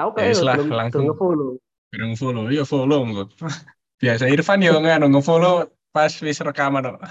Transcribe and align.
Aku 0.00 0.16
Ya 0.16 0.32
kayak 0.32 0.44
lah, 0.46 0.54
belum 0.56 0.70
langsung. 0.72 1.02
belum 1.04 1.16
follow. 1.18 1.50
Kurang 1.90 2.12
follow, 2.16 2.44
ya 2.48 2.64
follow. 2.72 3.00
Biasa 4.00 4.24
Irfan 4.30 4.64
ya 4.64 4.72
nganu 4.72 5.12
nge-follow 5.12 5.68
pas 5.92 6.12
wis 6.22 6.38
rekaman 6.40 6.86
kok. 6.88 7.02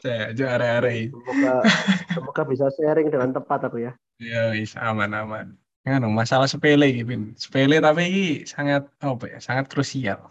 Saya 0.00 0.32
aja 0.32 0.56
are-are. 0.56 1.12
Semoga 1.12 1.52
semoga 2.16 2.42
bisa 2.48 2.66
sharing 2.72 3.12
dengan 3.12 3.36
tepat 3.36 3.68
aku 3.68 3.84
ya. 3.84 3.92
Ya 4.16 4.48
wis 4.50 4.72
aman-aman. 4.74 5.54
Nganu 5.84 6.08
masalah 6.08 6.48
sepele 6.48 6.88
Bin. 7.04 7.36
Sepele 7.36 7.78
tapi 7.78 8.08
iki 8.08 8.26
sangat 8.48 8.88
apa 8.98 9.24
ya? 9.28 9.38
Sangat 9.38 9.68
krusial. 9.68 10.24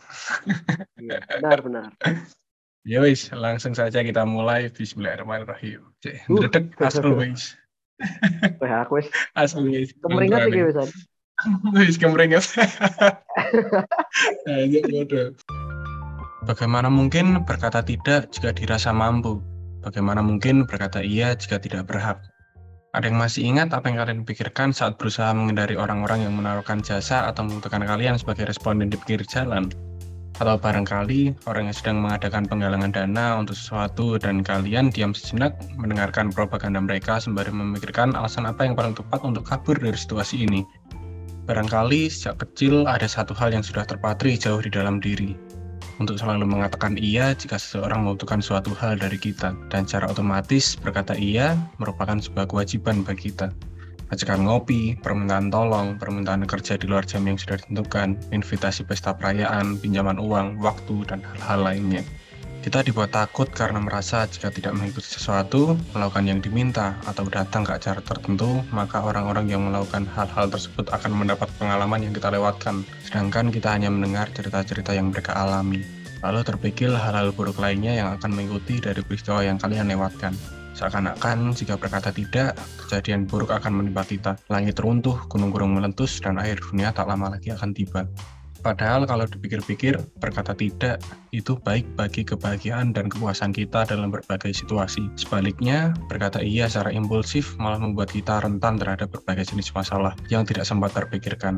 Iya, 0.97 1.21
benar 1.39 1.59
benar. 1.61 1.89
Ya 2.87 3.03
wis, 3.03 3.27
langsung 3.35 3.75
saja 3.75 4.01
kita 4.01 4.23
mulai. 4.23 4.71
Bismillahirrahmanirrahim. 4.71 5.83
Cek, 5.99 6.25
Uh. 6.31 6.39
ndredeg 6.41 6.65
asal 6.79 7.11
wis. 7.11 7.53
Wah, 8.63 8.87
aku 8.87 9.03
wis 9.03 9.07
Asal 9.35 9.67
wis. 9.67 9.91
kemeringat 9.99 10.47
iki. 10.47 10.61
Wis 11.75 11.97
kemeringat. 11.99 12.43
Ayo 14.47 14.79
bodoh. 14.87 15.27
Bagaimana 16.47 16.87
mungkin 16.87 17.43
berkata 17.43 17.83
tidak 17.83 18.31
jika 18.31 18.55
dirasa 18.55 18.95
mampu? 18.95 19.43
Bagaimana 19.83 20.19
mungkin 20.19 20.67
berkata 20.67 21.03
iya 21.03 21.35
jika 21.35 21.59
tidak 21.59 21.87
berhak? 21.87 22.19
Ada 22.89 23.05
yang 23.05 23.21
masih 23.21 23.45
ingat 23.45 23.69
apa 23.69 23.85
yang 23.85 24.01
kalian 24.01 24.25
pikirkan 24.25 24.73
saat 24.73 24.97
berusaha 24.97 25.29
menghindari 25.29 25.77
orang-orang 25.77 26.25
yang 26.25 26.33
menaruhkan 26.33 26.81
jasa 26.81 27.29
atau 27.29 27.45
membutuhkan 27.45 27.85
kalian 27.85 28.17
sebagai 28.17 28.49
responden 28.49 28.89
di 28.89 28.97
pinggir 28.97 29.21
jalan? 29.29 29.69
Atau 30.37 30.61
barangkali 30.61 31.49
orang 31.49 31.73
yang 31.73 31.77
sedang 31.77 31.97
mengadakan 32.05 32.45
penggalangan 32.45 32.93
dana 32.93 33.41
untuk 33.41 33.57
sesuatu 33.57 34.21
dan 34.21 34.45
kalian 34.45 34.93
diam 34.93 35.17
sejenak 35.17 35.57
mendengarkan 35.81 36.29
propaganda 36.29 36.77
mereka 36.77 37.17
sembari 37.17 37.49
memikirkan 37.49 38.13
alasan 38.13 38.45
apa 38.45 38.69
yang 38.69 38.77
paling 38.77 38.93
tepat 38.93 39.25
untuk 39.25 39.47
kabur 39.49 39.75
dari 39.75 39.97
situasi 39.97 40.45
ini. 40.45 40.61
Barangkali 41.49 42.13
sejak 42.13 42.45
kecil 42.45 42.85
ada 42.85 43.09
satu 43.09 43.33
hal 43.33 43.49
yang 43.49 43.65
sudah 43.65 43.81
terpatri 43.81 44.37
jauh 44.37 44.61
di 44.61 44.69
dalam 44.69 45.01
diri, 45.01 45.33
untuk 45.99 46.15
selalu 46.15 46.47
mengatakan 46.47 46.95
iya 46.95 47.35
jika 47.35 47.59
seseorang 47.59 48.07
membutuhkan 48.07 48.39
suatu 48.39 48.71
hal 48.77 48.95
dari 48.95 49.19
kita, 49.19 49.51
dan 49.67 49.83
secara 49.83 50.07
otomatis 50.07 50.79
berkata 50.79 51.11
iya 51.17 51.59
merupakan 51.81 52.15
sebuah 52.15 52.47
kewajiban 52.47 53.03
bagi 53.03 53.33
kita. 53.33 53.51
Ajakan 54.09 54.49
ngopi, 54.49 54.97
permintaan 54.97 55.53
tolong, 55.53 56.01
permintaan 56.01 56.49
kerja 56.49 56.81
di 56.81 56.89
luar 56.89 57.05
jam 57.05 57.29
yang 57.29 57.37
sudah 57.37 57.61
ditentukan, 57.61 58.17
invitasi 58.33 58.81
pesta 58.81 59.13
perayaan, 59.13 59.77
pinjaman 59.77 60.17
uang, 60.17 60.57
waktu, 60.57 61.05
dan 61.05 61.21
hal-hal 61.21 61.61
lainnya. 61.61 62.01
Kita 62.59 62.81
dibuat 62.81 63.13
takut 63.13 63.47
karena 63.53 63.77
merasa 63.77 64.25
jika 64.25 64.49
tidak 64.49 64.73
mengikuti 64.73 65.05
sesuatu, 65.13 65.77
melakukan 65.93 66.25
yang 66.25 66.41
diminta, 66.41 66.97
atau 67.05 67.23
datang 67.29 67.61
ke 67.61 67.77
acara 67.77 68.01
tertentu, 68.01 68.65
maka 68.73 68.97
orang-orang 68.99 69.45
yang 69.45 69.63
melakukan 69.69 70.09
hal-hal 70.11 70.49
tersebut 70.49 70.89
akan 70.89 71.13
mendapat 71.13 71.47
pengalaman 71.61 72.09
yang 72.09 72.11
kita 72.11 72.33
lewatkan, 72.33 72.81
sedangkan 73.05 73.53
kita 73.53 73.77
hanya 73.77 73.93
mendengar 73.93 74.25
cerita-cerita 74.33 74.91
yang 74.91 75.13
mereka 75.13 75.37
alami. 75.37 75.85
Lalu 76.25 76.43
terpikir 76.43 76.91
hal-hal 76.91 77.29
buruk 77.31 77.61
lainnya 77.61 77.95
yang 77.95 78.09
akan 78.17 78.33
mengikuti 78.33 78.81
dari 78.81 79.05
peristiwa 79.05 79.39
yang 79.39 79.61
kalian 79.61 79.87
lewatkan. 79.87 80.35
Seakan-akan 80.77 81.51
jika 81.57 81.75
berkata 81.75 82.13
tidak, 82.13 82.55
kejadian 82.85 83.25
buruk 83.25 83.51
akan 83.51 83.83
menimpa 83.83 84.05
kita. 84.05 84.37
Langit 84.47 84.79
runtuh, 84.79 85.17
gunung 85.27 85.49
gunung 85.49 85.75
meletus, 85.75 86.21
dan 86.21 86.37
akhir 86.37 86.61
dunia 86.65 86.93
tak 86.93 87.09
lama 87.09 87.33
lagi 87.35 87.51
akan 87.51 87.73
tiba. 87.73 88.05
Padahal 88.59 89.07
kalau 89.07 89.23
dipikir-pikir, 89.23 89.95
berkata 90.19 90.51
tidak 90.51 90.99
itu 91.31 91.55
baik 91.63 91.87
bagi 91.95 92.27
kebahagiaan 92.27 92.91
dan 92.91 93.07
kepuasan 93.07 93.55
kita 93.55 93.87
dalam 93.87 94.11
berbagai 94.11 94.51
situasi. 94.51 95.07
Sebaliknya, 95.15 95.95
berkata 96.11 96.43
iya 96.43 96.67
secara 96.67 96.91
impulsif 96.91 97.55
malah 97.55 97.79
membuat 97.79 98.11
kita 98.11 98.43
rentan 98.43 98.75
terhadap 98.75 99.15
berbagai 99.15 99.55
jenis 99.55 99.71
masalah 99.71 100.11
yang 100.27 100.43
tidak 100.43 100.67
sempat 100.67 100.91
terpikirkan. 100.91 101.55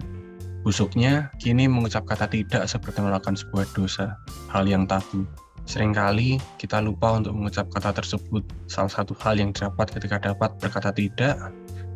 Busuknya, 0.61 1.33
kini 1.41 1.65
mengucap 1.65 2.05
kata 2.05 2.29
tidak 2.29 2.69
seperti 2.69 3.01
melakukan 3.01 3.33
sebuah 3.33 3.65
dosa, 3.73 4.21
hal 4.53 4.69
yang 4.69 4.85
tabu. 4.85 5.25
Seringkali 5.65 6.41
kita 6.57 6.81
lupa 6.81 7.15
untuk 7.15 7.37
mengucap 7.37 7.69
kata 7.69 7.95
tersebut. 7.95 8.43
Salah 8.67 8.91
satu 8.91 9.13
hal 9.21 9.39
yang 9.39 9.53
didapat 9.55 9.93
ketika 9.93 10.17
dapat 10.19 10.57
berkata 10.57 10.89
tidak 10.91 11.37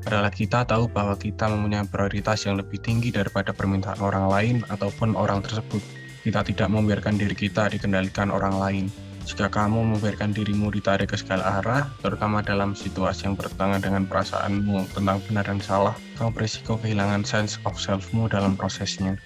adalah 0.06 0.30
kita 0.30 0.62
tahu 0.70 0.86
bahwa 0.86 1.18
kita 1.18 1.50
mempunyai 1.50 1.86
prioritas 1.90 2.46
yang 2.46 2.62
lebih 2.62 2.78
tinggi 2.78 3.10
daripada 3.10 3.50
permintaan 3.52 3.98
orang 4.00 4.30
lain 4.30 4.56
ataupun 4.70 5.18
orang 5.18 5.42
tersebut. 5.42 5.82
Kita 6.22 6.46
tidak 6.46 6.70
membiarkan 6.70 7.18
diri 7.18 7.34
kita 7.34 7.70
dikendalikan 7.74 8.30
orang 8.30 8.58
lain. 8.58 8.86
Jika 9.26 9.50
kamu 9.50 9.98
membiarkan 9.98 10.38
dirimu 10.38 10.70
ditarik 10.70 11.10
ke 11.10 11.18
segala 11.18 11.58
arah, 11.58 11.90
terutama 12.06 12.46
dalam 12.46 12.78
situasi 12.78 13.26
yang 13.26 13.34
bertentangan 13.34 13.82
dengan 13.82 14.06
perasaanmu 14.06 14.86
tentang 14.94 15.18
benar 15.26 15.50
dan 15.50 15.58
salah, 15.58 15.98
kamu 16.22 16.30
berisiko 16.30 16.78
kehilangan 16.78 17.26
sense 17.26 17.58
of 17.66 17.74
self-mu 17.82 18.30
dalam 18.30 18.54
prosesnya. 18.54 19.18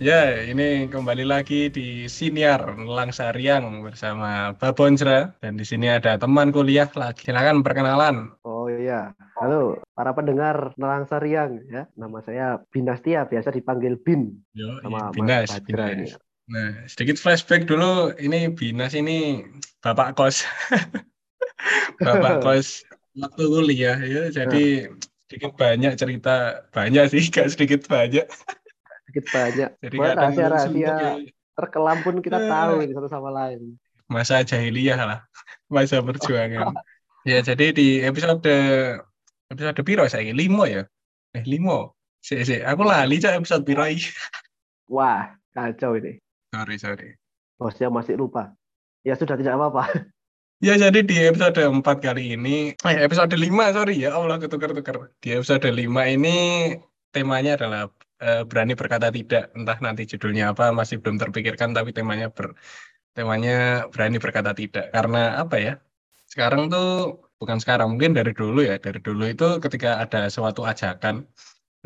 Ya, 0.00 0.32
ini 0.48 0.88
kembali 0.88 1.28
lagi 1.28 1.68
di 1.68 2.08
Siniar 2.08 2.64
Langsariang 2.72 3.84
bersama 3.84 4.56
Babonjra 4.56 5.36
dan 5.44 5.60
di 5.60 5.64
sini 5.68 5.92
ada 5.92 6.16
teman 6.16 6.48
kuliah 6.56 6.88
lagi. 6.96 7.28
Silakan 7.28 7.60
perkenalan. 7.60 8.32
Oh 8.40 8.64
iya. 8.72 9.12
Halo 9.36 9.76
para 9.92 10.16
pendengar 10.16 10.72
Nelangsa 10.80 11.20
Riang 11.20 11.60
ya. 11.68 11.84
Nama 12.00 12.16
saya 12.24 12.64
Binastia, 12.72 13.28
biasa 13.28 13.52
dipanggil 13.52 14.00
Bin 14.00 14.40
Yo, 14.56 14.80
sama 14.80 15.12
Binas, 15.12 15.52
Mas 15.52 15.68
Bajra 15.68 15.86
ini. 15.92 16.08
Binas. 16.08 16.16
Nah, 16.48 16.70
sedikit 16.88 17.20
flashback 17.20 17.68
dulu. 17.68 18.16
Ini 18.16 18.56
Binas 18.56 18.96
ini 18.96 19.44
bapak 19.84 20.16
kos. 20.16 20.48
bapak 22.08 22.40
kos 22.48 22.88
waktu 23.20 23.44
kuliah 23.52 24.00
ya. 24.00 24.32
Jadi 24.32 24.88
sedikit 25.28 25.54
banyak 25.60 25.92
cerita, 25.94 26.66
banyak 26.72 27.04
sih, 27.12 27.28
gak 27.36 27.52
sedikit 27.52 27.84
banyak. 27.84 28.24
Sedikit 29.10 29.26
banyak. 29.34 29.70
Jadi 29.82 29.96
Buat 29.98 30.14
rahasia-rahasia 30.14 30.94
terkelam 31.58 31.98
pun 32.06 32.14
kita 32.22 32.38
Eh. 32.38 32.46
tahu 32.46 32.74
ini 32.86 32.92
satu 32.94 33.10
sama 33.10 33.34
lain. 33.34 33.74
masa 34.06 34.42
jahiliyah 34.42 34.98
lah, 35.02 35.20
masa 35.66 35.98
perjuangan. 35.98 36.74
ya, 37.30 37.42
jadi 37.42 37.70
di 37.70 38.02
episode 38.02 38.42
episode 39.46 39.82
piro 39.82 40.06
saya 40.06 40.30
limo 40.30 40.66
ya? 40.66 40.86
Eh 41.30 41.42
limo. 41.42 41.94
Si, 42.18 42.38
si. 42.42 42.58
Aku 42.58 42.82
lali 42.82 43.18
cak 43.18 43.38
episode 43.38 43.62
piro. 43.62 43.82
Wah, 44.94 45.34
kacau 45.50 45.94
ini. 45.98 46.18
Sorry, 46.50 46.76
sorry. 46.78 47.08
Bosnya 47.54 47.86
masih 47.86 48.14
lupa. 48.14 48.54
Ya 49.02 49.18
sudah 49.18 49.34
tidak 49.34 49.58
apa-apa. 49.58 49.84
Ya 50.60 50.76
jadi 50.76 51.00
di 51.00 51.16
episode 51.24 51.56
4 51.56 51.80
kali 52.04 52.36
ini, 52.36 52.76
eh 52.84 52.96
episode 53.00 53.32
5 53.32 53.48
sorry 53.72 53.96
ya 53.96 54.12
Allah 54.12 54.36
ketukar-tukar. 54.36 55.08
Di 55.16 55.32
episode 55.32 55.64
5 55.64 55.88
ini 56.04 56.36
temanya 57.16 57.56
adalah 57.56 57.88
eh, 58.24 58.42
berani 58.48 58.72
berkata 58.80 59.08
tidak. 59.16 59.42
Entah 59.58 59.78
nanti 59.86 60.02
judulnya 60.10 60.44
apa 60.52 60.64
masih 60.78 60.96
belum 61.02 61.16
terpikirkan 61.22 61.70
tapi 61.76 61.90
temanya 61.96 62.26
ber 62.36 62.46
temanya 63.16 63.52
berani 63.92 64.16
berkata 64.24 64.52
tidak. 64.60 64.84
Karena 64.94 65.18
apa 65.42 65.56
ya? 65.66 65.72
Sekarang 66.32 66.62
tuh 66.72 66.86
bukan 67.40 67.58
sekarang, 67.62 67.88
mungkin 67.92 68.12
dari 68.18 68.32
dulu 68.40 68.60
ya. 68.70 68.76
Dari 68.78 69.00
dulu 69.06 69.22
itu 69.32 69.44
ketika 69.64 69.88
ada 70.04 70.18
suatu 70.34 70.62
ajakan 70.70 71.26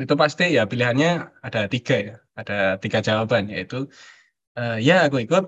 itu 0.03 0.13
pasti 0.21 0.43
ya 0.57 0.63
pilihannya 0.71 1.09
ada 1.47 1.61
tiga 1.73 1.95
ya. 2.07 2.15
Ada 2.39 2.55
tiga 2.83 2.99
jawaban 3.07 3.43
yaitu 3.53 3.87
eh, 4.59 4.77
ya 4.87 5.07
aku 5.07 5.17
ikut 5.25 5.43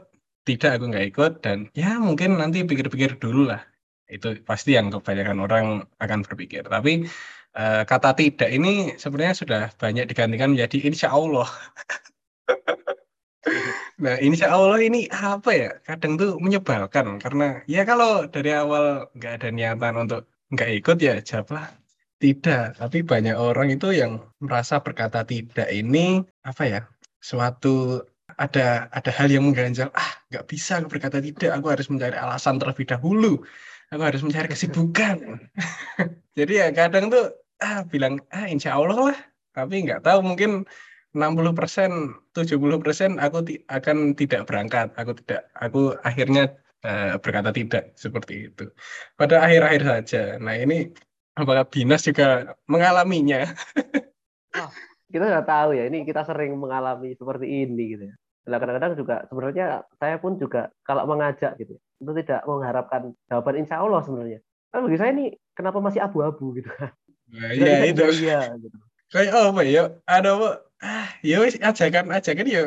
tidak 0.48 0.80
aku 0.80 0.86
nggak 0.92 1.06
ikut 1.12 1.32
dan 1.44 1.58
ya 1.76 2.00
mungkin 2.00 2.40
nanti 2.40 2.64
pikir-pikir 2.64 3.20
dulu 3.20 3.52
lah 3.52 3.62
itu 4.08 4.40
pasti 4.48 4.80
yang 4.80 4.88
kebanyakan 4.88 5.38
orang 5.44 5.66
akan 6.00 6.20
berpikir 6.24 6.64
tapi 6.64 7.04
eh, 7.60 7.82
kata 7.90 8.10
tidak 8.20 8.50
ini 8.56 8.70
sebenarnya 9.02 9.36
sudah 9.42 9.62
banyak 9.82 10.06
digantikan 10.10 10.54
menjadi 10.54 10.78
insya 10.90 11.08
Allah. 11.12 11.48
Nah 14.04 14.16
insya 14.22 14.54
Allah 14.54 14.80
ini 14.84 15.10
apa 15.10 15.50
ya? 15.56 15.70
Kadang 15.88 16.20
tuh 16.22 16.32
menyebalkan 16.38 17.18
karena 17.24 17.64
ya 17.66 17.82
kalau 17.90 18.28
dari 18.30 18.52
awal 18.54 19.10
nggak 19.18 19.34
ada 19.42 19.50
niatan 19.50 19.94
untuk 20.04 20.22
nggak 20.54 20.70
ikut 20.84 20.98
ya 21.02 21.14
jawablah 21.24 21.66
tidak. 22.22 22.78
Tapi 22.78 22.98
banyak 23.02 23.36
orang 23.38 23.68
itu 23.74 23.88
yang 23.94 24.22
merasa 24.44 24.82
berkata 24.86 25.26
tidak 25.26 25.68
ini 25.74 26.22
apa 26.46 26.64
ya? 26.68 26.80
Suatu 27.24 28.04
ada 28.38 28.86
ada 28.94 29.12
hal 29.18 29.28
yang 29.34 29.50
mengganjal 29.50 29.90
ah 29.98 30.12
nggak 30.30 30.46
bisa 30.46 30.78
aku 30.78 30.94
berkata 30.94 31.18
tidak 31.18 31.58
aku 31.58 31.68
harus 31.74 31.88
mencari 31.90 32.14
alasan 32.14 32.62
terlebih 32.62 32.86
dahulu. 32.86 33.42
Aku 33.90 34.04
harus 34.04 34.22
mencari 34.22 34.48
kesibukan. 34.52 35.18
Jadi 36.38 36.54
ya 36.60 36.68
kadang 36.76 37.08
tuh 37.10 37.34
ah 37.64 37.80
bilang 37.92 38.14
ah 38.36 38.46
insya 38.54 38.70
Allah 38.78 38.98
lah 39.12 39.18
tapi 39.56 39.74
nggak 39.86 40.02
tahu 40.06 40.20
mungkin 40.30 40.52
60 41.18 41.54
persen 41.58 41.90
70 42.36 42.78
persen 42.84 43.18
aku 43.18 43.38
ti- 43.48 43.64
akan 43.78 43.98
tidak 44.20 44.42
berangkat 44.48 44.88
aku 45.00 45.12
tidak 45.20 45.42
aku 45.64 45.78
akhirnya 46.08 46.42
eh, 46.86 47.18
berkata 47.24 47.50
tidak 47.60 47.84
seperti 48.04 48.34
itu 48.54 48.64
pada 49.20 49.36
akhir-akhir 49.46 49.82
saja 49.92 50.18
nah 50.44 50.54
ini 50.54 50.74
apakah 51.40 51.66
Binas 51.74 52.02
juga 52.10 52.54
mengalaminya 52.72 53.38
Kita 55.08 55.24
sudah 55.24 55.46
tahu 55.48 55.70
ya, 55.72 55.88
ini 55.88 56.04
kita 56.04 56.28
sering 56.28 56.52
mengalami 56.60 57.16
seperti 57.16 57.48
ini 57.64 57.96
gitu 57.96 58.04
ya. 58.12 58.16
Nah, 58.48 58.60
kadang-kadang 58.60 58.94
juga 59.00 59.16
sebenarnya 59.28 59.66
saya 60.00 60.16
pun 60.20 60.36
juga 60.36 60.72
kalau 60.84 61.04
mengajak 61.08 61.56
gitu, 61.60 61.80
itu 61.80 62.12
tidak 62.24 62.44
mengharapkan 62.48 63.12
jawaban 63.32 63.56
insya 63.64 63.80
Allah 63.80 64.04
sebenarnya. 64.04 64.40
Kan 64.72 64.84
bagi 64.84 65.00
saya 65.00 65.12
ini 65.16 65.26
kenapa 65.56 65.80
masih 65.80 66.04
abu-abu 66.04 66.60
gitu. 66.60 66.68
Nah, 67.32 67.52
ya 67.52 67.74
bisa 67.84 67.86
itu. 67.92 68.04
iya 68.24 68.40
gitu. 68.56 68.78
kayak 69.12 69.32
oh 69.36 69.46
apa 69.56 69.62
ya? 69.64 69.84
Ada 70.08 70.30
apa? 70.36 70.50
Ah 70.84 71.10
ya 71.26 71.42
wis 71.44 71.56
ajakan 71.60 72.12
ajakan 72.14 72.48
ya. 72.48 72.64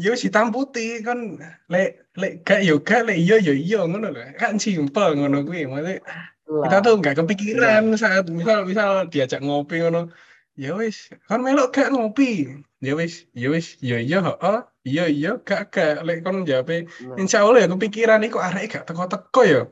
Ya 0.00 0.08
wis 0.14 0.24
hitam 0.24 0.50
putih 0.50 1.02
kan. 1.06 1.38
Lek 1.70 2.02
lek 2.18 2.42
gak 2.42 2.60
yo 2.66 2.82
gak 2.82 3.06
lek 3.06 3.18
iya 3.18 3.36
yo 3.38 3.54
iya 3.54 3.80
ngono 3.86 4.10
lho. 4.10 4.22
Kan 4.38 4.58
simpel 4.58 5.18
ngono 5.18 5.46
kuwi. 5.46 5.68
Maksudnya 5.68 6.02
kita 6.46 6.76
tuh 6.84 6.94
nggak 7.00 7.16
kepikiran 7.24 7.96
saat 7.96 8.28
misal 8.28 8.66
misal 8.66 9.06
diajak 9.12 9.40
ngopi 9.42 9.82
ngono. 9.82 10.10
Ya 10.58 10.76
wis 10.76 11.08
kan 11.28 11.40
melok 11.40 11.72
gak 11.76 11.90
ngopi. 11.94 12.62
Ya 12.82 12.92
wis 12.98 13.30
ya 13.32 13.48
wis 13.54 13.78
ya 13.80 13.98
iya 14.02 14.18
heeh. 14.20 14.58
Iya 14.82 15.04
iya 15.06 15.30
gak 15.42 15.70
gak. 15.70 16.02
Lek 16.06 16.26
kon 16.26 16.42
jawab 16.42 16.70
Nah, 16.70 17.16
insya 17.18 17.46
Allah 17.46 17.64
ya 17.64 17.68
kepikiran 17.70 18.26
iku 18.26 18.38
arek 18.42 18.74
gak 18.74 18.84
teko-teko 18.90 19.42
ya. 19.46 19.62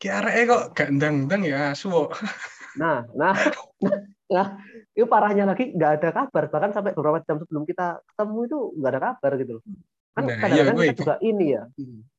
Ki 0.00 0.08
arek 0.12 0.48
kok 0.48 0.64
gak 0.76 0.88
ndang-ndang 0.96 1.42
ya 1.44 1.72
asu 1.72 1.92
kok. 1.92 2.10
nah, 2.76 3.08
nah, 3.16 3.34
nah, 4.36 4.46
itu 4.92 5.06
parahnya 5.08 5.44
lagi 5.48 5.72
nggak 5.74 5.92
ada 6.00 6.10
kabar 6.12 6.44
bahkan 6.52 6.70
sampai 6.72 6.92
beberapa 6.92 7.18
jam 7.24 7.40
sebelum 7.40 7.64
kita 7.64 8.00
ketemu 8.14 8.38
itu 8.46 8.58
nggak 8.80 8.90
ada 8.92 9.00
kabar 9.12 9.32
gitu 9.40 9.52
loh. 9.60 9.64
Kan 10.16 10.22
Nah, 10.24 10.32
iya, 10.32 10.40
kadang-kadang 10.40 10.76
gue- 10.76 10.86
kita 10.88 10.96
juga 11.04 11.14
ini 11.20 11.46
ya 11.52 11.62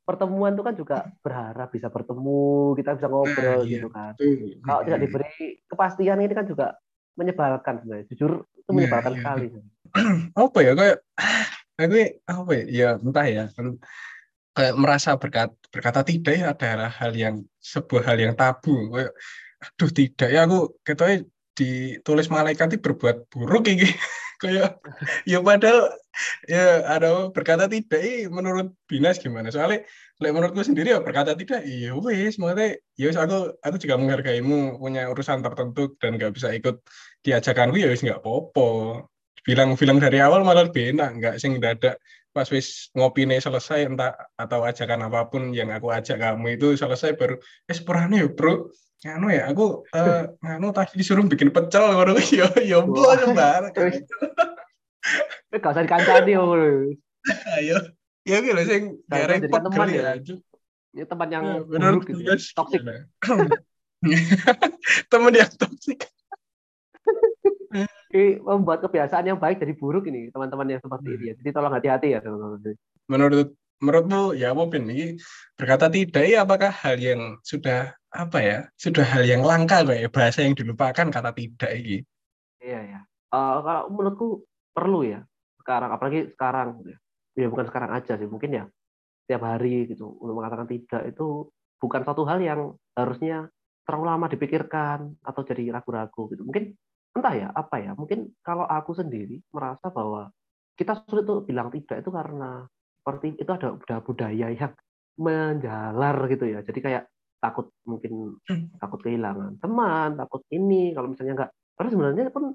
pertemuan 0.08 0.56
itu 0.56 0.64
kan 0.64 0.76
juga 0.78 0.98
berharap 1.20 1.68
bisa 1.74 1.88
bertemu, 1.92 2.78
kita 2.80 2.96
bisa 2.96 3.08
ngobrol 3.12 3.60
Nah, 3.60 3.68
iya. 3.68 3.74
gitu 3.76 3.90
kan. 3.92 4.14
Tuh. 4.16 4.56
Kalau 4.64 4.82
tidak 4.88 5.00
diberi 5.04 5.36
kepastian 5.68 6.20
ini 6.24 6.34
kan 6.38 6.46
juga 6.48 6.68
menyebalkan 7.18 7.82
sebenarnya. 7.84 8.06
Jujur 8.14 8.32
itu 8.56 8.70
Nah, 8.72 8.76
menyebalkan 8.78 9.12
iya. 9.14 9.20
sekali. 9.20 9.46
apa 10.48 10.58
ya 10.64 10.72
kayak 10.78 10.98
aku 11.82 11.94
apa 12.26 12.52
ya 12.56 12.64
ya 12.70 12.90
entah 13.02 13.28
ya 13.28 13.44
kan 13.52 13.68
kayak 14.58 14.74
merasa 14.74 15.14
berkata, 15.14 15.54
berkata 15.70 16.02
tidak 16.02 16.34
ya 16.34 16.46
adalah 16.54 16.90
hal 16.90 17.12
yang 17.14 17.36
sebuah 17.62 18.04
hal 18.10 18.18
yang 18.18 18.34
tabu 18.34 18.90
kayak 18.90 19.14
aduh 19.64 19.92
tidak. 19.92 20.30
Ya 20.30 20.46
aku 20.46 20.78
katanya 20.86 21.26
ditulis 21.58 22.30
malaikat 22.30 22.78
itu 22.78 22.84
berbuat 22.86 23.34
buruk 23.34 23.66
ini 23.66 23.90
kayak 24.42 24.78
ya 25.26 25.42
padahal 25.42 25.90
ya 26.46 26.86
ada 26.86 27.34
berkata 27.34 27.66
tidak 27.66 27.98
ini 28.06 28.30
menurut 28.30 28.78
Binas 28.86 29.18
gimana? 29.18 29.50
Soalnya 29.50 29.82
lek 30.22 30.32
menurutku 30.34 30.62
sendiri 30.62 30.94
ya 30.94 31.02
berkata 31.02 31.34
tidak 31.34 31.66
iya 31.66 31.94
wes 31.98 32.38
maksudnya 32.38 32.78
ya 32.98 33.10
aku 33.14 33.58
aku 33.62 33.76
juga 33.82 33.96
menghargaimu 33.98 34.78
punya 34.78 35.10
urusan 35.10 35.42
tertentu 35.42 35.98
dan 36.02 36.18
nggak 36.18 36.34
bisa 36.38 36.54
ikut 36.54 36.82
diajakanku 37.26 37.82
ya 37.82 37.90
wes 37.90 38.06
nggak 38.06 38.22
apa-apa. 38.22 38.70
Bilang-bilang 39.48 39.98
dari 39.98 40.20
awal 40.22 40.46
malah 40.46 40.70
lebih 40.70 40.94
enak 40.94 41.10
nggak 41.18 41.36
sing 41.42 41.58
dadak 41.58 41.98
pas 42.38 42.46
wis 42.54 42.94
ngopine 42.94 43.42
selesai 43.42 43.90
entah 43.90 44.14
atau 44.38 44.62
ajakan 44.62 45.10
apa 45.10 45.26
pun 45.26 45.50
yang 45.58 45.74
aku 45.74 45.90
ajak 45.90 46.22
kamu 46.22 46.54
itu 46.54 46.78
selesai 46.78 47.18
baru 47.18 47.42
eh 47.66 47.74
sepurane 47.74 48.22
ya 48.22 48.30
bro 48.30 48.70
nganu 49.06 49.28
ya 49.30 49.44
aku 49.54 49.86
eh, 49.94 50.24
nganu 50.42 50.74
tadi 50.74 50.98
disuruh 50.98 51.22
bikin 51.30 51.54
pecel 51.54 51.86
ya 51.94 52.48
ya 52.74 52.78
Wah. 52.82 52.86
bos 52.90 53.18
sembarang 53.22 53.74
Terus. 53.74 53.96
Eh, 55.54 55.60
gak 55.62 55.72
usah 55.78 55.84
dikancani 55.86 56.32
yo. 56.38 56.44
ayo 57.56 57.78
ya 58.28 58.38
gitu 58.44 58.62
sing 58.66 58.84
Nah, 59.08 59.24
gak 59.24 59.38
itu 59.40 59.48
repot 59.48 59.62
teman 59.70 59.88
ya. 59.92 60.02
ya 60.18 60.36
Ini 60.98 61.04
teman 61.06 61.30
yang 61.30 61.44
Ya, 61.46 61.54
buruk 61.62 61.70
menurut 61.78 62.02
gitu. 62.10 62.20
Toxic. 62.58 62.80
gimana? 62.82 63.06
temen 65.12 65.34
yang 65.34 65.52
toksik 65.54 66.00
Ini 68.08 68.40
membuat 68.42 68.80
kebiasaan 68.82 69.28
yang 69.28 69.38
baik 69.38 69.60
jadi 69.60 69.76
buruk 69.76 70.08
ini 70.08 70.32
teman-teman 70.32 70.68
yang 70.72 70.82
seperti 70.82 71.08
ini 71.14 71.26
ya. 71.32 71.34
Jadi 71.38 71.50
tolong 71.52 71.74
hati-hati 71.76 72.08
ya 72.16 72.20
teman-teman. 72.24 72.76
menurut 73.08 73.48
menurutmu 73.78 74.34
ya 74.34 74.52
Pin 74.68 74.90
ini 74.90 75.16
berkata 75.54 75.86
tidak 75.88 76.24
ya 76.26 76.44
apakah 76.44 76.72
hal 76.74 76.98
yang 76.98 77.38
sudah 77.46 77.94
apa 78.18 78.38
ya 78.42 78.58
sudah 78.74 79.06
hal 79.06 79.24
yang 79.24 79.46
langka 79.46 79.86
kayak 79.86 80.10
bahasa 80.10 80.42
yang 80.42 80.58
dilupakan 80.58 81.14
kata 81.14 81.32
tidak 81.38 81.72
ini 81.78 82.02
Iya 82.58 82.80
ya. 82.84 83.00
Eh, 83.34 83.58
kalau 83.64 83.84
menurutku 83.94 84.28
perlu 84.74 85.06
ya 85.06 85.22
sekarang 85.62 85.90
apalagi 85.94 86.32
sekarang 86.34 86.84
ya. 86.86 86.98
ya 87.38 87.48
bukan 87.52 87.66
sekarang 87.70 87.92
aja 87.94 88.14
sih 88.16 88.30
mungkin 88.30 88.52
ya 88.56 88.66
tiap 89.28 89.44
hari 89.44 89.90
gitu 89.92 90.16
untuk 90.18 90.36
mengatakan 90.40 90.66
tidak 90.70 91.04
itu 91.12 91.52
bukan 91.78 92.02
suatu 92.08 92.24
hal 92.24 92.40
yang 92.40 92.74
harusnya 92.96 93.52
terlalu 93.84 94.06
lama 94.08 94.26
dipikirkan 94.32 95.00
atau 95.22 95.42
jadi 95.44 95.76
ragu-ragu 95.76 96.32
gitu 96.32 96.42
mungkin 96.48 96.74
entah 97.14 97.34
ya 97.36 97.48
apa 97.52 97.84
ya 97.84 97.92
mungkin 97.98 98.32
kalau 98.42 98.64
aku 98.64 98.96
sendiri 98.96 99.44
merasa 99.52 99.92
bahwa 99.92 100.32
kita 100.78 101.04
sulit 101.10 101.26
tuh 101.28 101.44
bilang 101.44 101.74
tidak 101.74 102.06
itu 102.06 102.10
karena 102.14 102.64
seperti 103.02 103.28
itu 103.36 103.52
ada 103.52 103.76
budaya 104.00 104.48
yang 104.54 104.74
menjalar 105.18 106.16
gitu 106.30 106.46
ya 106.48 106.62
jadi 106.64 106.80
kayak 106.80 107.04
takut 107.38 107.70
mungkin 107.86 108.38
takut 108.82 109.00
kehilangan 109.06 109.62
teman 109.62 110.18
takut 110.18 110.42
ini 110.50 110.92
kalau 110.98 111.14
misalnya 111.14 111.34
enggak 111.38 111.52
karena 111.78 111.90
sebenarnya 111.94 112.34
pun 112.34 112.46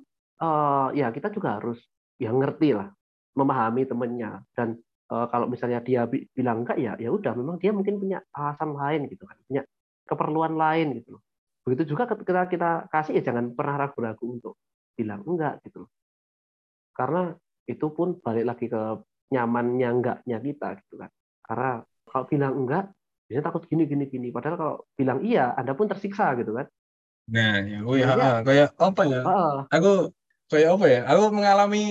eh, 0.43 0.89
ya 0.99 1.07
kita 1.15 1.31
juga 1.31 1.63
harus 1.63 1.79
ya 2.19 2.31
ngerti 2.35 2.75
lah 2.75 2.91
memahami 3.39 3.83
temennya. 3.89 4.43
Dan 4.53 4.77
eh, 4.83 5.27
kalau 5.31 5.47
misalnya 5.47 5.81
dia 5.81 6.05
bi- 6.11 6.27
bilang 6.35 6.67
enggak 6.67 6.79
ya 6.83 6.93
ya 6.99 7.11
udah 7.15 7.33
memang 7.39 7.57
dia 7.63 7.71
mungkin 7.71 7.99
punya 8.03 8.19
alasan 8.35 8.75
lain 8.75 9.09
gitu 9.09 9.25
kan 9.25 9.39
punya 9.47 9.63
keperluan 10.07 10.55
lain 10.59 10.99
gitu 11.01 11.19
loh. 11.19 11.23
Begitu 11.63 11.95
juga 11.95 12.11
ketika 12.11 12.51
kita 12.51 12.71
kasih 12.91 13.19
ya 13.19 13.23
jangan 13.23 13.55
pernah 13.55 13.87
ragu-ragu 13.87 14.25
untuk 14.27 14.55
bilang 14.99 15.23
enggak 15.23 15.63
gitu 15.63 15.87
loh. 15.87 15.91
Karena 16.93 17.33
itu 17.65 17.87
pun 17.95 18.19
balik 18.19 18.45
lagi 18.45 18.67
ke 18.67 18.83
nyamannya 19.33 19.89
enggaknya 19.89 20.39
kita 20.43 20.69
gitu 20.85 20.95
kan. 21.01 21.11
Karena 21.47 21.71
kalau 22.11 22.25
bilang 22.29 22.53
enggak 22.59 22.85
biasanya 23.27 23.45
takut 23.49 23.63
gini 23.71 23.85
gini 23.89 24.05
gini. 24.09 24.29
Padahal 24.35 24.57
kalau 24.59 24.75
bilang 24.99 25.19
iya 25.23 25.53
anda 25.59 25.73
pun 25.79 25.87
tersiksa 25.91 26.35
gitu 26.41 26.53
kan. 26.57 26.67
Nah 27.31 27.63
ya 27.63 27.79
gue 27.87 27.97
ya 28.03 28.07
ah, 28.13 28.41
kayak 28.43 28.69
apa 28.77 29.03
ya? 29.07 29.21
Heeh. 29.23 29.55
aku 29.71 29.93
kayak 30.51 30.69
apa 30.75 30.87
ya? 30.91 31.01
Aku 31.07 31.23
mengalami 31.31 31.85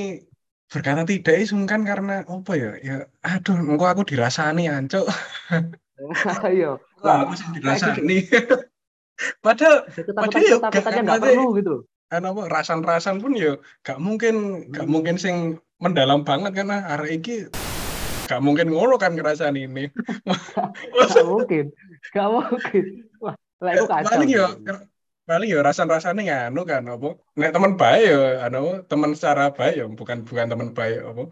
berkata 0.72 1.04
tidak 1.04 1.36
sungkan 1.48 1.82
karena 1.84 2.24
apa 2.28 2.54
ya? 2.56 2.72
Ya 2.80 2.96
aduh 3.24 3.58
engkau 3.60 3.88
aku 3.88 4.04
dirasani 4.08 4.68
ancok 4.72 5.08
ayo 6.50 6.82
Wah, 7.02 7.26
aku 7.26 7.34
sih 7.38 7.48
dirasani. 7.58 8.18
Padahal 9.46 9.86
ketakutan 9.90 10.42
ya, 10.42 10.58
ketakutannya 10.58 11.02
gak- 11.02 11.06
nggak 11.06 11.22
perlu 11.22 11.48
gitu. 11.62 11.76
Kan 12.12 12.28
apa 12.28 12.42
rasan-rasan 12.50 13.24
pun 13.24 13.38
ya 13.38 13.56
gak 13.86 14.02
mungkin 14.02 14.68
gak 14.74 14.86
Hmm. 14.86 14.92
mungkin 14.92 15.16
sing 15.22 15.62
mendalam 15.82 16.26
banget 16.26 16.52
karena 16.58 16.84
hari 16.86 17.22
ini 17.22 17.48
gak 18.32 18.40
mungkin 18.40 18.72
ngono 18.72 18.96
kan 18.96 19.12
ngerasain 19.12 19.60
ini 19.60 19.92
Gak 21.12 21.26
mungkin, 21.28 21.66
gak 22.16 22.28
mungkin. 22.32 22.86
Wah, 23.20 23.36
lah 23.60 23.72
itu 23.76 23.86
kacau. 23.92 24.08
paling 24.08 24.30
ya 24.32 24.48
paling 25.22 25.50
ya 25.52 25.60
rasan-rasane 25.60 26.22
nganu 26.28 26.64
kan 26.64 26.84
apa 26.88 27.10
nek 27.36 27.52
teman 27.52 27.76
baik 27.76 28.04
ya 28.08 28.20
anu 28.48 28.82
teman 28.88 29.12
secara 29.12 29.52
baik 29.52 29.76
ya 29.80 29.86
bukan 29.92 30.24
bukan 30.24 30.48
teman 30.48 30.70
baik 30.72 31.04
apa 31.04 31.24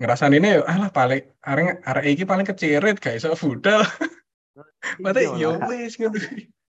ngerasan 0.00 0.32
ini 0.32 0.58
ya 0.58 0.60
alah 0.64 0.90
paling 0.90 1.22
arek 1.40 1.84
arek 1.84 2.04
iki 2.08 2.24
paling 2.24 2.46
kecirit 2.48 2.96
gak 2.98 3.14
iso 3.20 3.36
budal 3.36 3.84
berarti 5.04 5.22
Iya 5.28 5.36
ya 5.36 5.48
Kak. 5.60 5.68
wis 5.68 5.94
ngono 6.00 6.18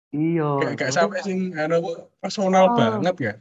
Iya. 0.08 0.50
gak 0.74 0.90
sampai 0.90 1.20
sing 1.22 1.38
anu 1.54 1.78
personal 2.18 2.64
Oh. 2.68 2.76
banget 2.76 3.14
kan 3.16 3.38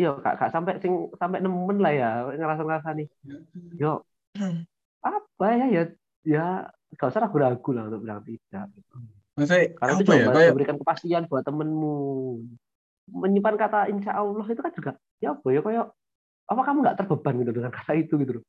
Iya, 0.00 0.16
gak, 0.16 0.34
gak 0.40 0.50
sampai 0.56 0.72
sing 0.80 1.12
sampai 1.20 1.44
nemen 1.44 1.76
lah 1.76 1.92
ya 1.92 2.10
ngerasa-ngerasa 2.32 2.96
nih. 2.96 3.04
Yo, 3.76 4.00
apa 5.00 5.46
ya 5.56 5.66
ya 5.72 5.82
ya 6.24 6.46
gak 6.96 7.10
usah 7.10 7.22
ragu-ragu 7.24 7.70
lah 7.72 7.88
untuk 7.88 8.00
bilang 8.04 8.20
tidak. 8.24 8.68
maksudnya 9.38 9.72
Karena 9.78 9.92
itu 9.96 10.02
apa 10.04 10.12
juga 10.12 10.16
ya 10.20 10.26
kayak 10.28 10.50
memberikan 10.52 10.76
kepastian 10.82 11.22
buat 11.30 11.42
temenmu. 11.46 11.98
Menyimpan 13.10 13.56
kata 13.58 13.80
insya 13.90 14.12
Allah 14.20 14.46
itu 14.46 14.60
kan 14.60 14.72
juga 14.74 14.92
ya 15.18 15.34
apa 15.34 15.48
ya 15.50 15.60
kayak 15.64 15.86
apa 16.50 16.60
kamu 16.66 16.78
nggak 16.82 16.96
terbeban 16.98 17.34
gitu 17.42 17.52
dengan 17.54 17.72
kata 17.72 17.92
itu 17.94 18.14
gitu 18.18 18.32
loh. 18.38 18.44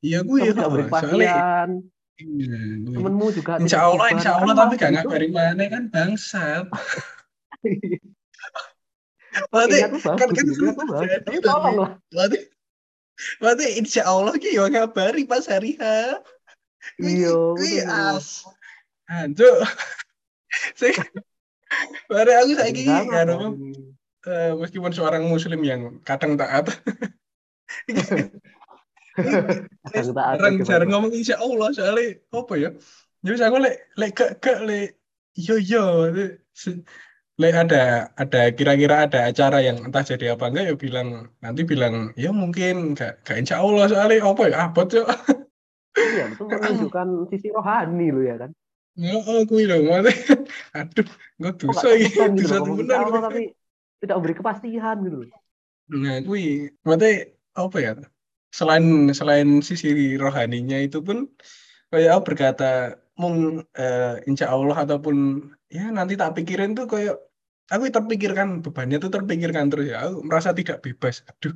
iya 0.00 0.18
gue 0.24 0.38
ya 0.40 0.56
tidak 0.56 0.70
beri 0.72 0.84
kepastian, 0.88 1.68
iya, 2.16 2.58
gue. 2.80 2.96
temenmu 2.96 3.26
juga 3.36 3.60
Insya 3.60 3.84
Allah, 3.84 4.06
insya 4.16 4.32
Kan 4.32 4.40
Allah, 4.42 4.54
malah 4.56 4.64
tapi 4.66 4.74
gak 4.80 4.90
gitu. 4.90 4.96
ngabarin 5.06 5.32
mana 5.36 5.64
kan 5.68 5.82
bangsat. 5.92 6.64
Berarti, 9.50 9.76
kan 9.78 10.16
kan 10.18 10.28
gitu, 10.34 10.74
tadi. 10.74 11.38
tolong 11.46 11.76
lah. 11.78 11.90
berarti, 12.10 12.38
berarti 13.38 13.66
insya 13.80 14.08
Allah 14.08 14.34
ki 14.36 14.56
yo 14.56 14.66
ngabari 14.68 15.24
pas 15.28 15.44
hari 15.46 15.76
H. 15.76 15.84
Iya, 17.00 17.36
betul. 17.54 17.84
as. 17.86 18.44
Anjuk. 19.10 19.58
Sing 20.80 20.96
Bare 22.10 22.32
aku 22.42 22.58
saiki 22.58 22.82
apa. 22.90 23.54
eh, 24.26 24.52
meskipun 24.58 24.90
seorang 24.90 25.22
muslim 25.30 25.62
yang 25.62 26.02
kadang 26.02 26.34
taat. 26.34 26.66
Jarang 29.90 30.64
jarang 30.64 30.90
ngomong 30.90 31.12
insya 31.12 31.36
Allah 31.38 31.70
soalnya 31.76 32.18
apa 32.32 32.54
ya? 32.56 32.70
Jadi 33.20 33.42
aku 33.42 33.58
lek 33.60 33.76
lek 34.00 34.10
gak 34.16 34.30
gak 34.40 34.58
lek 34.64 34.96
yo 35.36 35.60
yo 35.60 36.08
lek 37.40 37.54
ada 37.56 38.12
ada 38.20 38.40
kira-kira 38.52 39.08
ada 39.08 39.32
acara 39.32 39.64
yang 39.64 39.80
entah 39.80 40.04
jadi 40.04 40.36
apa 40.36 40.52
enggak 40.52 40.64
ya 40.68 40.74
bilang 40.76 41.08
nanti 41.40 41.64
bilang 41.64 42.12
ya 42.20 42.30
mungkin 42.36 42.92
gak 42.92 43.24
gak 43.24 43.40
insya 43.40 43.64
Allah 43.64 43.88
soalnya 43.88 44.20
apa 44.20 44.42
ya 44.52 44.56
apa 44.68 44.80
tuh 44.84 45.08
Iya, 45.90 46.24
itu 46.38 46.44
menunjukkan 46.46 47.08
sisi 47.34 47.48
rohani 47.50 48.14
lo 48.14 48.22
ya 48.22 48.36
kan. 48.38 48.50
oh 49.00 49.42
kuwi 49.48 49.64
lho 49.64 49.86
maksudnya 49.86 50.14
aduh 50.78 51.08
gue 51.40 51.52
dosa 51.56 51.88
nggak 51.88 52.30
gitu 52.36 52.58
dosa 52.78 52.94
Allah 53.00 53.20
tapi 53.26 53.42
tidak 54.00 54.14
memberi 54.20 54.34
kepastian 54.36 54.96
gitu. 55.06 55.18
Nah, 55.90 56.16
kui 56.22 56.70
berarti 56.86 57.34
apa 57.58 57.76
ya? 57.80 57.92
Selain 58.50 59.10
selain 59.14 59.62
sisi 59.62 60.14
rohaninya 60.18 60.78
itu 60.78 61.02
pun 61.02 61.26
kayak 61.90 62.22
berkata 62.22 62.98
mung 63.18 63.62
eh, 63.74 64.14
insya 64.30 64.54
Allah 64.54 64.86
ataupun 64.86 65.48
ya 65.70 65.90
nanti 65.90 66.14
tak 66.14 66.38
pikirin 66.38 66.74
tuh 66.78 66.86
kayak 66.86 67.18
aku 67.70 67.88
terpikirkan 67.88 68.60
bebannya 68.60 68.98
tuh 68.98 69.10
terpikirkan 69.14 69.70
terus 69.70 69.94
ya. 69.94 70.04
Aku 70.10 70.26
merasa 70.26 70.50
tidak 70.50 70.82
bebas. 70.82 71.22
Aduh 71.30 71.54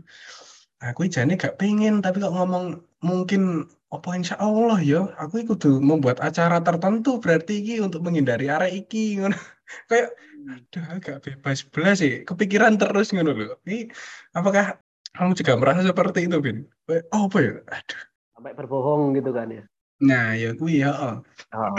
aku 0.84 1.08
jane 1.08 1.40
gak 1.40 1.56
pengen 1.56 2.04
tapi 2.04 2.20
kok 2.20 2.34
ngomong 2.34 2.82
mungkin 3.00 3.66
apa 3.90 4.08
insya 4.14 4.38
Allah 4.38 4.78
ya? 4.80 5.10
Aku 5.18 5.42
ikut 5.42 5.58
tuh 5.58 5.78
membuat 5.82 6.22
acara 6.22 6.62
tertentu 6.62 7.18
berarti 7.18 7.62
iki 7.62 7.74
untuk 7.82 8.06
menghindari 8.06 8.46
arah 8.46 8.70
iki 8.70 9.18
ngono. 9.18 9.36
Kayak 9.90 10.14
aduh 10.44 10.84
agak 10.94 11.16
bebas. 11.26 11.58
Belas 11.66 11.98
sih 11.98 12.22
kepikiran 12.22 12.78
terus 12.78 13.10
ngono 13.10 13.34
loh 13.34 13.58
ini 13.66 13.90
apakah 14.32 14.78
kamu 15.14 15.30
juga 15.38 15.52
merasa 15.58 15.86
seperti 15.86 16.26
itu 16.26 16.38
bin? 16.38 16.66
Oh 17.10 17.26
apa 17.26 17.38
ya? 17.42 17.52
Aduh. 17.70 18.02
Sampai 18.34 18.52
berbohong 18.54 19.14
gitu 19.14 19.30
kan 19.30 19.46
ya? 19.50 19.62
Nah 20.02 20.34
ya 20.34 20.50
gue 20.54 20.72
ya 20.74 20.90
oh. 20.90 21.16
Oh. 21.54 21.74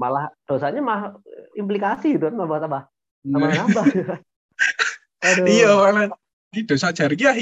malah 0.00 0.32
dosanya 0.48 0.80
mah 0.80 1.00
implikasi 1.52 2.16
kan 2.16 2.32
tambah 2.32 2.56
tambah 2.56 2.88
Nah, 3.26 3.52
nambah 3.52 3.84
aduh 5.28 5.44
iya 5.44 5.70
malah 5.76 6.04
ini 6.56 6.60
dosa 6.64 6.88
jariah 6.96 7.36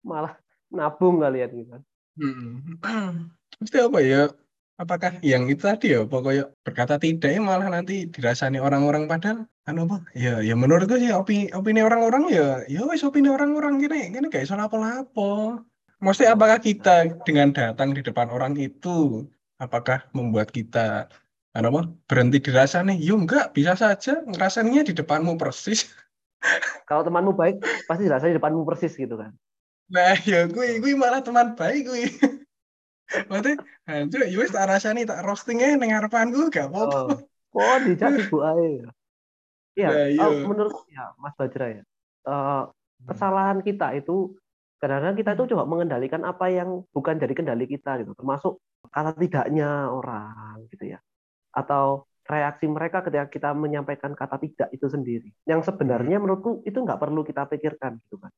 malah 0.00 0.34
nabung 0.72 1.20
kalian 1.20 1.50
gitu 1.52 1.70
kan 1.76 1.82
Hmm. 2.16 2.64
Mesti 3.60 3.76
apa 3.76 3.98
ya? 4.00 4.32
Apakah 4.76 5.20
yang 5.24 5.48
itu 5.48 5.64
tadi 5.64 5.96
ya 5.96 6.04
pokoknya 6.04 6.52
berkata 6.60 7.00
tidak 7.00 7.32
ya 7.32 7.40
malah 7.40 7.72
nanti 7.72 8.12
dirasani 8.12 8.60
orang-orang 8.60 9.08
padahal 9.08 9.48
anu 9.64 9.88
apa? 9.88 10.04
Ya 10.12 10.44
ya 10.44 10.52
menurutku 10.52 11.00
sih 11.00 11.08
opini 11.16 11.48
opini 11.56 11.80
orang-orang 11.80 12.28
ya 12.28 12.60
ya 12.68 12.84
wis 12.84 13.00
opini 13.00 13.32
orang-orang 13.32 13.80
gini 13.80 14.12
gini 14.12 14.28
kayak 14.28 14.48
soal 14.48 14.68
apa-apa. 14.68 15.64
Mesti 15.96 16.28
apakah 16.28 16.60
kita 16.60 17.24
dengan 17.24 17.56
datang 17.56 17.96
di 17.96 18.04
depan 18.04 18.28
orang 18.28 18.52
itu 18.60 19.24
apakah 19.56 20.04
membuat 20.12 20.52
kita 20.52 21.08
apa 21.64 21.88
berhenti 22.04 22.38
dirasani? 22.42 23.00
Ya 23.00 23.16
enggak, 23.16 23.56
bisa 23.56 23.72
saja 23.78 24.20
ngerasaninya 24.26 24.82
di 24.84 24.92
depanmu 24.92 25.40
persis. 25.40 25.88
kalau 26.88 27.02
temanmu 27.02 27.32
baik 27.32 27.64
pasti 27.88 28.06
rasanya 28.06 28.36
di 28.36 28.38
depanmu 28.38 28.62
persis 28.68 28.92
gitu 28.94 29.16
kan 29.16 29.32
Nah, 29.86 30.18
ya 30.26 30.50
gue 30.50 30.82
gue 30.82 30.92
malah 30.98 31.22
teman 31.22 31.54
baik 31.54 31.86
gue. 31.86 32.10
Berarti, 33.30 33.54
hancur, 33.86 34.26
ya 34.26 34.34
wis 34.34 34.50
tak 34.50 34.66
rasani 34.66 35.06
tak 35.06 35.22
roastingnya 35.22 35.78
ning 35.78 35.94
harapanku 35.94 36.50
gak 36.50 36.74
apa-apa. 36.74 37.14
oh 37.14 37.18
kok 37.56 37.78
dijak 37.88 38.10
ibu 38.28 38.38
ae 38.44 38.70
ya 39.76 39.88
Nah, 39.92 40.08
iya. 40.08 40.24
oh, 40.24 40.48
menurut 40.48 40.72
ya 40.88 41.12
Mas 41.20 41.36
Bajra 41.36 41.68
ya 41.68 41.82
eh, 42.24 42.62
kesalahan 43.04 43.60
kita 43.60 43.92
itu 43.92 44.32
kadang-kadang 44.80 45.16
kita 45.20 45.30
itu 45.36 45.44
coba 45.52 45.64
mengendalikan 45.68 46.24
apa 46.24 46.48
yang 46.48 46.80
bukan 46.96 47.20
dari 47.20 47.36
kendali 47.36 47.68
kita 47.68 48.00
gitu 48.00 48.16
termasuk 48.16 48.56
kata 48.88 49.12
tidaknya 49.20 49.92
orang 49.92 50.64
gitu 50.72 50.96
ya 50.96 50.98
atau 51.60 52.06
reaksi 52.26 52.66
mereka 52.76 52.98
ketika 53.06 53.26
kita 53.34 53.50
menyampaikan 53.56 54.12
kata 54.20 54.36
tidak 54.44 54.68
itu 54.76 54.86
sendiri. 54.94 55.28
Yang 55.50 55.60
sebenarnya 55.72 56.16
menurutku 56.22 56.50
itu 56.68 56.78
nggak 56.84 57.00
perlu 57.02 57.22
kita 57.28 57.42
pikirkan 57.52 57.92
gitu 58.06 58.16
kan 58.22 58.32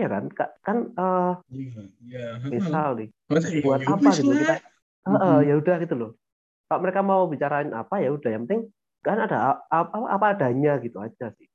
ya 0.00 0.08
kan? 0.12 0.24
Ka- 0.38 0.54
kan 0.66 0.78
eh, 0.98 1.32
Iya, 1.54 1.82
iya. 2.04 2.24
misal 2.52 2.88
nih 2.98 3.08
buat 3.62 3.82
apa 3.88 4.10
gitu? 4.20 4.30
kita 4.40 4.54
Mm-mm. 5.08 5.20
Heeh, 5.22 5.38
ya 5.48 5.54
udah 5.60 5.76
gitu 5.84 5.94
loh. 6.00 6.10
Kalau 6.68 6.80
mereka 6.84 7.00
mau 7.04 7.22
bicarain 7.32 7.70
apa 7.72 7.96
ya 8.04 8.10
udah 8.16 8.30
yang 8.34 8.44
penting 8.48 8.62
kan 9.06 9.18
ada 9.24 9.60
apa, 9.72 9.96
apa 10.16 10.26
adanya 10.34 10.80
gitu 10.84 10.98
aja 11.02 11.32
sih 11.38 11.48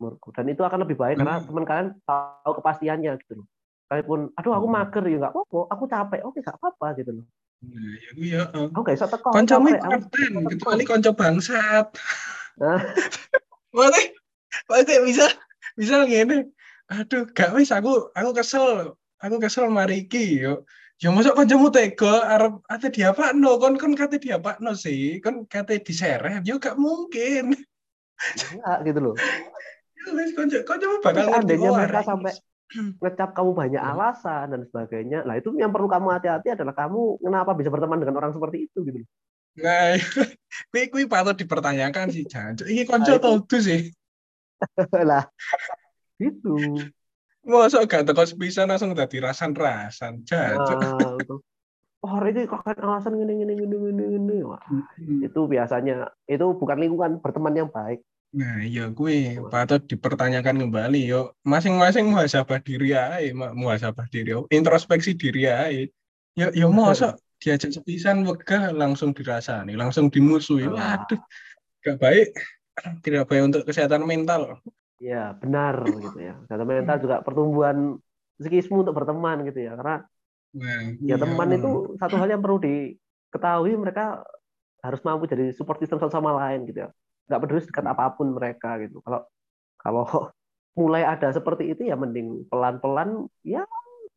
menurutku. 0.00 0.30
Dan 0.36 0.46
itu 0.52 0.62
akan 0.64 0.84
lebih 0.84 0.96
baik 1.00 1.16
karena 1.20 1.40
Hmm. 1.40 1.46
teman 1.46 1.64
kalian 1.68 1.88
tahu 2.08 2.52
kepastiannya 2.60 3.12
gitu 3.24 3.32
loh. 3.44 3.46
Kalaupun 3.90 4.20
aduh 4.38 4.54
aku 4.58 4.68
Hmm. 4.68 4.74
mager 4.76 5.04
ya 5.08 5.16
nggak 5.22 5.32
apa-apa 5.34 5.58
aku 5.74 5.84
capek. 5.92 6.20
Oke 6.28 6.38
nggak 6.44 6.58
apa-apa 6.60 6.86
gitu 7.00 7.10
loh 7.22 7.26
Nah, 7.62 7.94
ya 7.94 8.10
gue 8.18 8.26
ya. 8.26 8.42
aku 8.50 8.80
gak 8.82 8.96
bisa 8.98 9.06
teko 9.06 9.28
aku 9.30 9.70
kapten, 9.86 10.32
kecuali 10.50 10.82
konco 10.82 11.10
bangsat. 11.14 11.94
Nah. 12.58 12.82
Berarti, 13.70 14.02
berarti 14.66 14.94
bisa 15.06 15.26
bisa 15.78 16.02
ngene. 16.02 16.50
Aduh, 16.90 17.30
gak 17.30 17.54
wis 17.54 17.70
aku 17.70 18.10
aku 18.12 18.30
kesel. 18.34 18.98
Aku 19.22 19.38
kesel 19.38 19.70
mari 19.70 20.10
iki 20.10 20.42
yo. 20.42 20.66
Ya 20.98 21.14
masa 21.14 21.34
kancamu 21.34 21.70
tega 21.70 22.26
arep 22.34 22.62
ate 22.66 22.90
diapakno 22.90 23.58
kon 23.62 23.78
kon 23.78 23.94
kate 23.94 24.18
diapakno 24.18 24.74
sih. 24.74 25.22
Kon 25.22 25.46
kate 25.46 25.78
diseret 25.86 26.42
yo 26.42 26.58
gak 26.58 26.74
mungkin. 26.74 27.54
enggak 28.22 28.78
gitu 28.86 29.00
loh 29.02 29.14
Ya 30.02 30.62
tapi 30.66 30.98
bakal 31.02 31.26
ngerti 31.30 31.54
seandainya 31.54 31.70
oh, 31.70 31.78
mereka 31.78 32.02
sampai. 32.02 32.34
ngecap 33.02 33.30
kamu 33.36 33.50
banyak 33.52 33.82
Hmm. 33.82 33.90
alasan 33.96 34.44
dan 34.52 34.60
sebagainya 34.66 35.18
lah 35.28 35.36
itu 35.38 35.52
yang 35.56 35.70
perlu 35.70 35.88
kamu 35.88 36.08
hati-hati 36.16 36.56
adalah 36.56 36.74
kamu 36.74 37.20
kenapa 37.20 37.50
bisa 37.54 37.68
berteman 37.68 37.98
dengan 38.00 38.16
orang 38.18 38.32
seperti 38.32 38.68
itu 38.70 38.80
gitu 38.88 39.00
Nah, 39.52 40.00
kuwi 40.72 40.88
kuwi 40.88 41.04
patut 41.04 41.36
dipertanyakan 41.36 42.08
sih, 42.08 42.24
Jan. 42.24 42.56
Iki 42.56 42.88
Nah, 42.88 42.88
konco 42.88 43.12
itu. 43.12 43.20
tau 43.20 43.60
sih. 43.60 43.92
lah 45.10 45.28
gitu 46.16 46.80
Masa 47.42 47.82
gak 47.84 48.06
teko 48.06 48.22
sepisan 48.22 48.70
langsung 48.70 48.94
dadi 48.96 49.18
rasan-rasan, 49.20 50.24
Jan. 50.24 50.56
Nah, 50.56 51.20
itu. 51.20 51.36
Oh, 52.02 52.18
ini 52.26 52.48
kakak 52.50 52.80
alasan 52.82 53.14
gini 53.14 53.44
gini 53.44 53.52
gini 53.60 53.76
gini 53.76 54.02
gini. 54.16 54.36
Wah, 54.46 54.62
Hmm. 54.66 55.20
itu 55.20 55.40
biasanya 55.46 56.10
itu 56.26 56.46
bukan 56.56 56.78
lingkungan 56.80 57.20
berteman 57.20 57.54
yang 57.54 57.68
baik. 57.70 58.00
Nah, 58.32 58.64
iya 58.64 58.88
gue 58.88 59.36
patut 59.52 59.84
dipertanyakan 59.84 60.56
kembali 60.64 61.00
yo. 61.04 61.36
Masing-masing 61.44 62.08
muhasabah 62.08 62.64
diri 62.64 62.96
ae, 62.96 63.36
muhasabah 63.36 64.08
diri, 64.08 64.32
introspeksi 64.48 65.12
diri 65.12 65.44
ae. 65.52 65.92
Yo 66.32 66.48
yo 66.56 66.72
masa 66.72 67.12
diajak 67.36 67.76
sepisan 67.76 68.24
wegah 68.24 68.72
langsung 68.72 69.12
dirasani, 69.12 69.76
langsung 69.76 70.08
dimusuhi. 70.08 70.64
Waduh, 70.64 71.20
gak 71.84 71.96
baik. 72.00 72.28
Tidak 73.04 73.28
baik 73.28 73.42
untuk 73.52 73.62
kesehatan 73.68 74.08
mental. 74.08 74.64
Ya 74.96 75.36
benar 75.36 75.76
gitu 76.08 76.18
ya. 76.24 76.32
Kesehatan 76.48 76.68
mental 76.72 76.96
juga 77.04 77.16
pertumbuhan 77.20 78.00
psikismu 78.40 78.80
untuk 78.80 78.96
berteman 78.96 79.44
gitu 79.44 79.60
ya. 79.60 79.76
Karena 79.76 80.08
Nah, 80.52 80.84
ya 81.00 81.16
iya. 81.16 81.16
teman 81.16 81.48
itu 81.48 81.96
satu 81.96 82.20
hal 82.20 82.28
yang 82.28 82.44
perlu 82.44 82.60
diketahui 82.60 83.72
mereka 83.80 84.20
harus 84.84 85.00
mampu 85.00 85.24
jadi 85.24 85.48
support 85.56 85.80
system 85.80 85.96
satu 85.96 86.12
sama 86.12 86.36
lain 86.36 86.68
gitu 86.68 86.84
ya. 86.84 86.88
Nggak 87.26 87.40
peduli 87.42 87.60
sedekat 87.62 87.84
apa 87.86 88.04
pun 88.14 88.34
mereka 88.34 88.78
gitu. 88.82 88.98
Kalau 89.04 89.20
kalau 89.78 90.04
mulai 90.80 91.04
ada 91.04 91.28
seperti 91.30 91.72
itu 91.76 91.84
ya 91.88 91.96
mending 91.98 92.48
pelan-pelan 92.48 93.28
ya 93.44 93.66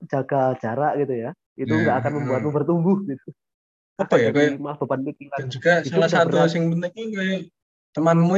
jaga 0.07 0.55
jarak 0.61 0.99
gitu 1.01 1.13
ya. 1.29 1.31
Itu 1.55 1.71
Nah, 1.71 1.81
nggak 1.83 1.97
akan 2.03 2.11
membuatmu 2.21 2.49
bertumbuh 2.51 2.97
gitu. 3.07 3.29
Apa 3.95 4.19
ya, 4.19 4.29
kayak- 4.35 4.59
malah 4.59 4.75
beban 4.75 5.01
pikiran. 5.07 5.37
Dan 5.39 5.47
juga 5.47 5.71
Hidup 5.79 5.91
salah 5.95 6.09
satu 6.11 6.35
berat. 6.35 6.51
yang 6.51 6.67
penting 6.67 7.07
kayak 7.15 7.41
temanmu 7.95 8.35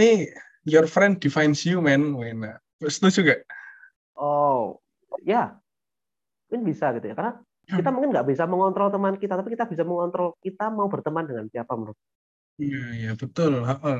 your 0.69 0.86
friend 0.86 1.17
defines 1.17 1.65
you, 1.65 1.81
man. 1.81 2.13
Wena. 2.13 2.62
Setuju 2.77 3.25
gak? 3.25 3.41
Oh, 4.13 4.77
ya, 5.25 5.57
mungkin 6.45 6.62
bisa 6.62 6.93
gitu 6.93 7.09
ya. 7.09 7.17
Karena 7.17 7.41
kita 7.67 7.89
mungkin 7.89 8.09
nggak 8.13 8.27
bisa 8.29 8.45
mengontrol 8.45 8.93
teman 8.93 9.17
kita, 9.17 9.33
tapi 9.36 9.51
kita 9.57 9.65
bisa 9.65 9.83
mengontrol 9.83 10.38
kita 10.39 10.69
mau 10.69 10.88
berteman 10.88 11.25
dengan 11.25 11.45
siapa 11.50 11.74
menurut. 11.74 11.97
Iya, 12.57 12.77
iya 12.97 13.09
betul. 13.21 13.61
Heeh. 13.69 13.97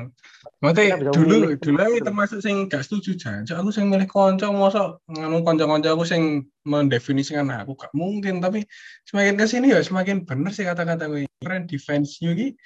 Bisa 0.58 0.98
dulu 1.14 1.54
dulu 1.62 1.78
aku 1.78 1.98
termasuk 2.02 2.38
sing 2.42 2.66
gak 2.66 2.82
setuju 2.82 3.14
jan. 3.14 3.46
Cak, 3.46 3.62
Aku 3.62 3.70
sing 3.70 3.86
milih 3.86 4.10
konco 4.10 4.50
mosok 4.50 4.98
nganu 5.06 5.46
kanca-kanca 5.46 5.94
aku 5.94 6.02
sing 6.02 6.22
mendefinisikan 6.66 7.46
aku 7.54 7.78
gak 7.78 7.94
mungkin 7.94 8.42
tapi 8.42 8.66
semakin 9.06 9.38
ke 9.38 9.46
sini 9.46 9.70
ya 9.70 9.78
semakin 9.78 10.26
bener 10.26 10.50
sih 10.50 10.66
kata-kata 10.66 11.06
gue. 11.06 11.30
Friend 11.38 11.70
defense 11.70 12.18
you 12.18 12.34
ki 12.34 12.58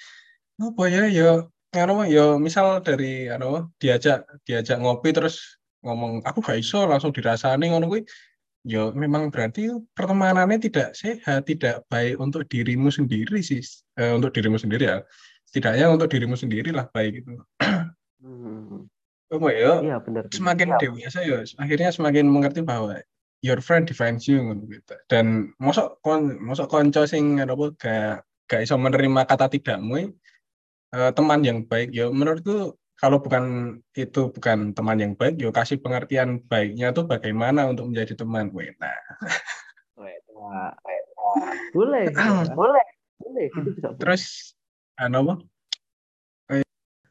apa 0.57 0.83
ya 0.89 1.03
ya 1.13 1.29
nganu 1.77 2.09
ya 2.09 2.25
misal 2.41 2.81
dari 2.81 3.29
anu 3.29 3.69
diajak 3.77 4.25
diajak 4.49 4.81
ngopi 4.81 5.13
terus 5.13 5.61
ngomong 5.85 6.25
aku 6.25 6.41
gak 6.41 6.57
iso 6.57 6.89
langsung 6.89 7.13
dirasani 7.13 7.69
ngono 7.69 7.85
kuwi 7.85 8.01
ya 8.65 8.89
memang 8.97 9.29
berarti 9.29 9.69
pertemanannya 9.93 10.57
tidak 10.57 10.95
sehat, 10.97 11.45
tidak 11.45 11.85
baik 11.91 12.17
untuk 12.17 12.47
dirimu 12.49 12.89
sendiri 12.89 13.43
sih. 13.45 13.61
Eh, 13.99 14.09
untuk 14.17 14.33
dirimu 14.33 14.57
sendiri 14.57 14.89
ya 14.89 14.97
setidaknya 15.53 15.85
untuk 15.93 16.09
dirimu 16.09 16.33
sendiri 16.33 16.73
lah 16.73 16.89
baik 16.89 17.21
itu. 17.21 17.37
Hmm, 18.17 18.89
Oh 19.33 19.49
ya, 19.49 19.81
iya 19.81 19.97
benar. 20.01 20.29
semakin 20.29 20.77
dewasa 20.77 21.21
ya, 21.25 21.41
akhirnya 21.57 21.89
semakin 21.89 22.25
mengerti 22.25 22.61
bahwa 22.61 23.01
your 23.45 23.61
friend 23.61 23.85
defines 23.85 24.25
you 24.25 24.41
gitu. 24.69 24.93
Dan 25.09 25.53
mosok 25.57 26.01
kon 26.01 26.37
mosok 26.41 26.69
konco 26.69 27.05
sing 27.09 27.41
apa 27.41 27.73
gak 27.77 28.25
gak 28.45 28.61
iso 28.61 28.77
menerima 28.77 29.25
kata 29.25 29.49
tidakmu 29.49 30.13
eh, 30.93 31.11
teman 31.17 31.41
yang 31.41 31.65
baik 31.65 31.89
ya 31.93 32.13
menurutku 32.13 32.77
kalau 32.93 33.17
bukan 33.17 33.77
itu 33.97 34.29
bukan 34.29 34.71
teman 34.77 35.01
yang 35.01 35.13
baik 35.17 35.41
ya 35.41 35.49
kasih 35.49 35.81
pengertian 35.81 36.45
baiknya 36.45 36.93
tuh 36.93 37.09
bagaimana 37.09 37.65
untuk 37.65 37.89
menjadi 37.89 38.13
teman 38.13 38.53
gue. 38.53 38.69
Nah, 38.77 38.93
Wah, 39.97 40.71
boleh, 41.75 42.05
boleh, 42.53 42.85
boleh, 43.17 43.45
gitu 43.49 43.69
bisa. 43.73 43.89
boleh. 43.89 43.97
terus 43.97 44.53
anu 45.03 45.17
apa? 45.27 45.33
Eh, 46.53 46.63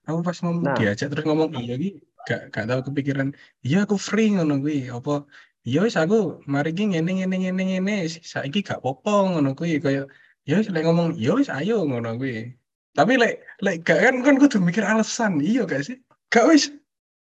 aku 0.08 0.20
pas 0.25 0.38
ngomong 0.42 0.64
Nah. 0.64 0.76
diajak 0.76 1.08
terus 1.12 1.25
ngomong 1.28 1.52
iya 1.61 1.76
ki. 1.76 1.90
Gak 2.22 2.54
gak 2.54 2.66
tahu 2.70 2.80
kepikiran 2.90 3.34
iya 3.66 3.82
aku 3.84 3.96
free 3.99 4.30
ngono 4.34 4.62
kuwi. 4.62 4.87
Apa 4.88 5.26
ya 5.66 5.82
wis 5.82 5.99
aku 5.99 6.38
mari 6.46 6.70
iki 6.70 6.94
ngene 6.94 7.11
ngene 7.18 7.37
ngene 7.42 7.62
ngene. 7.70 7.96
Saiki 8.22 8.62
gak 8.62 8.80
popo 8.80 9.26
ngono 9.30 9.52
kuwi. 9.58 9.82
Kaya 9.82 10.06
ya 10.49 10.54
wis 10.62 10.70
lek 10.70 10.87
ngomong 10.87 11.18
ya 11.18 11.34
wis 11.34 11.50
ayo 11.50 11.82
ngono 11.82 12.14
kuwi. 12.16 12.54
Tapi 12.94 13.12
lek 13.18 13.42
lek 13.64 13.82
gak 13.82 13.99
kan 14.04 14.14
kan 14.22 14.37
kudu 14.38 14.62
mikir 14.62 14.87
alasan. 14.87 15.42
Iya 15.42 15.66
gak 15.66 15.82
sih? 15.87 15.99
Gak 16.30 16.46
wis. 16.46 16.70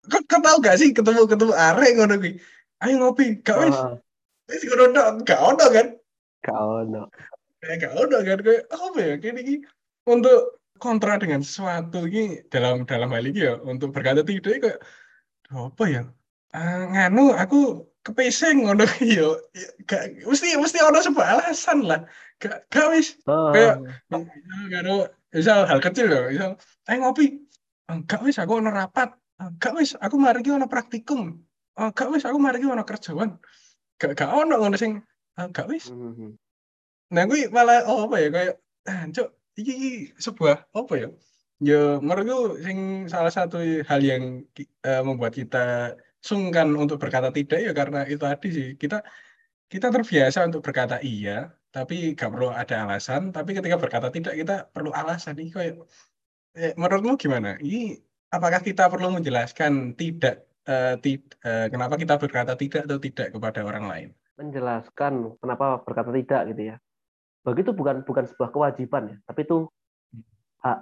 Kau, 0.08 0.20
kau 0.28 0.40
tahu 0.40 0.56
gak 0.64 0.76
sih 0.80 0.92
ketemu 0.92 1.24
ketemu 1.28 1.52
arek 1.56 1.92
ngono 1.96 2.14
kuwi? 2.20 2.32
Ayo 2.84 2.94
ngopi. 3.00 3.40
Gak 3.40 3.56
wis. 3.64 3.76
Ah, 3.76 3.96
wis 4.52 4.62
ngono 4.68 4.84
tok. 4.92 5.08
Gak 5.24 5.40
ono 5.40 5.66
kan? 5.72 5.86
Gak 6.44 6.56
ono. 6.60 7.02
kayak 7.60 7.76
gak 7.84 7.92
ono 7.96 8.16
kan? 8.24 8.38
Kayak 8.40 8.62
apa 8.72 8.98
ya 9.00 9.14
kayak 9.20 9.36
ini 9.44 9.54
untuk 10.08 10.59
kontra 10.80 11.20
dengan 11.20 11.44
sesuatu 11.44 12.08
ini 12.08 12.40
dalam 12.48 12.88
dalam 12.88 13.12
hal 13.12 13.24
ini 13.28 13.40
ya 13.44 13.54
untuk 13.60 13.92
berkata 13.92 14.24
tidak 14.24 14.64
kayak 14.64 14.80
apa 15.52 15.84
ya? 15.86 16.02
Ah, 16.56 16.88
nganu 16.90 17.36
aku 17.36 17.86
kepeseng 18.02 18.64
ngono. 18.64 18.88
Yo 19.04 19.38
gak 19.84 20.24
mesti 20.24 20.56
mesti 20.56 20.78
ono 20.80 20.98
sebuah 20.98 21.38
alasan 21.38 21.84
lah. 21.84 22.08
Gak 22.40 22.66
gak 22.72 22.90
wis. 22.96 23.20
Kayak 23.28 23.84
nganu 24.08 25.06
misal 25.30 25.68
hal 25.68 25.78
kecil 25.78 26.10
loh 26.10 26.32
misal 26.32 26.56
ayo 26.88 26.98
ngopi. 27.04 27.38
Ah, 27.86 28.00
gak 28.08 28.24
wis 28.24 28.40
aku 28.40 28.58
ono 28.58 28.72
rapat. 28.72 29.12
Ah, 29.38 29.52
gak 29.60 29.76
wis 29.76 29.94
aku 30.00 30.16
mari 30.16 30.40
ki 30.40 30.56
ono 30.56 30.66
praktikum. 30.66 31.36
Gak 31.76 32.08
wis 32.10 32.24
aku 32.24 32.40
mari 32.40 32.58
ki 32.58 32.66
ono 32.66 32.82
kerjaan. 32.82 33.36
Gak 34.00 34.16
gak 34.16 34.32
ono 34.32 34.56
ngono 34.56 34.74
sing 34.80 35.04
gak 35.36 35.68
wis. 35.68 35.92
Mhm. 35.92 36.40
Nah, 37.10 37.26
gue 37.26 37.50
malah 37.50 37.82
oh, 37.90 38.06
apa 38.06 38.16
ya 38.22 38.28
kayak 38.30 38.54
cok 38.86 39.28
iki, 39.60 39.72
iki 39.76 39.90
sebuah 40.18 40.56
apa 40.72 40.94
ya? 40.96 41.08
Ya 41.60 41.82
menurutku 42.00 42.56
sing 42.64 42.78
salah 43.12 43.28
satu 43.28 43.60
hal 43.60 44.00
yang 44.00 44.48
eh, 44.56 45.02
membuat 45.04 45.36
kita 45.36 45.94
sungkan 46.20 46.72
untuk 46.76 46.96
berkata 47.00 47.28
tidak 47.32 47.60
ya 47.60 47.72
karena 47.76 48.04
itu 48.08 48.20
tadi 48.20 48.48
sih 48.52 48.68
kita 48.76 49.04
kita 49.72 49.88
terbiasa 49.92 50.44
untuk 50.48 50.60
berkata 50.64 51.00
iya 51.00 51.52
tapi 51.72 52.12
gak 52.18 52.32
perlu 52.32 52.48
ada 52.52 52.84
alasan 52.84 53.32
tapi 53.36 53.56
ketika 53.56 53.76
berkata 53.80 54.08
tidak 54.12 54.34
kita 54.40 54.54
perlu 54.72 54.90
alasan 54.92 55.36
ini 55.36 55.52
kayak 55.52 55.74
eh, 56.56 56.72
menurutmu 56.80 57.20
gimana? 57.20 57.60
Ini 57.60 58.00
apakah 58.32 58.60
kita 58.64 58.88
perlu 58.88 59.12
menjelaskan 59.16 59.94
tidak 60.00 60.48
eh, 60.64 60.96
tid- 61.04 61.36
eh, 61.44 61.68
kenapa 61.72 61.94
kita 62.00 62.16
berkata 62.16 62.56
tidak 62.56 62.88
atau 62.88 62.98
tidak 63.00 63.28
kepada 63.36 63.60
orang 63.64 63.84
lain? 63.88 64.10
menjelaskan 64.40 65.36
kenapa 65.36 65.84
berkata 65.84 66.10
tidak 66.16 66.40
gitu 66.56 66.62
ya. 66.72 66.76
Bagi 67.40 67.60
itu 67.64 67.72
bukan 67.72 68.04
bukan 68.04 68.24
sebuah 68.28 68.50
kewajiban 68.52 69.02
ya, 69.08 69.16
tapi 69.24 69.48
itu 69.48 69.64
hak 70.60 70.78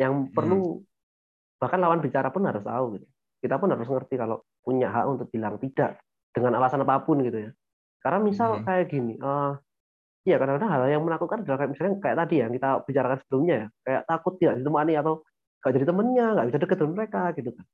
yang 0.00 0.30
perlu 0.34 0.82
bahkan 1.60 1.78
lawan 1.78 2.00
bicara 2.02 2.32
pun 2.34 2.42
harus 2.48 2.64
tahu 2.64 2.84
gitu. 2.98 3.06
Kita 3.40 3.56
pun 3.60 3.70
harus 3.72 3.88
ngerti 3.88 4.14
kalau 4.20 4.42
punya 4.64 4.90
hak 4.90 5.04
untuk 5.08 5.26
bilang 5.32 5.56
tidak 5.62 6.00
dengan 6.34 6.58
alasan 6.58 6.82
apa 6.84 7.02
pun 7.06 7.22
gitu 7.22 7.48
ya. 7.48 7.50
Karena 8.02 8.18
misal 8.24 8.60
Hmm. 8.60 8.64
kayak 8.66 8.86
gini, 8.90 9.14
eh 9.20 9.52
ya 10.28 10.36
kadang-kadang 10.40 10.70
hal 10.70 10.82
yang 10.90 11.02
menakutkan 11.06 11.44
adalah 11.44 11.58
kayak 11.64 11.72
misalnya 11.76 11.94
kayak 12.04 12.16
tadi 12.26 12.34
yang 12.42 12.52
kita 12.52 12.70
bicarakan 12.84 13.18
sebelumnya 13.24 13.54
ya, 13.54 13.66
kayak 13.86 14.02
takut 14.08 14.32
tidak 14.40 14.54
ditemani 14.60 14.92
atau 15.00 15.14
nggak 15.62 15.72
jadi 15.76 15.86
temennya, 15.88 16.26
nggak 16.36 16.46
bisa 16.50 16.58
deket 16.60 16.76
dengan 16.80 16.94
mereka 16.96 17.22
gitu 17.36 17.50
kan. 17.56 17.66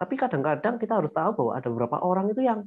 Tapi 0.00 0.14
kadang-kadang 0.18 0.74
kita 0.82 0.94
harus 1.00 1.12
tahu 1.14 1.30
bahwa 1.38 1.52
ada 1.56 1.68
beberapa 1.70 1.96
orang 2.02 2.26
itu 2.32 2.42
yang 2.44 2.60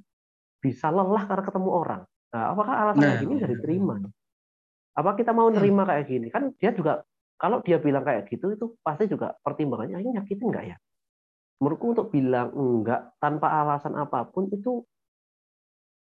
bisa 0.63 0.89
lelah 0.89 1.23
karena 1.29 1.43
ketemu 1.45 1.69
orang. 1.69 2.01
Nah, 2.33 2.43
apakah 2.53 2.75
alasan 2.87 3.03
Nah. 3.03 3.17
gini 3.21 3.33
bisa 3.39 3.49
diterima? 3.49 3.95
Apa 4.97 5.13
kita 5.13 5.29
mau 5.29 5.47
nerima 5.53 5.85
kayak 5.85 6.05
gini? 6.09 6.27
Kan 6.33 6.57
dia 6.57 6.73
juga 6.73 7.05
kalau 7.37 7.61
dia 7.61 7.77
bilang 7.77 8.01
kayak 8.01 8.25
gitu 8.33 8.49
itu 8.57 8.65
pasti 8.81 9.05
juga 9.05 9.37
pertimbangannya 9.45 10.01
ini 10.01 10.17
nyakitin 10.17 10.49
nggak 10.49 10.65
ya? 10.73 10.77
Menurutku 11.61 11.85
untuk 11.93 12.07
bilang 12.09 12.49
enggak 12.53 13.13
tanpa 13.21 13.61
alasan 13.61 13.93
apa 13.93 14.25
pun 14.25 14.49
itu 14.49 14.81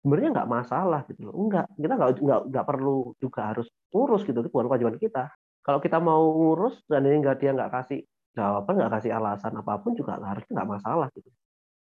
sebenarnya 0.04 0.36
nggak 0.36 0.50
masalah 0.52 1.00
gitu 1.08 1.32
loh. 1.32 1.34
Enggak, 1.36 1.64
kita 1.80 1.94
nggak 1.96 2.10
nggak 2.20 2.40
nggak 2.52 2.66
perlu 2.68 3.16
juga 3.16 3.40
harus 3.56 3.66
ngurus 3.88 4.22
gitu, 4.28 4.36
itu 4.44 4.52
bukan 4.52 4.68
kewajiban 4.68 4.96
kita. 5.00 5.32
Kalau 5.64 5.80
kita 5.80 5.96
mau 5.96 6.20
ngurus 6.20 6.84
dan 6.84 7.08
ini 7.08 7.24
nggak 7.24 7.40
dia 7.40 7.56
nggak 7.56 7.72
kasih 7.72 8.04
jawaban, 8.36 8.84
nggak 8.84 8.92
kasih 9.00 9.10
alasan 9.16 9.52
apa 9.56 9.80
pun 9.80 9.96
juga 9.96 10.20
harusnya 10.20 10.52
nggak 10.60 10.70
masalah 10.76 11.08
gitu. 11.16 11.32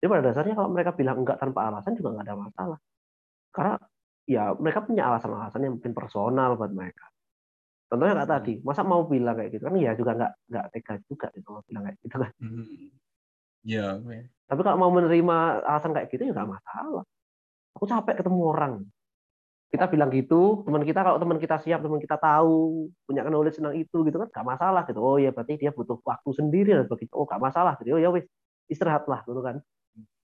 Jadi 0.03 0.09
pada 0.11 0.23
dasarnya 0.27 0.55
kalau 0.59 0.71
mereka 0.75 0.91
bilang 0.99 1.23
enggak 1.23 1.39
tanpa 1.39 1.71
alasan 1.71 1.95
juga 1.95 2.19
nggak 2.19 2.27
ada 2.27 2.35
masalah. 2.35 2.79
Karena 3.55 3.75
ya 4.31 4.55
mereka 4.55 4.87
punya 4.87 5.11
alasan-alasan 5.11 5.67
yang 5.67 5.75
mungkin 5.75 5.91
personal 5.91 6.55
buat 6.55 6.71
mereka. 6.71 7.11
Contohnya 7.91 8.23
kayak 8.23 8.31
tadi, 8.31 8.55
masa 8.63 8.87
mau 8.87 9.03
bilang 9.03 9.35
kayak 9.35 9.51
gitu 9.51 9.67
kan 9.67 9.75
ya 9.75 9.99
juga 9.99 10.15
nggak 10.15 10.33
nggak 10.47 10.67
tega 10.71 10.95
juga 11.11 11.27
gitu 11.35 11.49
mau 11.51 11.63
bilang 11.67 11.83
kayak 11.91 11.99
gitu 12.07 12.17
kan. 12.23 12.33
Hmm. 12.39 12.87
Ya. 13.67 13.87
Tapi 14.47 14.61
kalau 14.63 14.79
mau 14.79 14.95
menerima 14.95 15.67
alasan 15.67 15.91
kayak 15.91 16.07
gitu 16.15 16.31
ya 16.31 16.33
nggak 16.33 16.51
masalah. 16.55 17.03
Aku 17.75 17.85
capek 17.91 18.23
ketemu 18.23 18.41
orang. 18.47 18.75
Kita 19.71 19.87
bilang 19.87 20.11
gitu, 20.11 20.67
teman 20.67 20.83
kita 20.83 21.03
kalau 21.03 21.19
teman 21.23 21.39
kita 21.39 21.63
siap, 21.63 21.79
teman 21.83 22.03
kita 22.03 22.19
tahu, 22.19 22.91
punya 23.07 23.23
knowledge 23.27 23.59
tentang 23.59 23.79
itu 23.79 24.03
gitu 24.07 24.17
kan 24.19 24.31
nggak 24.31 24.47
masalah 24.47 24.83
gitu. 24.87 24.99
Oh 25.03 25.19
ya 25.19 25.35
berarti 25.35 25.59
dia 25.59 25.75
butuh 25.75 25.99
waktu 26.07 26.31
sendiri 26.35 26.75
dan 26.75 26.87
begitu. 26.87 27.11
Oh 27.15 27.27
nggak 27.27 27.43
masalah 27.43 27.75
gitu. 27.83 27.99
Oh 27.99 28.03
ya 28.03 28.11
wis 28.15 28.27
istirahatlah 28.71 29.27
gitu 29.27 29.43
kan. 29.43 29.59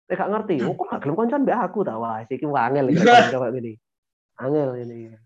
Eh 0.06 0.14
gak 0.14 0.30
ngerti. 0.30 0.54
Oh 0.66 0.74
kok 0.78 0.86
gak 0.86 1.00
gelem 1.02 1.18
koncoan 1.18 1.42
mbak 1.42 1.58
aku 1.66 1.82
tak 1.82 1.98
wah 1.98 2.22
iki 2.22 2.46
wangel 2.46 2.86
iki 2.94 3.02
coba 3.34 3.50
gini. 3.50 3.74
Angel 4.36 4.70
ini. 4.84 5.16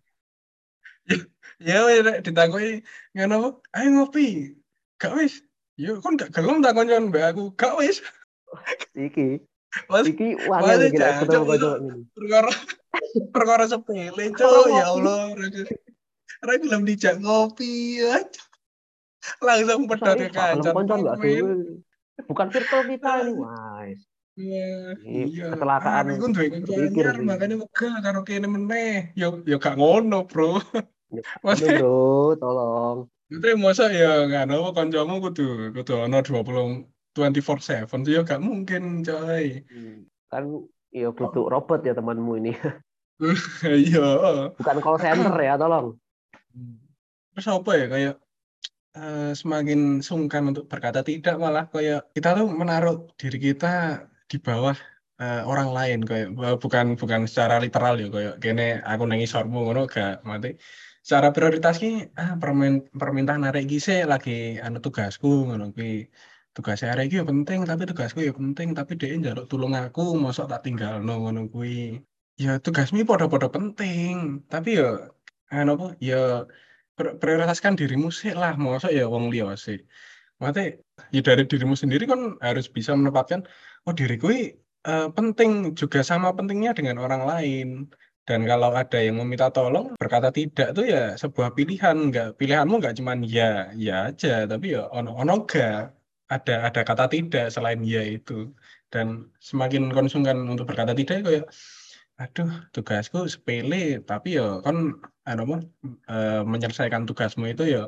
Ya 1.60 1.84
wis 1.84 2.00
rek 2.06 2.24
ditakoki 2.24 2.80
ngono? 3.12 3.60
Ayo 3.76 3.88
ngopi. 3.92 4.56
Gak 4.96 5.12
wis. 5.18 5.44
Yo 5.76 6.00
kon 6.00 6.16
gak 6.16 6.32
gelem 6.32 6.64
tak 6.64 6.72
koncoan 6.72 7.12
mbak 7.12 7.36
aku. 7.36 7.52
Gak 7.58 7.76
wis. 7.76 8.00
Iki 8.96 9.44
Mas 9.86 10.06
iki 10.10 10.34
Mas, 10.50 10.82
iki 10.82 10.98
jancuk 10.98 11.30
ketemu 11.30 11.44
konco 11.46 11.70
ini. 11.78 12.02
perkara 12.10 12.52
perkara 13.30 13.64
sepele, 13.70 14.24
cuk. 14.34 14.66
Ya 14.74 14.86
Allah. 14.90 15.30
Ora 16.42 16.54
gelem 16.58 16.82
dijak 16.88 17.22
ngopi. 17.22 18.02
ya. 18.02 18.24
Langsung 19.44 19.84
pedot 19.86 20.16
aduh. 20.16 21.76
Bukan 22.26 22.48
virtual 22.52 22.82
kita 22.84 23.10
ini, 23.24 23.32
wais. 23.36 24.09
Iya, 24.38 24.94
Ini 25.02 25.20
iya. 25.26 25.44
kecelakaan 25.52 26.04
Ah, 26.06 26.14
Iku 26.16 26.26
duwe 26.30 26.86
anyar 26.86 27.16
makanya 27.26 27.56
megah 27.60 27.94
karo 27.98 28.20
kene 28.22 28.46
meneh. 28.46 29.10
Yo 29.18 29.42
yo 29.42 29.58
gak 29.58 29.74
ngono, 29.76 30.24
Bro. 30.30 30.58
Aduh 31.10 31.26
Maksudnya 31.42 31.82
bro, 31.82 32.38
tolong. 32.38 32.98
Itu 33.26 33.46
masa 33.58 33.90
ya 33.90 34.30
nggak 34.30 34.46
apa 34.54 34.70
kancamu 34.74 35.18
kudu 35.18 35.74
kudu 35.74 35.92
ono 36.06 36.22
20 36.22 36.86
24/7 37.18 38.06
sih 38.06 38.14
ya 38.14 38.20
gak 38.22 38.38
mungkin 38.38 39.02
coy. 39.02 39.66
Hmm, 39.66 40.06
Kan 40.30 40.44
ya 40.94 41.10
butuh 41.10 41.50
robot 41.50 41.82
ya 41.82 41.98
temanmu 41.98 42.38
ini. 42.38 42.54
Iya. 43.66 44.06
Bukan 44.56 44.76
call 44.80 44.96
center 45.02 45.34
ya, 45.36 45.58
tolong. 45.58 45.98
Terus 47.34 47.46
apa 47.50 47.70
ya 47.76 47.86
kayak 47.90 48.14
eh, 48.96 49.32
semakin 49.34 50.00
sungkan 50.00 50.54
untuk 50.54 50.70
berkata 50.70 51.02
tidak 51.04 51.36
malah 51.36 51.66
kayak 51.68 52.10
kita 52.14 52.38
tuh 52.38 52.46
menaruh 52.50 53.10
diri 53.18 53.38
kita 53.50 54.06
di 54.30 54.36
bawah 54.46 54.76
eh, 55.22 55.40
orang 55.50 55.68
lain 55.76 55.98
kayak 56.08 56.26
bukan 56.62 56.86
bukan 57.00 57.20
secara 57.30 57.54
literal 57.64 57.94
ya 58.02 58.06
kayak 58.14 58.34
kene 58.42 58.62
aku 58.90 59.02
nang 59.08 59.20
isormu 59.26 59.56
ngono 59.64 59.80
gak 59.94 60.10
mati. 60.30 60.48
Secara 61.06 61.28
prioritas 61.34 61.74
ki 61.82 61.88
ah 62.20 62.30
permin 62.40 62.72
permintaan 63.00 63.42
arek 63.48 63.64
sih 63.86 63.98
lagi 64.12 64.30
anu 64.64 64.78
tugasku 64.84 65.28
ngono 65.48 65.64
kuwi. 65.74 65.90
Tugasnya 66.54 66.88
arek 66.92 67.08
ya 67.16 67.22
penting 67.30 67.58
tapi 67.70 67.82
tugasku 67.90 68.18
ya 68.28 68.32
penting 68.40 68.68
tapi 68.78 68.92
dia 69.00 69.08
njaluk 69.20 69.44
tulung 69.50 69.72
aku 69.82 70.00
mosok 70.22 70.46
tak 70.52 70.60
tinggalno 70.64 71.10
ngono 71.22 71.40
kuwi. 71.52 71.70
Ya 72.44 72.50
tugasmu 72.64 72.98
padha-padha 73.10 73.48
penting 73.56 74.12
tapi 74.52 74.68
ya 74.80 74.84
anu 75.56 75.70
apa 75.76 75.86
ya 76.08 76.14
pri- 76.96 77.16
prioritaskan 77.20 77.74
dirimu 77.80 78.08
sih 78.20 78.32
lah 78.40 78.52
masa 78.64 78.88
ya 78.98 79.02
wong 79.14 79.24
liya 79.32 79.46
sih 79.66 79.78
Maksudnya 80.40 80.64
ya 81.14 81.20
dari 81.28 81.42
dirimu 81.50 81.74
sendiri 81.82 82.04
kan 82.12 82.20
harus 82.46 82.66
bisa 82.76 82.90
menempatkan 82.98 83.40
oh 83.86 83.94
diriku 83.98 84.26
ini 84.34 84.42
eh, 84.88 85.08
penting 85.16 85.50
juga 85.80 86.00
sama 86.10 86.28
pentingnya 86.36 86.70
dengan 86.78 86.96
orang 87.04 87.22
lain. 87.30 87.68
Dan 88.28 88.40
kalau 88.46 88.70
ada 88.80 88.98
yang 89.06 89.16
meminta 89.20 89.50
tolong 89.50 89.96
berkata 89.98 90.28
tidak 90.30 90.68
tuh 90.76 90.84
ya 90.86 91.18
sebuah 91.22 91.50
pilihan. 91.56 91.96
Nggak 92.08 92.26
pilihanmu 92.38 92.74
nggak 92.80 92.94
cuman 93.00 93.18
ya 93.26 93.72
ya 93.74 93.92
aja 94.12 94.46
tapi 94.46 94.66
ya 94.76 94.86
ono 94.96 95.10
ono 95.20 95.32
gak 95.50 95.74
ada 96.34 96.52
ada 96.68 96.80
kata 96.88 97.04
tidak 97.14 97.44
selain 97.54 97.80
ya 97.82 98.02
itu. 98.16 98.32
Dan 98.92 99.06
semakin 99.48 99.82
konsumkan 99.96 100.36
untuk 100.52 100.66
berkata 100.70 100.92
tidak 100.94 101.16
kayak 101.26 101.46
aduh 102.22 102.50
tugasku 102.74 103.18
sepele. 103.34 103.76
Tapi 104.10 104.28
ya 104.38 104.62
kan 104.66 104.76
anu 105.28 105.42
eh, 106.12 106.42
menyelesaikan 106.52 107.02
tugasmu 107.08 107.44
itu 107.52 107.62
ya 107.74 107.82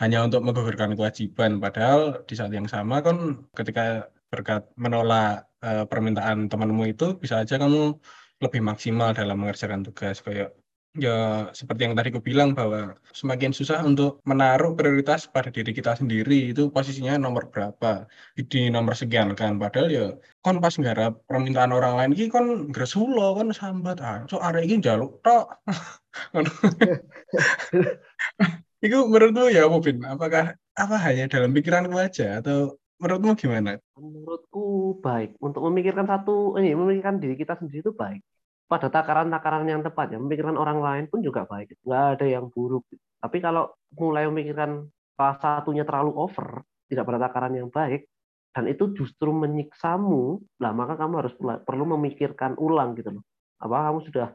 hanya 0.00 0.18
untuk 0.26 0.40
menggugurkan 0.46 0.90
kewajiban. 0.98 1.50
Padahal 1.64 2.00
di 2.28 2.34
saat 2.38 2.52
yang 2.52 2.68
sama 2.74 2.96
kan 3.06 3.16
ketika 3.58 4.10
berkat 4.32 4.62
menolak 4.76 5.48
eh, 5.64 5.84
permintaan 5.90 6.38
temanmu 6.50 6.82
itu 6.92 7.04
bisa 7.22 7.34
aja 7.42 7.54
kamu 7.62 7.96
lebih 8.44 8.60
maksimal 8.68 9.08
dalam 9.16 9.36
mengerjakan 9.40 9.80
tugas. 9.86 10.20
Kayak 10.26 10.52
ya 10.96 11.12
seperti 11.52 11.80
yang 11.84 11.94
tadi 11.96 12.08
aku 12.12 12.22
bilang 12.24 12.50
bahwa 12.58 12.96
semakin 13.12 13.52
susah 13.52 13.84
untuk 13.84 14.20
menaruh 14.30 14.72
prioritas 14.78 15.28
pada 15.28 15.48
diri 15.56 15.70
kita 15.78 15.92
sendiri 16.00 16.52
itu 16.52 16.62
posisinya 16.74 17.14
nomor 17.24 17.48
berapa? 17.52 18.04
Di 18.36 18.68
nomor 18.68 18.92
sekian 19.00 19.32
kan. 19.40 19.52
Padahal 19.62 19.88
ya 19.88 20.04
kon 20.44 20.56
pas 20.64 20.74
nggarap 20.76 21.12
permintaan 21.28 21.72
orang 21.72 21.92
lain 21.98 22.10
ini 22.16 22.26
kon 22.34 22.46
gresulo 22.74 23.32
kon 23.36 23.48
sambat. 23.60 23.96
Ah 24.04 24.18
so 24.28 24.36
arek 24.44 24.68
ini 24.68 24.84
jaluk 24.84 25.24
tok 25.24 25.44
itu 28.84 28.98
menurutmu 29.08 29.48
ya 29.48 29.64
Mubin 29.66 30.04
apakah 30.04 30.52
apa 30.76 30.96
hanya 31.08 31.24
dalam 31.26 31.50
pikiranku 31.56 31.96
aja 31.96 32.40
atau 32.44 32.76
menurutmu 33.00 33.32
gimana? 33.36 33.80
Menurutku 33.96 34.98
baik. 35.00 35.36
Untuk 35.40 35.64
memikirkan 35.68 36.04
satu 36.08 36.56
ini 36.60 36.76
memikirkan 36.76 37.20
diri 37.20 37.36
kita 37.36 37.56
sendiri 37.56 37.84
itu 37.84 37.92
baik. 37.92 38.20
Pada 38.66 38.90
takaran-takaran 38.90 39.64
yang 39.70 39.80
tepat 39.86 40.10
ya 40.12 40.18
memikirkan 40.18 40.58
orang 40.58 40.82
lain 40.82 41.04
pun 41.06 41.22
juga 41.22 41.46
baik. 41.46 41.78
Nggak 41.86 42.04
ada 42.18 42.26
yang 42.26 42.50
buruk. 42.50 42.84
Tapi 43.22 43.38
kalau 43.40 43.72
mulai 43.96 44.28
memikirkan 44.28 44.90
salah 45.16 45.38
satunya 45.40 45.86
terlalu 45.86 46.12
over 46.18 46.60
tidak 46.86 47.04
pada 47.08 47.18
takaran 47.30 47.54
yang 47.56 47.68
baik 47.72 48.06
dan 48.52 48.68
itu 48.68 48.92
justru 48.96 49.32
menyiksamu 49.32 50.40
lah 50.60 50.72
maka 50.72 50.96
kamu 50.96 51.14
harus 51.24 51.34
perlu 51.40 51.84
memikirkan 51.96 52.56
ulang 52.60 52.96
gitu 52.96 53.20
loh. 53.20 53.24
Apa 53.60 53.88
kamu 53.88 54.00
sudah 54.08 54.28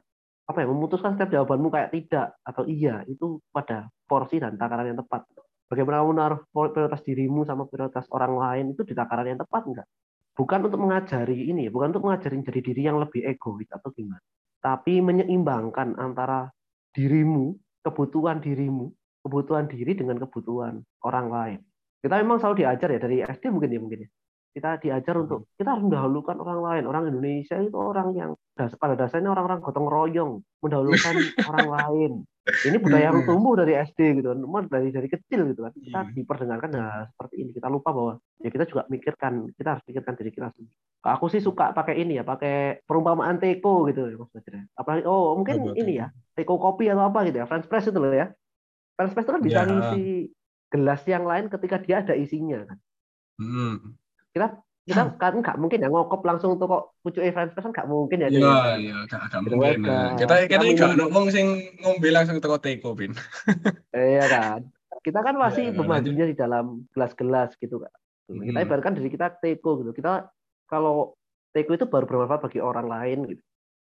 apa 0.46 0.58
ya 0.64 0.68
memutuskan 0.68 1.16
setiap 1.16 1.32
jawabanmu 1.42 1.70
kayak 1.70 1.90
tidak 1.94 2.36
atau 2.44 2.64
iya 2.68 3.06
itu 3.08 3.40
pada 3.54 3.88
porsi 4.10 4.42
dan 4.42 4.58
takaran 4.58 4.92
yang 4.94 5.00
tepat 5.00 5.26
bagaimana 5.72 6.04
kamu 6.04 6.10
menaruh 6.12 6.40
prioritas 6.52 7.02
dirimu 7.06 7.48
sama 7.48 7.70
prioritas 7.70 8.06
orang 8.12 8.36
lain 8.36 8.66
itu 8.76 8.84
di 8.84 8.94
takaran 8.98 9.32
yang 9.32 9.40
tepat 9.40 9.64
enggak 9.70 9.88
bukan 10.36 10.68
untuk 10.68 10.80
mengajari 10.80 11.52
ini, 11.52 11.68
bukan 11.68 11.92
untuk 11.96 12.08
mengajari 12.08 12.40
jadi 12.42 12.62
diri 12.64 12.82
yang 12.88 12.98
lebih 13.00 13.22
egois 13.28 13.68
atau 13.72 13.92
gimana, 13.92 14.24
tapi 14.64 15.04
menyeimbangkan 15.04 16.00
antara 16.00 16.50
dirimu, 16.96 17.56
kebutuhan 17.84 18.40
dirimu, 18.40 18.92
kebutuhan 19.22 19.68
diri 19.68 19.92
dengan 19.96 20.18
kebutuhan 20.18 20.82
orang 21.04 21.28
lain. 21.30 21.60
Kita 22.02 22.18
memang 22.18 22.42
selalu 22.42 22.66
diajar 22.66 22.90
ya 22.90 23.00
dari 23.00 23.18
SD 23.22 23.54
mungkin 23.54 23.70
ya 23.70 23.80
mungkin 23.80 24.00
ya. 24.08 24.10
Kita 24.52 24.76
diajar 24.84 25.16
untuk 25.16 25.48
kita 25.56 25.80
harus 25.80 25.88
mendahulukan 25.88 26.36
orang 26.44 26.60
lain. 26.60 26.84
Orang 26.84 27.04
Indonesia 27.08 27.56
itu 27.56 27.78
orang 27.80 28.12
yang 28.14 28.32
pada 28.56 29.00
dasarnya 29.00 29.32
orang-orang 29.32 29.64
gotong 29.64 29.88
royong, 29.88 30.32
mendahulukan 30.60 31.16
orang 31.50 31.68
lain. 31.72 32.12
Ini 32.42 32.82
budaya 32.82 33.14
yang 33.14 33.24
tumbuh 33.24 33.54
dari 33.54 33.78
SD 33.78 34.18
gitu 34.18 34.34
kan, 34.34 34.66
dari 34.68 34.90
dari 34.90 35.08
kecil 35.08 35.54
gitu 35.54 35.62
kan. 35.62 35.72
Kita 35.78 36.00
iya. 36.04 36.12
diperdengarkan 36.12 36.70
nah 36.74 37.06
seperti 37.14 37.36
ini. 37.48 37.50
Kita 37.54 37.72
lupa 37.72 37.96
bahwa 37.96 38.14
ya 38.42 38.50
kita 38.50 38.66
juga 38.68 38.84
mikirkan, 38.90 39.54
kita 39.56 39.78
harus 39.78 39.84
pikirkan 39.86 40.14
diri 40.18 40.32
kita 40.34 40.50
sendiri. 40.52 40.76
Aku 41.06 41.30
sih 41.30 41.40
suka 41.40 41.72
pakai 41.72 42.02
ini 42.02 42.18
ya, 42.18 42.26
pakai 42.26 42.82
perumpamaan 42.84 43.38
teko 43.38 43.88
gitu 43.88 44.10
ya 44.10 44.18
Mas. 44.18 44.34
Apalagi 44.74 45.06
oh 45.06 45.38
mungkin 45.38 45.70
oh, 45.70 45.78
ini 45.78 46.02
ya, 46.02 46.10
teko 46.34 46.58
kopi 46.58 46.90
atau 46.90 47.08
apa 47.08 47.30
gitu 47.30 47.40
ya, 47.40 47.46
French 47.46 47.70
press 47.70 47.88
itu 47.88 47.98
loh 48.02 48.10
ya. 48.10 48.34
French 48.98 49.14
press 49.14 49.26
itu 49.30 49.34
kan 49.38 49.44
bisa 49.46 49.60
ya. 49.62 49.70
ngisi 49.70 50.04
gelas 50.72 51.02
yang 51.06 51.24
lain 51.28 51.46
ketika 51.52 51.78
dia 51.78 52.02
ada 52.02 52.18
isinya 52.18 52.66
kan. 52.66 52.78
Hmm. 53.38 54.01
Kita 54.32 54.48
kita 54.82 55.14
kan 55.22 55.46
nggak 55.46 55.62
mungkin 55.62 55.86
ya 55.86 55.94
ngokop 55.94 56.26
langsung 56.26 56.58
tuh 56.58 56.66
kok 56.66 56.98
pucuk 57.06 57.22
French 57.22 57.54
press 57.54 57.66
kan 57.70 57.74
nggak 57.74 57.90
mungkin 57.90 58.18
ya. 58.26 58.30
Iya 58.34 58.58
iya 58.82 58.96
nggak 59.06 59.42
mungkin. 59.46 59.80
Nah. 59.86 60.18
Kita 60.18 60.34
kita 60.50 60.64
nggak 60.66 60.98
ngomong 60.98 61.30
sing 61.30 61.78
ngombe 61.86 62.10
langsung 62.10 62.42
teko 62.42 62.58
teko 62.58 62.98
pin. 62.98 63.14
Iya 63.94 64.26
kan. 64.26 64.60
Kita 65.02 65.20
kan 65.22 65.38
masih 65.38 65.74
ya, 65.74 66.02
di 66.02 66.38
dalam 66.38 66.86
gelas-gelas 66.94 67.54
gitu 67.62 67.82
kan. 67.82 67.94
Kita 68.26 68.58
hmm. 68.58 68.66
ibaratkan 68.66 68.94
dari 68.98 69.10
kita 69.14 69.38
teko 69.38 69.86
gitu. 69.86 69.92
Kita 69.94 70.30
kalau 70.66 71.14
teko 71.54 71.78
itu 71.78 71.86
baru 71.86 72.10
bermanfaat 72.10 72.42
bagi 72.50 72.60
orang 72.62 72.90
lain 72.90 73.20
gitu. 73.30 73.44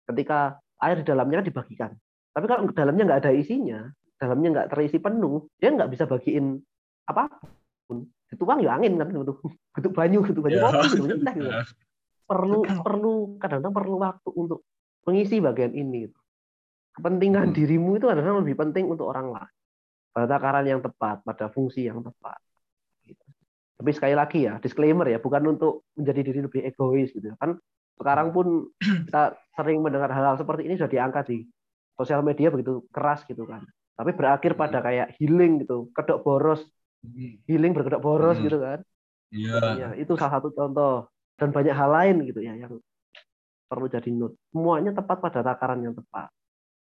Ketika 0.08 0.56
air 0.80 1.00
di 1.00 1.04
dalamnya 1.04 1.44
kan 1.44 1.46
dibagikan. 1.46 1.90
Tapi 2.36 2.44
kalau 2.48 2.68
dalamnya 2.72 3.04
nggak 3.08 3.20
ada 3.24 3.32
isinya, 3.32 3.80
dalamnya 4.20 4.48
nggak 4.52 4.68
terisi 4.76 5.00
penuh, 5.00 5.48
dia 5.56 5.72
nggak 5.72 5.88
bisa 5.92 6.04
bagiin 6.04 6.60
apa 7.08 7.32
pun 7.86 8.04
dituang 8.30 8.58
ya 8.62 8.74
angin 8.74 8.98
kan 8.98 9.08
gitu 9.10 9.38
bentuk 9.70 9.92
banyu 9.94 10.20
gitu 10.26 10.40
banyu 10.42 10.58
yeah. 10.58 10.72
kopi 10.74 10.88
gitu, 10.98 11.04
gitu. 11.06 11.46
Yeah. 11.46 11.64
perlu 12.26 12.58
perlu 12.82 13.14
kadang-kadang 13.38 13.74
perlu 13.74 13.96
waktu 14.02 14.30
untuk 14.34 14.66
mengisi 15.06 15.38
bagian 15.38 15.70
ini 15.70 16.10
gitu. 16.10 16.18
kepentingan 16.98 17.52
hmm. 17.52 17.54
dirimu 17.54 17.90
itu 18.02 18.06
adalah 18.10 18.42
lebih 18.42 18.58
penting 18.58 18.90
untuk 18.90 19.06
orang 19.06 19.30
lain 19.30 19.54
pada 20.10 20.26
takaran 20.26 20.66
yang 20.66 20.80
tepat 20.82 21.22
pada 21.22 21.46
fungsi 21.52 21.86
yang 21.86 22.02
tepat 22.02 22.40
gitu. 23.06 23.24
tapi 23.78 23.90
sekali 23.94 24.14
lagi 24.18 24.50
ya 24.50 24.58
disclaimer 24.58 25.06
ya 25.06 25.22
bukan 25.22 25.54
untuk 25.54 25.86
menjadi 25.94 26.20
diri 26.26 26.40
lebih 26.42 26.60
egois 26.66 27.14
gitu 27.14 27.30
kan 27.38 27.54
sekarang 27.96 28.34
pun 28.34 28.74
kita 29.06 29.38
sering 29.54 29.86
mendengar 29.86 30.10
hal-hal 30.10 30.34
seperti 30.34 30.66
ini 30.66 30.74
sudah 30.74 30.90
diangkat 30.90 31.24
di 31.30 31.38
sosial 31.94 32.20
media 32.26 32.50
begitu 32.50 32.82
keras 32.90 33.22
gitu 33.24 33.46
kan 33.46 33.62
tapi 33.96 34.12
berakhir 34.12 34.58
pada 34.58 34.82
hmm. 34.82 34.84
kayak 34.84 35.08
healing 35.16 35.64
gitu 35.64 35.88
kedok 35.94 36.26
boros 36.26 36.66
healing 37.46 37.72
berkedok 37.76 38.02
boros 38.02 38.36
hmm. 38.38 38.44
gitu 38.46 38.58
kan. 38.58 38.78
Iya. 39.34 39.58
Yeah. 39.76 39.92
itu 39.98 40.12
salah 40.14 40.38
satu 40.38 40.50
contoh. 40.54 41.10
Dan 41.36 41.52
banyak 41.52 41.74
hal 41.76 41.90
lain 41.92 42.16
gitu 42.24 42.40
ya 42.40 42.56
yang 42.56 42.80
perlu 43.68 43.86
jadi 43.90 44.08
note. 44.08 44.38
Semuanya 44.54 44.96
tepat 44.96 45.20
pada 45.20 45.44
takaran 45.44 45.84
yang 45.84 45.92
tepat. 45.92 46.32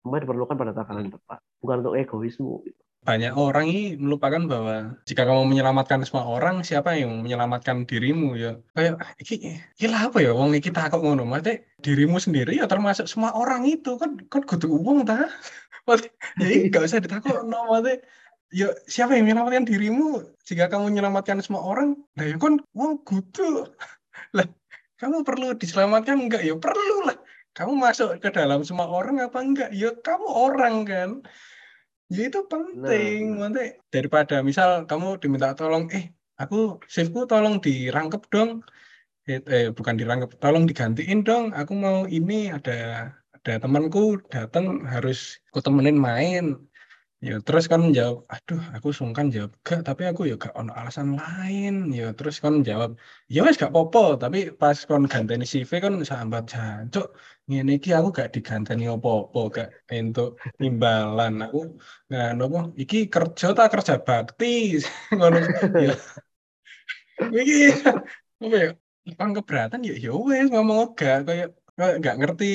Semua 0.02 0.18
diperlukan 0.18 0.56
pada 0.58 0.72
takaran 0.74 1.08
yang 1.08 1.14
tepat. 1.14 1.38
Bukan 1.62 1.76
untuk 1.86 1.94
egoisme 1.96 2.60
gitu. 2.66 2.80
banyak 3.02 3.34
orang 3.34 3.66
ini 3.66 3.98
melupakan 3.98 4.38
bahwa 4.46 4.94
jika 5.02 5.26
kamu 5.26 5.50
menyelamatkan 5.50 6.06
semua 6.06 6.22
orang 6.22 6.62
siapa 6.62 6.94
yang 6.94 7.10
menyelamatkan 7.18 7.82
dirimu 7.82 8.38
ya? 8.38 8.62
Kayak 8.78 9.02
iki 9.18 9.58
gila 9.74 10.06
apa 10.06 10.22
ya? 10.22 10.30
Wong 10.30 10.54
iki 10.54 10.70
takut 10.70 11.02
ngono. 11.02 11.26
Maksudnya 11.26 11.66
dirimu 11.82 12.22
sendiri 12.22 12.62
ya 12.62 12.70
termasuk 12.70 13.10
semua 13.10 13.34
orang 13.34 13.66
itu. 13.66 13.98
Kan 13.98 14.22
kan 14.30 14.46
kudu 14.46 14.70
uang 14.70 15.02
ta? 15.02 15.18
Ya 16.38 16.70
nggak 16.70 16.86
usah 16.86 17.02
ditakut 17.02 17.42
no 17.42 17.66
maksudnya 17.66 18.06
ya 18.52 18.68
siapa 18.84 19.16
yang 19.16 19.26
menyelamatkan 19.26 19.64
dirimu? 19.64 20.22
Jika 20.44 20.68
kamu 20.68 20.92
menyelamatkan 20.92 21.40
semua 21.40 21.64
orang 21.64 21.96
nah 22.14 22.24
ya 22.28 22.36
kan 22.36 22.60
wong 22.76 23.00
kudu. 23.02 23.66
Lah 24.36 24.46
kamu 25.00 25.26
perlu 25.26 25.56
diselamatkan 25.58 26.28
enggak? 26.28 26.46
Ya 26.46 26.54
perlu 26.54 27.10
lah. 27.10 27.18
Kamu 27.58 27.74
masuk 27.74 28.22
ke 28.22 28.30
dalam 28.30 28.62
semua 28.62 28.86
orang 28.86 29.18
apa 29.18 29.42
enggak? 29.42 29.70
Ya 29.74 29.90
kamu 29.98 30.28
orang 30.30 30.86
kan. 30.86 31.10
Ya 32.06 32.30
itu 32.30 32.44
penting. 32.46 33.40
Nah, 33.40 33.50
nah. 33.50 33.68
daripada 33.90 34.44
misal 34.46 34.86
kamu 34.86 35.18
diminta 35.18 35.56
tolong 35.58 35.90
eh 35.90 36.14
aku 36.38 36.78
shiftku 36.86 37.26
tolong 37.26 37.58
dirangkep 37.58 38.22
dong. 38.30 38.62
Eh, 39.26 39.42
eh 39.50 39.74
bukan 39.74 39.98
dirangkep 39.98 40.38
tolong 40.38 40.70
digantiin 40.70 41.26
dong. 41.26 41.50
Aku 41.50 41.74
mau 41.74 42.06
ini 42.06 42.54
ada 42.54 43.10
ada 43.42 43.58
temanku 43.58 44.22
datang 44.30 44.86
harus 44.86 45.42
ku 45.50 45.58
temenin 45.58 45.98
main 45.98 46.62
Ya 47.28 47.34
terus 47.46 47.64
kan 47.72 47.82
jawab, 47.96 48.16
aduh 48.34 48.60
aku 48.74 48.88
sungkan 48.98 49.26
jawab 49.34 49.50
gak, 49.66 49.80
tapi 49.88 50.02
aku 50.10 50.20
ya 50.30 50.34
gak 50.42 50.52
ono 50.60 50.70
alasan 50.80 51.08
lain. 51.20 51.72
Ya 51.98 52.04
terus 52.16 52.36
kan 52.44 52.54
jawab, 52.68 52.90
ya 53.34 53.38
wes 53.46 53.54
gak 53.62 53.72
popo, 53.74 53.98
tapi 54.22 54.38
pas 54.60 54.76
kon 54.88 55.02
ganteni 55.12 55.44
CV 55.52 55.72
kan 55.84 55.94
sambat 56.10 56.42
jancuk 56.52 57.06
ngene 57.48 57.70
iki 57.78 57.88
aku 57.98 58.08
gak 58.18 58.28
diganteni 58.34 58.84
opo-opo, 58.94 59.38
gak 59.56 59.68
untuk 60.02 60.28
imbalan. 60.66 61.32
Aku 61.46 61.58
nggak 62.08 62.26
nopo, 62.38 62.58
iki 62.82 62.96
kerja 63.14 63.46
tak 63.58 63.68
kerja 63.72 63.94
bakti 64.06 64.46
ngono 65.16 65.36
ya. 65.86 65.92
Iki 67.40 67.54
apa 68.44 68.56
ya? 68.64 68.68
Kan 69.18 69.30
keberatan 69.36 69.80
ya 69.88 69.94
ya 70.04 70.10
wes 70.26 70.46
ngomong 70.52 70.78
gak 70.98 71.16
kayak 71.26 71.48
nggak 71.76 72.16
ngerti 72.20 72.46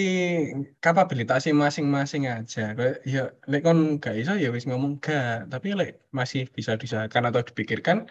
kapabilitasnya 0.78 1.54
masing-masing 1.58 2.24
aja. 2.30 2.78
Kayak 2.78 2.96
ya 3.02 3.22
lek 3.50 3.62
kon 3.66 3.98
gak 3.98 4.16
iso 4.22 4.38
ya 4.38 4.54
wis 4.54 4.70
ngomong 4.70 5.02
gak 5.02 5.50
tapi 5.50 5.74
lek 5.74 6.06
masih 6.14 6.46
bisa 6.54 6.78
diusahakan 6.78 7.34
atau 7.34 7.42
dipikirkan 7.42 8.06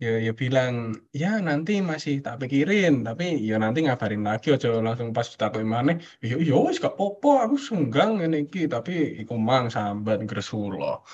ya 0.00 0.16
ya 0.20 0.32
bilang 0.32 0.96
ya 1.12 1.28
nanti 1.44 1.84
masih 1.84 2.24
tak 2.24 2.40
pikirin. 2.40 3.04
Tapi 3.04 3.36
ya 3.44 3.60
nanti 3.60 3.84
ngabarin 3.84 4.24
lagi 4.24 4.48
aja 4.56 4.80
langsung 4.80 5.12
pas 5.12 5.28
tak 5.28 5.60
mana 5.60 6.00
ya 6.24 6.40
ya 6.40 6.56
wis 6.56 6.80
gak 6.80 6.96
popo 6.96 7.36
aku 7.44 7.56
sunggang 7.60 8.24
ini 8.24 8.48
ki 8.48 8.64
tapi 8.72 9.20
iku 9.20 9.36
mang 9.36 9.68
sambat 9.68 10.24
gresula 10.24 11.04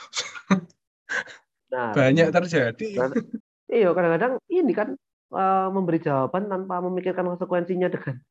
nah, 1.74 1.90
banyak 1.98 2.30
terjadi. 2.30 2.86
iya 3.74 3.88
kadang-kadang 3.90 4.38
ini 4.46 4.70
kan 4.70 4.94
uh, 5.34 5.66
memberi 5.74 5.98
jawaban 5.98 6.46
tanpa 6.46 6.78
memikirkan 6.78 7.26
konsekuensinya 7.26 7.90
dengan 7.90 8.22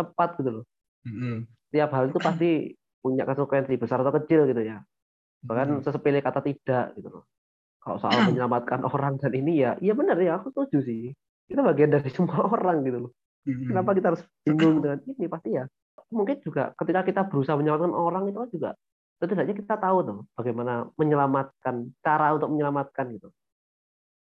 tepat 0.00 0.40
gitu 0.40 0.50
loh. 0.60 0.64
Mm-hmm. 1.04 1.36
Tiap 1.72 1.90
hal 1.94 2.04
itu 2.10 2.18
pasti 2.20 2.50
punya 3.00 3.24
konsekuensi 3.24 3.74
besar 3.80 4.04
atau 4.04 4.12
kecil 4.20 4.44
gitu 4.48 4.60
ya. 4.60 4.84
Bahkan 5.44 5.66
mm-hmm. 5.80 5.84
sesepele 5.84 6.20
kata 6.20 6.40
tidak 6.44 6.96
gitu 6.96 7.08
loh. 7.08 7.24
Kalau 7.80 7.96
soal 7.96 8.12
menyelamatkan 8.32 8.84
orang 8.84 9.16
dan 9.16 9.32
ini 9.32 9.64
ya, 9.64 9.76
iya 9.80 9.96
benar 9.96 10.20
ya 10.20 10.40
aku 10.40 10.52
setuju 10.52 10.84
sih. 10.84 11.12
Kita 11.48 11.64
bagian 11.64 11.92
dari 11.92 12.08
semua 12.16 12.44
orang 12.48 12.84
gitu 12.84 13.08
loh. 13.08 13.12
Mm-hmm. 13.48 13.66
Kenapa 13.72 13.90
kita 13.96 14.06
harus 14.12 14.22
bingung 14.44 14.84
dengan 14.84 14.98
ini 15.08 15.24
pasti 15.28 15.48
ya. 15.56 15.64
Mungkin 16.10 16.42
juga 16.44 16.74
ketika 16.76 17.00
kita 17.06 17.20
berusaha 17.30 17.56
menyelamatkan 17.56 17.94
orang 17.94 18.24
itu 18.28 18.38
kan 18.42 18.50
juga 18.50 18.70
tentu 19.20 19.36
saja 19.36 19.52
kita 19.52 19.76
tahu 19.76 19.98
tuh 20.00 20.18
bagaimana 20.32 20.88
menyelamatkan 20.96 21.92
cara 22.00 22.32
untuk 22.32 22.50
menyelamatkan 22.56 23.04
gitu. 23.14 23.28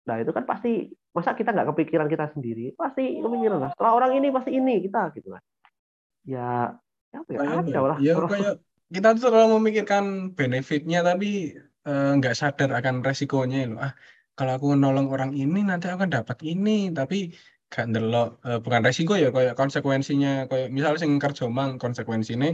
Nah 0.09 0.17
itu 0.17 0.33
kan 0.33 0.49
pasti 0.49 0.89
masa 1.13 1.37
kita 1.37 1.53
nggak 1.53 1.73
kepikiran 1.73 2.09
kita 2.09 2.33
sendiri 2.33 2.73
pasti 2.73 3.21
kepikiran 3.21 3.69
lah. 3.69 3.71
Setelah 3.77 3.93
orang 3.93 4.17
ini 4.17 4.33
pasti 4.33 4.57
ini 4.57 4.81
kita 4.81 5.13
gitu 5.13 5.37
kan 5.37 5.41
ya 6.33 6.77
apa 7.19 7.29
ya, 7.33 7.39
ada 7.41 7.79
lah 7.89 7.97
ya 7.97 8.13
kayak 8.33 8.53
kita 8.89 9.07
tuh 9.17 9.29
terlalu 9.29 9.61
memikirkan 9.61 10.33
benefitnya 10.37 10.99
tapi 11.09 11.57
eh, 11.89 12.09
nggak 12.17 12.35
sadar 12.37 12.69
akan 12.79 12.95
resikonya 13.05 13.57
loh. 13.69 13.79
Ah, 13.85 13.93
kalau 14.37 14.51
aku 14.57 14.67
nolong 14.83 15.07
orang 15.13 15.31
ini 15.41 15.59
nanti 15.69 15.85
aku 15.89 15.95
akan 15.99 16.11
dapat 16.17 16.37
ini, 16.51 16.89
tapi 16.97 17.15
gak 17.69 17.85
ndelok 17.89 18.27
eh, 18.47 18.59
bukan 18.63 18.81
resiko 18.87 19.13
ya 19.23 19.29
kayak 19.35 19.53
konsekuensinya 19.59 20.49
kayak 20.49 20.67
misal 20.75 20.93
sing 21.01 21.11
kerja 21.23 21.45
mang 21.57 21.71
konsekuensinya 21.83 22.49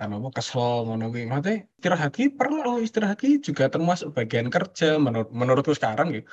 anu 0.00 0.14
apa 0.20 0.28
kesel 0.40 0.88
ngono 0.88 1.04
kuwi. 1.12 1.24
Maksudnya 1.30 1.56
istirahat 1.78 2.12
ki 2.16 2.24
perlu 2.38 2.70
istirahat 2.86 3.18
ki 3.22 3.30
juga 3.46 3.64
termasuk 3.74 4.08
bagian 4.16 4.48
kerja 4.54 4.86
menurut 4.96 5.28
menurutku 5.40 5.72
sekarang 5.78 6.08
gitu. 6.16 6.26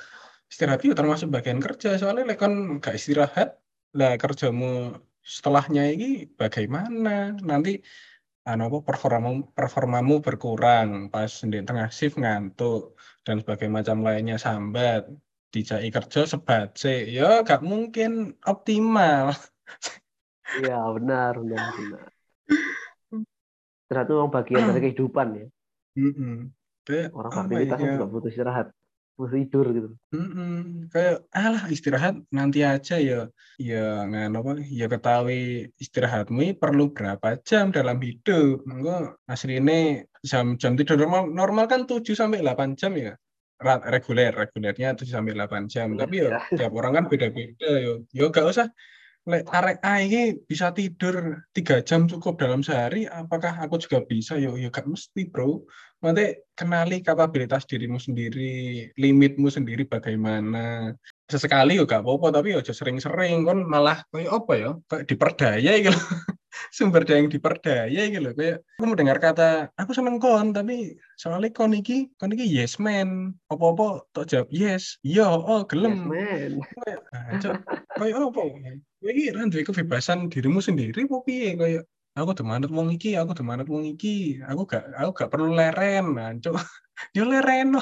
Istirahat 0.52 0.80
ki 0.84 0.88
termasuk 1.00 1.28
bagian 1.36 1.60
kerja 1.64 1.88
soalnya 2.00 2.24
lek 2.28 2.38
kon 2.40 2.54
gak 2.84 2.94
istirahat 3.00 3.48
lah 3.98 4.12
kerjamu 4.22 5.00
setelahnya 5.24 5.88
ini 5.88 6.28
bagaimana 6.36 7.32
nanti 7.40 7.80
anu 8.44 8.68
apa 8.68 8.78
performamu 8.84 9.56
performamu 9.56 10.20
berkurang 10.20 11.08
pas 11.08 11.32
di 11.40 11.64
tengah 11.64 11.88
shift 11.88 12.20
ngantuk 12.20 13.00
dan 13.24 13.40
sebagainya 13.40 13.80
macam 13.80 14.04
lainnya 14.04 14.36
sambat 14.36 15.08
dijai 15.48 15.88
kerja 15.88 16.28
sebat 16.28 16.76
ya 16.84 17.40
gak 17.40 17.64
mungkin 17.64 18.36
optimal 18.44 19.32
Iya 20.60 20.78
benar 20.94 21.32
benar 21.40 21.66
benar. 21.74 22.04
Itu 23.90 24.12
memang 24.12 24.30
bagian 24.30 24.70
dari 24.70 24.80
kehidupan 24.90 25.26
ya. 25.34 25.46
Mm-mm. 25.98 26.52
Kayak 26.84 27.08
Orang 27.16 27.32
beraktivitas 27.32 27.78
kan 27.80 27.86
ya? 27.86 27.92
juga 27.96 28.06
butuh 28.10 28.30
istirahat, 28.30 28.66
tidur 29.14 29.66
gitu. 29.70 29.88
Mm-mm. 30.10 30.90
Kayak 30.90 31.22
alah 31.30 31.64
istirahat 31.70 32.18
nanti 32.34 32.66
aja 32.66 32.98
ya. 32.98 33.30
Ya 33.56 34.02
ngano 34.10 34.42
apa? 34.42 34.52
Ya 34.66 34.90
ketahui 34.90 35.70
istirahatmu 35.78 36.58
perlu 36.58 36.90
berapa 36.90 37.38
jam 37.46 37.70
dalam 37.70 38.02
hidup. 38.02 38.66
Enggak 38.66 39.18
aslinya 39.30 40.02
jam 40.26 40.58
jam 40.58 40.74
tidur 40.74 40.98
normal 40.98 41.30
normal 41.30 41.64
kan 41.70 41.86
7 41.86 42.02
sampai 42.14 42.42
8 42.42 42.74
jam 42.74 42.92
ya. 42.98 43.14
Reguler 43.64 44.34
regulernya 44.34 44.98
7 44.98 45.06
sampai 45.06 45.32
8 45.38 45.70
jam. 45.70 45.94
Tapi 45.94 46.14
ya 46.26 46.42
tiap 46.50 46.74
orang 46.74 46.92
kan 46.98 47.04
beda-beda 47.06 47.70
ya. 47.70 47.92
Ya 48.10 48.24
gak 48.34 48.50
usah 48.50 48.66
Lek 49.24 49.48
arek 49.48 49.80
A 49.80 50.04
ini 50.04 50.36
bisa 50.44 50.68
tidur 50.76 51.40
tiga 51.56 51.80
jam 51.80 52.04
cukup 52.04 52.36
dalam 52.36 52.60
sehari, 52.60 53.08
apakah 53.08 53.56
aku 53.56 53.80
juga 53.80 54.04
bisa? 54.04 54.36
Yo, 54.36 54.60
yo 54.60 54.68
gak 54.68 54.84
mesti 54.84 55.24
bro. 55.32 55.64
Nanti 56.04 56.36
kenali 56.52 57.00
kapabilitas 57.00 57.64
dirimu 57.64 57.96
sendiri, 57.96 58.84
limitmu 59.00 59.48
sendiri 59.48 59.88
bagaimana. 59.88 60.92
Sesekali 61.24 61.80
yo 61.80 61.88
gak 61.88 62.04
apa-apa, 62.04 62.36
tapi 62.36 62.52
yo 62.52 62.60
sering-sering 62.60 63.48
kon 63.48 63.64
malah 63.64 64.04
kayak 64.12 64.28
apa 64.28 64.52
ya? 64.60 64.70
Kayak 64.92 65.04
diperdaya 65.08 65.72
gitu. 65.80 65.96
Sumber 66.70 67.02
daya 67.02 67.22
yang 67.22 67.30
diperdaya 67.32 68.02
gitu. 68.10 68.30
Kayak 68.34 68.62
aku 68.78 68.84
mendengar 68.86 69.18
kata 69.18 69.70
aku 69.74 69.90
seneng 69.94 70.16
kon, 70.22 70.54
tapi 70.54 70.94
soalnya 71.18 71.50
kon 71.50 71.74
iki, 71.74 72.10
kon 72.18 72.34
iki 72.34 72.46
yes 72.46 72.78
man. 72.78 73.34
Apa-apa 73.50 74.06
tok 74.14 74.26
jawab 74.30 74.48
yes. 74.54 74.98
Iya, 75.02 75.26
oh 75.26 75.62
Yes 75.62 75.68
gelem. 75.70 76.08
man. 76.08 76.52
Ah, 77.10 77.38
Cok, 77.42 77.54
kayak 77.98 78.16
apa? 78.18 78.42
Kowe 79.04 79.10
iki 79.12 79.24
ra 79.34 79.44
duwe 79.46 79.62
kebebasan 79.66 80.32
dirimu 80.32 80.64
sendiri 80.64 81.04
apa 81.04 81.16
piye 81.26 81.58
kayak 81.60 81.82
aku 82.14 82.30
udah 82.30 82.46
manut 82.46 82.70
wong 82.70 82.88
iki, 82.94 83.18
aku 83.18 83.34
udah 83.34 83.46
manut 83.46 83.66
wong 83.66 83.84
iki. 83.84 84.38
Aku 84.46 84.64
gak 84.70 84.86
aku 84.94 85.10
gak 85.12 85.30
perlu 85.34 85.52
leren, 85.52 86.14
nah, 86.14 86.30
Cok. 86.38 86.54
Yo 87.18 87.26
leren. 87.26 87.74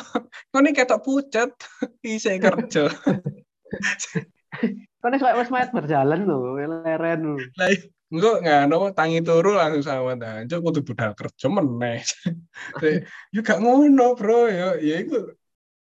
Kone 0.48 0.72
ketok 0.72 1.04
pucat 1.04 1.52
isih 2.04 2.40
kerja. 2.40 2.88
Kayak 5.02 5.34
wes 5.34 5.50
mayat 5.50 5.74
berjalan 5.74 6.28
loh, 6.28 6.54
leren 6.60 7.34
loh. 7.34 7.38
Engko 8.12 8.44
ngano 8.44 8.92
tangi 8.92 9.24
turu 9.24 9.56
langsung 9.56 9.80
sama 9.88 10.12
ta. 10.20 10.44
Cok 10.44 10.60
kudu 10.60 10.80
budal 10.84 11.16
kerja 11.16 11.46
meneh. 11.48 12.04
Yo 13.34 13.40
gak 13.40 13.58
ngono, 13.64 14.12
Bro. 14.12 14.52
Yo 14.52 14.76
ya 14.84 15.00
iku 15.00 15.32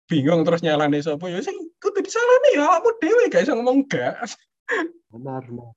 bingung 0.06 0.42
terus 0.46 0.62
nyalane 0.62 0.98
sapa 1.02 1.30
yo 1.30 1.38
sing 1.38 1.54
kudu 1.78 2.02
disalahne 2.02 2.48
ya 2.58 2.66
awakmu 2.66 2.90
dhewe 2.98 3.30
gak 3.30 3.46
iso 3.46 3.54
ngomong 3.54 3.86
gak. 3.86 4.14
Benar, 5.10 5.42
benar. 5.46 5.70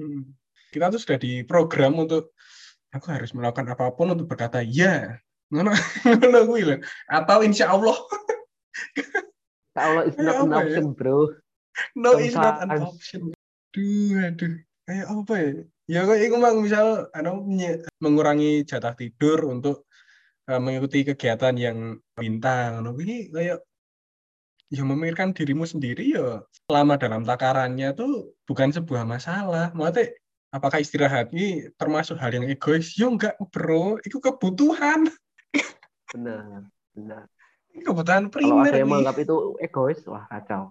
Hmm. 0.00 0.32
Kita 0.72 0.92
tuh 0.92 1.00
sudah 1.00 1.18
diprogram 1.20 1.92
untuk 1.96 2.32
aku 2.92 3.06
harus 3.12 3.32
melakukan 3.36 3.68
apa 3.68 3.92
pun 3.92 4.12
untuk 4.16 4.28
berkata 4.28 4.64
ya. 4.64 5.20
Ngono 5.52 5.72
ngono 6.20 6.38
kuwi 6.48 6.62
lho. 6.68 6.76
Atau 7.08 7.44
insya 7.44 7.72
Allah 7.72 7.96
Kalau 9.74 10.06
it's 10.06 10.14
Kayak 10.14 10.24
not 10.24 10.40
an 10.40 10.50
ya? 10.52 10.58
option, 10.62 10.86
bro. 10.94 11.18
no 11.98 12.10
is 12.22 12.34
not 12.38 12.62
an 12.62 12.70
option. 12.78 13.34
Aduh, 13.74 14.22
aduh. 14.22 14.54
Kayak 14.84 15.06
apa 15.08 15.34
ya? 15.40 15.50
Ya 15.84 16.00
kok 16.08 16.16
iku 16.16 16.36
mang 16.40 16.60
misal 16.64 17.08
anu 17.12 17.44
mengurangi 18.00 18.64
jatah 18.64 18.96
tidur 18.96 19.48
untuk 19.48 19.88
eh, 20.48 20.60
mengikuti 20.60 21.04
kegiatan 21.08 21.56
yang 21.56 22.00
bintang. 22.16 22.80
Ngono 22.80 22.96
kuwi 22.96 23.32
kayak 23.32 23.64
ya 24.72 24.82
memikirkan 24.82 25.36
dirimu 25.36 25.68
sendiri 25.68 26.16
ya 26.16 26.42
selama 26.66 26.96
dalam 26.96 27.22
takarannya 27.22 27.92
tuh 27.96 28.36
bukan 28.48 28.72
sebuah 28.72 29.04
masalah. 29.08 29.72
Maksudnya 29.76 30.16
apakah 30.52 30.78
istirahat 30.80 31.32
ini 31.32 31.68
termasuk 31.80 32.16
hal 32.20 32.32
yang 32.32 32.48
egois? 32.48 32.96
Ya 32.96 33.08
enggak, 33.08 33.36
bro. 33.52 34.00
Itu 34.04 34.20
kebutuhan. 34.20 35.08
Benar, 36.12 36.68
benar. 36.92 37.26
Ini 37.74 37.82
kebutuhan 37.82 38.30
Kalau 38.30 38.62
primer. 38.62 38.70
ada 38.70 38.78
yang 38.78 38.88
menganggap 38.88 39.16
itu 39.18 39.58
egois, 39.58 39.98
wah 40.06 40.24
kacau. 40.30 40.70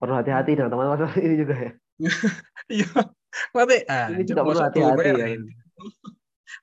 Perlu 0.00 0.14
hati-hati 0.16 0.56
dengan 0.56 0.72
teman-teman 0.72 1.12
ini 1.20 1.34
juga 1.36 1.54
ya. 1.60 1.72
Iya. 2.70 2.86
Maksudnya, 3.54 3.78
ah, 3.90 4.06
Ini 4.10 4.22
juga 4.26 4.40
perlu 4.42 4.60
hati-hati 4.62 5.02
ya. 5.06 5.14
leren. 5.14 5.42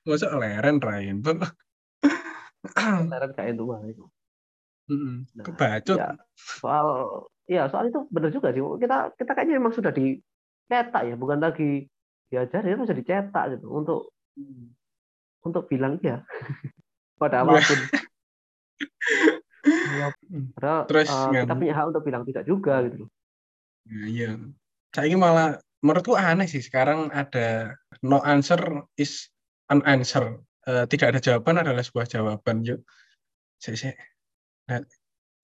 Masa 0.04 0.26
leren, 0.36 0.76
Ryan. 0.80 1.16
Leren 3.12 3.30
kayak 3.32 3.56
itu 3.56 3.64
mah 3.64 3.80
itu. 3.84 4.04
Nah, 4.88 5.44
Kebacut. 5.44 5.96
ya, 6.00 6.16
soal 6.36 6.86
ya 7.44 7.68
soal 7.68 7.88
itu 7.92 8.08
benar 8.08 8.32
juga 8.32 8.52
sih. 8.52 8.60
Kita 8.60 9.12
kita 9.16 9.30
kayaknya 9.36 9.60
memang 9.60 9.72
sudah 9.76 9.92
dicetak 9.92 11.02
ya, 11.08 11.14
bukan 11.16 11.38
lagi 11.40 11.86
diajari, 12.28 12.72
ya 12.72 12.76
sudah 12.76 12.96
dicetak 12.96 13.44
gitu 13.56 13.66
untuk 13.68 14.12
untuk 15.44 15.64
bilang 15.68 15.96
iya 16.00 16.24
pada 17.20 17.44
Iya. 17.44 17.48
apa 17.48 17.60
pun. 17.64 17.78
Hmm. 20.28 20.44
Padahal 20.56 20.80
Terus 20.88 21.08
eh, 21.08 21.42
kita 21.44 21.54
punya 21.56 21.74
hak 21.76 21.86
untuk 21.92 22.02
bilang 22.04 22.22
tidak 22.24 22.44
juga 22.44 22.80
gitu 22.88 23.04
loh. 23.04 23.10
Nah, 23.88 24.06
iya. 24.08 24.30
Saya 24.94 25.14
malah 25.20 25.60
menurutku 25.84 26.16
aneh 26.18 26.48
sih 26.48 26.64
sekarang 26.64 27.12
ada 27.14 27.76
no 28.02 28.18
answer 28.24 28.58
is 28.96 29.28
an 29.68 29.84
answer. 29.84 30.40
Eh, 30.68 30.84
tidak 30.88 31.16
ada 31.16 31.20
jawaban 31.22 31.60
adalah 31.60 31.84
sebuah 31.84 32.08
jawaban. 32.08 32.64
Yuk, 32.64 32.80
saya 33.60 33.76
saya 33.76 33.94
nah, 34.68 34.84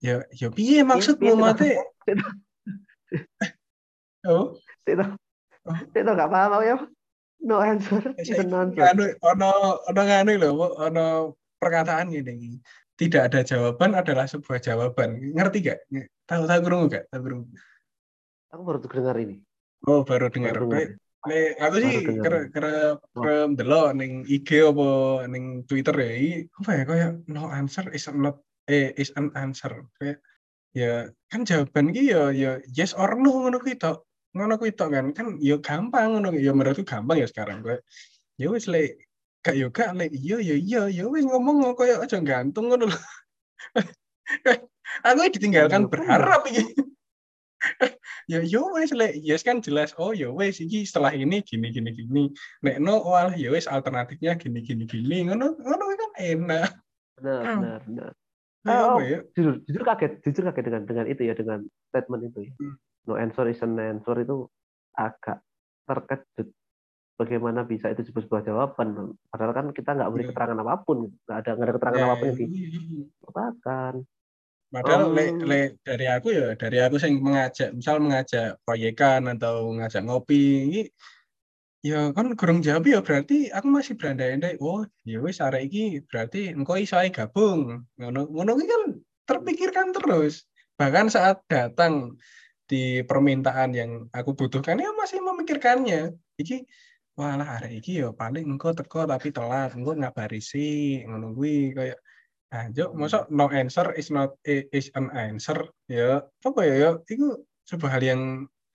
ya 0.00 0.20
ya 0.32 0.48
piye 0.52 0.84
maksudmu 0.84 1.36
mate? 1.36 1.80
Oh, 4.24 4.56
itu 4.88 5.04
Oh. 5.64 5.76
itu 5.80 6.04
nggak 6.04 6.28
paham 6.28 6.60
ya. 6.60 6.76
No 7.44 7.60
answer, 7.60 8.16
is 8.20 8.28
saya 8.28 8.44
an 8.44 8.52
answer. 8.52 8.80
nganu 8.80 9.04
ono 9.20 9.80
ono 9.84 10.00
nganu 10.00 10.32
lho, 10.40 10.48
Bu, 10.56 10.66
ono 10.80 11.04
perkataan 11.60 12.12
gini. 12.12 12.60
Tidak 12.94 13.26
ada 13.26 13.40
jawaban 13.42 13.96
adalah 13.96 14.28
sebuah 14.28 14.60
jawaban. 14.62 15.18
Ngerti 15.34 15.66
gak? 15.66 15.82
Tahu 16.30 16.46
tahu 16.46 16.60
kurung 16.62 16.86
gak? 16.86 17.10
Tahu 17.10 17.20
kurung. 17.26 17.42
Aku 18.54 18.62
baru 18.62 18.78
dengar 18.78 19.18
ini. 19.18 19.42
Oh, 19.90 20.06
baru 20.06 20.30
dengar. 20.30 20.54
Baru 20.54 20.70
dengar. 20.70 20.94
Nek 21.24 21.56
aku 21.56 21.76
sih 21.80 21.96
kere 22.20 22.40
kere 22.52 23.00
kere 23.00 23.34
ndelok 23.50 23.96
ning 23.96 24.28
IG 24.28 24.60
apa 24.62 24.88
ning 25.26 25.66
Twitter 25.66 25.96
ya. 25.98 26.12
Iki 26.14 26.32
apa 26.62 26.70
ya 26.70 26.82
kayak 26.86 27.10
no 27.26 27.50
answer 27.50 27.90
is 27.90 28.06
not 28.14 28.38
eh 28.70 28.94
is 28.94 29.10
an 29.18 29.34
answer. 29.34 29.88
Kayak 29.98 30.22
ya 30.70 31.10
kan 31.26 31.42
jawaban 31.42 31.90
iki 31.90 32.14
ya 32.14 32.30
ya 32.30 32.62
yes 32.70 32.94
or 32.94 33.18
no 33.18 33.42
ngono 33.42 33.58
kuwi 33.58 33.74
tok. 33.74 34.06
Ngono 34.38 34.54
kuwi 34.54 34.70
tok 34.76 34.94
kan. 34.94 35.10
Kan 35.10 35.42
ya 35.42 35.58
gampang 35.58 36.14
ngono 36.14 36.30
ya 36.38 36.54
menurutku 36.54 36.86
gampang 36.86 37.18
ya 37.18 37.26
sekarang 37.26 37.64
kayak 37.64 37.82
ya 38.38 38.46
wis 38.54 38.70
lek 38.70 39.02
gak 39.42 39.56
yo 39.58 39.72
gak 39.74 39.96
lek 39.98 40.14
iya 40.14 40.38
ya 40.38 40.56
iya 40.60 40.82
ya 40.92 41.04
wis 41.10 41.26
ngomong 41.26 41.74
kayak 41.74 42.06
aja 42.06 42.22
gantung 42.22 42.70
ngono 42.70 42.86
lho. 42.92 42.98
aku 45.08 45.18
ditinggalkan 45.32 45.88
Iya, 45.88 45.90
berharap 45.90 46.42
iki. 46.52 46.93
ya 48.32 48.40
yo 48.44 48.72
wes 48.74 48.92
lek 48.92 49.16
yes 49.20 49.42
kan 49.44 49.60
jelas 49.60 49.92
oh 49.96 50.12
yo 50.12 50.32
wes 50.36 50.60
iki 50.60 50.84
setelah 50.84 51.12
ini 51.12 51.40
gini 51.44 51.70
gini 51.72 51.90
gini 51.92 52.24
nek 52.64 52.76
no 52.80 53.00
wal 53.04 53.32
ya 53.36 53.50
wes 53.52 53.68
alternatifnya 53.68 54.36
gini 54.36 54.60
gini 54.60 54.84
gini 54.84 55.28
ngono 55.28 55.56
ngono 55.58 55.84
kan 55.96 56.12
enak 56.20 56.70
Benar, 57.14 57.42
benar, 57.46 57.80
benar. 57.86 58.12
Oh, 58.64 58.98
ya 58.98 59.20
jujur, 59.36 59.60
jujur 59.68 59.82
kaget, 59.84 60.24
jujur 60.24 60.42
kaget 60.50 60.64
dengan 60.66 60.82
dengan 60.88 61.06
itu 61.06 61.22
ya, 61.28 61.36
dengan 61.36 61.62
statement 61.92 62.32
itu 62.32 62.48
ya. 62.48 62.52
Hmm. 62.58 62.74
No 63.04 63.12
answer 63.20 63.44
is 63.52 63.60
an 63.60 63.76
answer 63.76 64.16
itu 64.18 64.48
agak 64.96 65.44
terkejut. 65.84 66.48
Bagaimana 67.14 67.62
bisa 67.62 67.92
itu 67.92 68.02
disebut 68.02 68.24
sebuah 68.26 68.42
jawaban? 68.42 69.14
Padahal 69.30 69.52
kan 69.54 69.66
kita 69.70 69.94
nggak 69.94 70.10
beri 70.10 70.24
Iya. 70.26 70.30
keterangan 70.34 70.58
apa 70.64 70.74
pun, 70.82 70.98
nggak 71.12 71.36
ada 71.44 71.50
nggak 71.54 71.66
ada 71.68 71.74
keterangan 71.78 72.00
Ya, 72.00 72.06
apa 72.08 72.14
pun 72.16 72.26
yang 72.26 72.38
iya. 72.40 72.68
dikatakan. 73.14 73.94
Padahal 74.72 75.10
Oh. 75.10 75.14
lek 75.16 75.32
lek 75.44 75.68
dari 75.84 76.06
aku 76.08 76.28
ya 76.32 76.46
dari 76.56 76.78
aku 76.80 76.96
sing 77.02 77.20
mengajak 77.20 77.72
misal 77.76 77.96
mengajak 78.00 78.56
proyekan 78.64 79.28
atau 79.34 79.72
ngajak 79.76 80.02
ngopi 80.04 80.42
ini 80.68 80.82
Ya 81.84 82.16
kan 82.16 82.32
kurang 82.40 82.64
jawab 82.64 82.88
ya 82.88 83.04
berarti 83.04 83.52
aku 83.52 83.68
masih 83.68 83.92
berandai-andai. 84.00 84.56
Oh, 84.56 84.88
ya 85.04 85.20
wis 85.20 85.36
arek 85.36 85.68
iki 85.68 86.00
berarti 86.08 86.56
engko 86.56 86.80
iso 86.80 86.96
ae 86.96 87.12
gabung. 87.12 87.84
Ngono 88.00 88.24
ngono 88.32 88.56
kan 88.56 88.82
terpikirkan 89.28 89.92
terus. 89.92 90.48
Bahkan 90.80 91.12
saat 91.12 91.44
datang 91.44 92.16
di 92.64 93.04
permintaan 93.04 93.76
yang 93.76 93.90
aku 94.16 94.32
butuhkan 94.32 94.80
ya 94.80 94.96
masih 94.96 95.20
memikirkannya. 95.20 96.16
Iki 96.40 96.64
walah 97.20 97.60
arek 97.60 97.84
iki 97.84 98.00
ya 98.00 98.16
paling 98.16 98.48
engko 98.48 98.72
teko 98.72 99.04
tapi 99.04 99.28
telat, 99.28 99.76
engko 99.76 99.92
ngabari 99.92 100.40
sih 100.40 101.04
ngono 101.04 101.36
kuwi 101.36 101.76
kayak 101.76 102.00
Anjuk, 102.54 102.94
masa 102.94 103.26
no 103.34 103.50
answer 103.50 103.90
is 103.98 104.14
not 104.14 104.38
is 104.46 104.86
an 104.94 105.10
answer 105.10 105.74
ya. 105.90 106.22
Apa 106.46 106.62
ya 106.62 106.74
ya? 106.78 106.90
Itu 107.02 107.42
sebuah 107.66 107.98
hal 107.98 108.02
yang 108.06 108.22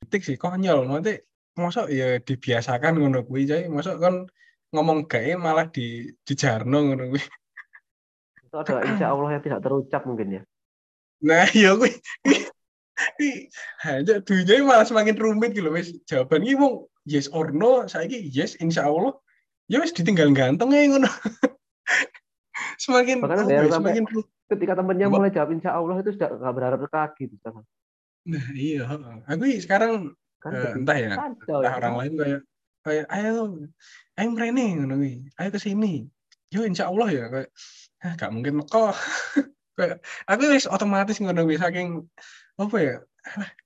detik 0.03 0.27
sih 0.27 0.35
konyol. 0.35 0.83
Nanti 0.83 1.23
masa 1.55 1.87
ya 1.87 2.19
dibiasakan 2.19 2.99
ngono 2.99 3.23
kuwi 3.23 3.47
jadi 3.47 3.71
masa 3.71 3.95
kan 3.95 4.27
ngomong 4.75 5.07
gae 5.07 5.39
malah 5.39 5.71
di 5.71 6.11
dijarno 6.27 6.91
ngono 6.91 7.15
kuwi. 7.15 7.23
Itu 8.51 8.55
adalah 8.59 8.83
insya 8.83 9.15
Allah 9.15 9.39
yang 9.39 9.43
tidak 9.47 9.63
terucap 9.63 10.03
mungkin 10.03 10.27
ya. 10.27 10.41
Nah 11.23 11.47
ya 11.55 11.71
kuwi. 11.79 11.95
Hanya 13.87 14.19
dunia 14.19 14.59
malah 14.59 14.83
semakin 14.83 15.15
rumit 15.15 15.55
gitu 15.55 15.71
wis. 15.71 15.95
Jawaban 16.03 16.43
ini 16.43 16.59
mau 16.59 16.83
yes 17.07 17.31
or 17.31 17.55
no 17.55 17.87
saya 17.87 18.11
yes 18.11 18.59
insya 18.59 18.91
Allah. 18.91 19.15
Ya 19.71 19.79
wis 19.79 19.95
ditinggal 19.95 20.35
ganteng 20.35 20.67
ya 20.75 20.83
ngono 20.83 21.07
semakin 22.79 23.19
Bahkan 23.19 23.37
ada 23.45 23.53
yang 23.53 23.69
semakin 23.69 24.03
ketika 24.49 24.73
temennya 24.79 25.07
mulai 25.11 25.29
jawab 25.29 25.53
insya 25.53 25.75
Allah 25.75 25.99
itu 25.99 26.15
sudah 26.15 26.31
nggak 26.31 26.53
berharap 26.55 26.81
lagi 26.89 27.23
gitu 27.29 27.49
nah 28.29 28.45
iya 28.51 28.83
aku 29.25 29.43
sekarang 29.63 30.13
kan 30.39 30.51
uh, 30.55 30.75
entah 30.75 30.97
ya 30.97 31.09
kacau, 31.19 31.59
entah 31.59 31.73
ya. 31.75 31.79
orang 31.83 31.95
lain 31.99 32.13
kayak 32.15 32.41
kayak 32.83 33.05
ayo 33.11 33.59
ayo 34.15 34.27
merene 34.31 34.65
ngono 34.79 34.95
ayo 35.35 35.49
ke 35.51 35.59
sini. 35.59 36.07
Yo 36.49 36.63
insya 36.63 36.89
Allah 36.89 37.07
ya 37.11 37.25
kayak 37.27 37.49
ah, 38.07 38.13
gak 38.15 38.31
mungkin 38.33 38.63
kok. 38.65 38.95
Kayak 39.79 40.03
aku 40.27 40.43
wis 40.51 40.67
otomatis 40.67 41.23
ngono 41.23 41.47
saking 41.55 42.03
apa 42.59 42.77
ya 42.83 42.95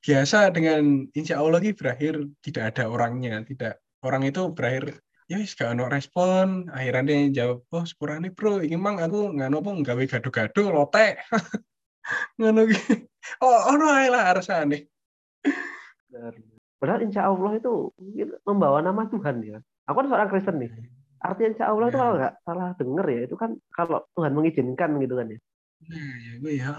biasa 0.05 0.53
dengan 0.53 1.09
insya 1.17 1.41
Allah 1.41 1.57
ini 1.57 1.73
berakhir 1.73 2.21
tidak 2.45 2.69
ada 2.69 2.85
orangnya 2.85 3.41
tidak 3.49 3.81
orang 4.05 4.21
itu 4.29 4.45
berakhir 4.53 5.01
ya 5.33 5.41
wis 5.41 5.57
gak 5.57 5.73
ono 5.73 5.89
respon. 5.89 6.69
Akhirnya 6.69 7.01
dia 7.09 7.41
jawab 7.41 7.65
oh 7.73 7.85
sepurane 7.89 8.29
bro 8.29 8.61
ini 8.61 8.77
mang 8.77 9.01
aku 9.01 9.33
nggak 9.33 9.49
nopo 9.49 9.73
nggawe 9.73 10.03
gaduh-gaduh 10.05 10.69
lotek. 10.69 11.25
Ngono 12.37 12.69
oh 13.41 13.59
ono 13.73 13.85
ae 13.89 14.13
lah 14.13 14.29
harusane 14.29 14.93
padahal 16.77 17.01
insya 17.07 17.31
Allah 17.31 17.51
itu 17.55 17.95
membawa 18.43 18.83
nama 18.83 19.07
Tuhan 19.07 19.39
ya. 19.43 19.57
Aku 19.87 20.03
kan 20.03 20.07
seorang 20.11 20.29
Kristen 20.31 20.59
nih. 20.59 20.71
Artinya 21.23 21.49
insya 21.55 21.65
Allah 21.71 21.87
itu 21.87 21.97
kalau 21.97 22.13
nggak 22.19 22.33
salah 22.43 22.69
denger 22.75 23.05
ya 23.07 23.21
itu 23.23 23.35
kan 23.39 23.51
kalau 23.71 24.03
Tuhan 24.19 24.35
mengizinkan 24.35 24.99
gitu 24.99 25.15
kan 25.15 25.31
ya. 25.31 25.39
Nah 25.87 26.11
ya 26.19 26.33
gue 26.39 26.53
ya 26.59 26.71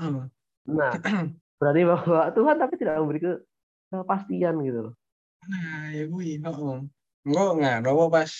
nah 0.64 0.96
berarti 1.60 1.80
bahwa 1.84 2.20
Tuhan 2.32 2.56
tapi 2.56 2.74
tidak 2.80 2.94
memberi 3.00 3.20
kepastian 3.92 4.54
gitu 4.64 4.78
loh. 4.88 4.94
Nah 5.48 5.92
ya 5.92 6.04
gue 6.04 6.24
ya 6.24 6.38
Enggak, 7.24 7.50
nggak, 7.56 7.76
nopo 7.80 8.12
pas 8.12 8.30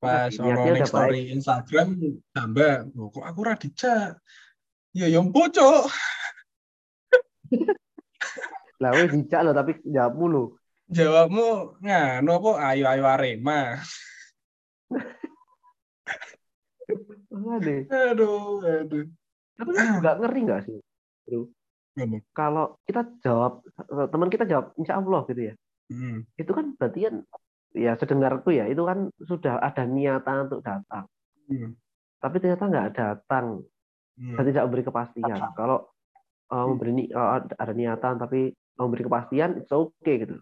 pas 0.00 0.32
ono 0.40 0.80
story 0.88 1.28
baik. 1.28 1.36
Instagram 1.36 1.88
tambah, 2.32 2.88
kok 2.88 3.24
aku 3.24 3.38
ora 3.44 3.54
dijak. 3.60 4.16
Ya 4.96 5.06
yang 5.12 5.28
bocok. 5.28 5.86
Lah 8.80 8.90
wis 8.96 9.12
dijak 9.12 9.40
lo 9.44 9.52
tapi 9.52 9.76
jawabmu 9.84 10.24
lo. 10.32 10.44
Jawabmu 10.88 11.78
nggak, 11.84 12.24
nopo 12.24 12.56
ayo 12.56 12.88
ayo 12.88 13.04
Arema. 13.04 13.76
Aduh. 17.30 17.80
Aduh, 17.88 18.60
aduh. 18.64 19.04
Tapi 19.60 19.70
nggak 19.76 20.16
ngeri 20.24 20.40
nggak 20.48 20.60
sih, 20.64 20.76
bro? 21.28 21.44
Kalau 22.32 22.80
kita 22.88 23.04
jawab, 23.20 23.60
teman 24.08 24.32
kita 24.32 24.48
jawab, 24.48 24.72
insya 24.80 24.96
Allah 24.96 25.20
gitu 25.28 25.52
ya. 25.52 25.54
Hmm. 25.92 26.24
Itu 26.40 26.56
kan 26.56 26.72
berarti 26.80 27.04
kan 27.04 27.14
ya 27.74 27.94
sedengarku 27.94 28.50
ya 28.50 28.66
itu 28.66 28.82
kan 28.82 29.10
sudah 29.22 29.62
ada 29.62 29.86
niatan 29.86 30.50
untuk 30.50 30.60
datang 30.66 31.06
hmm. 31.46 31.78
tapi 32.18 32.36
ternyata 32.42 32.64
nggak 32.66 32.88
datang 32.98 33.62
hmm. 34.18 34.34
dan 34.34 34.44
tidak 34.46 34.62
memberi 34.66 34.84
kepastian 34.86 35.38
kalau 35.54 35.86
uh, 36.50 36.66
memberi 36.66 37.06
uh, 37.14 37.46
ada 37.46 37.72
niatan 37.72 38.18
tapi 38.18 38.50
memberi 38.74 39.02
kepastian 39.06 39.62
itu 39.62 39.74
oke 39.74 39.94
okay, 40.02 40.26
gitu 40.26 40.36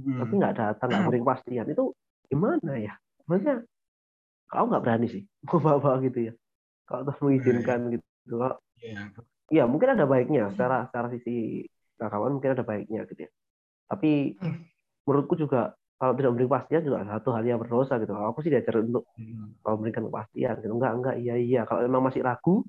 hmm. 0.00 0.18
tapi 0.24 0.32
nggak 0.40 0.54
datang 0.56 0.88
nggak 0.88 1.02
memberi 1.04 1.20
kepastian 1.20 1.66
itu 1.68 1.84
gimana 2.32 2.72
ya 2.80 2.94
maksudnya 3.28 3.56
kau 4.48 4.64
nggak 4.68 4.82
berani 4.84 5.06
sih 5.12 5.22
mau 5.48 5.60
bawa 5.60 6.00
gitu 6.00 6.32
ya 6.32 6.32
kalau 6.88 7.02
terus 7.08 7.20
mengizinkan 7.20 7.78
hmm. 7.88 7.92
gitu 8.00 8.06
kalau 8.32 8.56
yeah. 8.80 9.06
ya 9.52 9.64
mungkin 9.68 9.92
ada 9.92 10.08
baiknya 10.08 10.48
secara 10.56 10.88
secara 10.88 11.12
sisi 11.12 11.68
kawan 12.00 12.40
mungkin 12.40 12.56
ada 12.56 12.64
baiknya 12.64 13.04
gitu 13.06 13.28
ya 13.28 13.30
tapi 13.92 14.40
hmm. 14.40 14.72
menurutku 15.04 15.36
juga 15.36 15.76
kalau 16.02 16.18
tidak 16.18 16.34
memberi 16.34 16.50
kepastian 16.50 16.82
juga 16.82 17.06
satu 17.06 17.30
hal 17.30 17.46
yang 17.46 17.62
berdosa 17.62 17.94
gitu. 18.02 18.10
Aku 18.10 18.42
sih 18.42 18.50
diajar 18.50 18.82
untuk 18.82 19.06
hmm. 19.14 19.62
kalau 19.62 19.78
memberikan 19.78 20.10
kepastian 20.10 20.58
gitu. 20.58 20.74
Enggak, 20.74 20.92
enggak, 20.98 21.14
iya, 21.22 21.34
iya. 21.38 21.62
Kalau 21.62 21.86
memang 21.86 22.10
masih 22.10 22.26
ragu, 22.26 22.66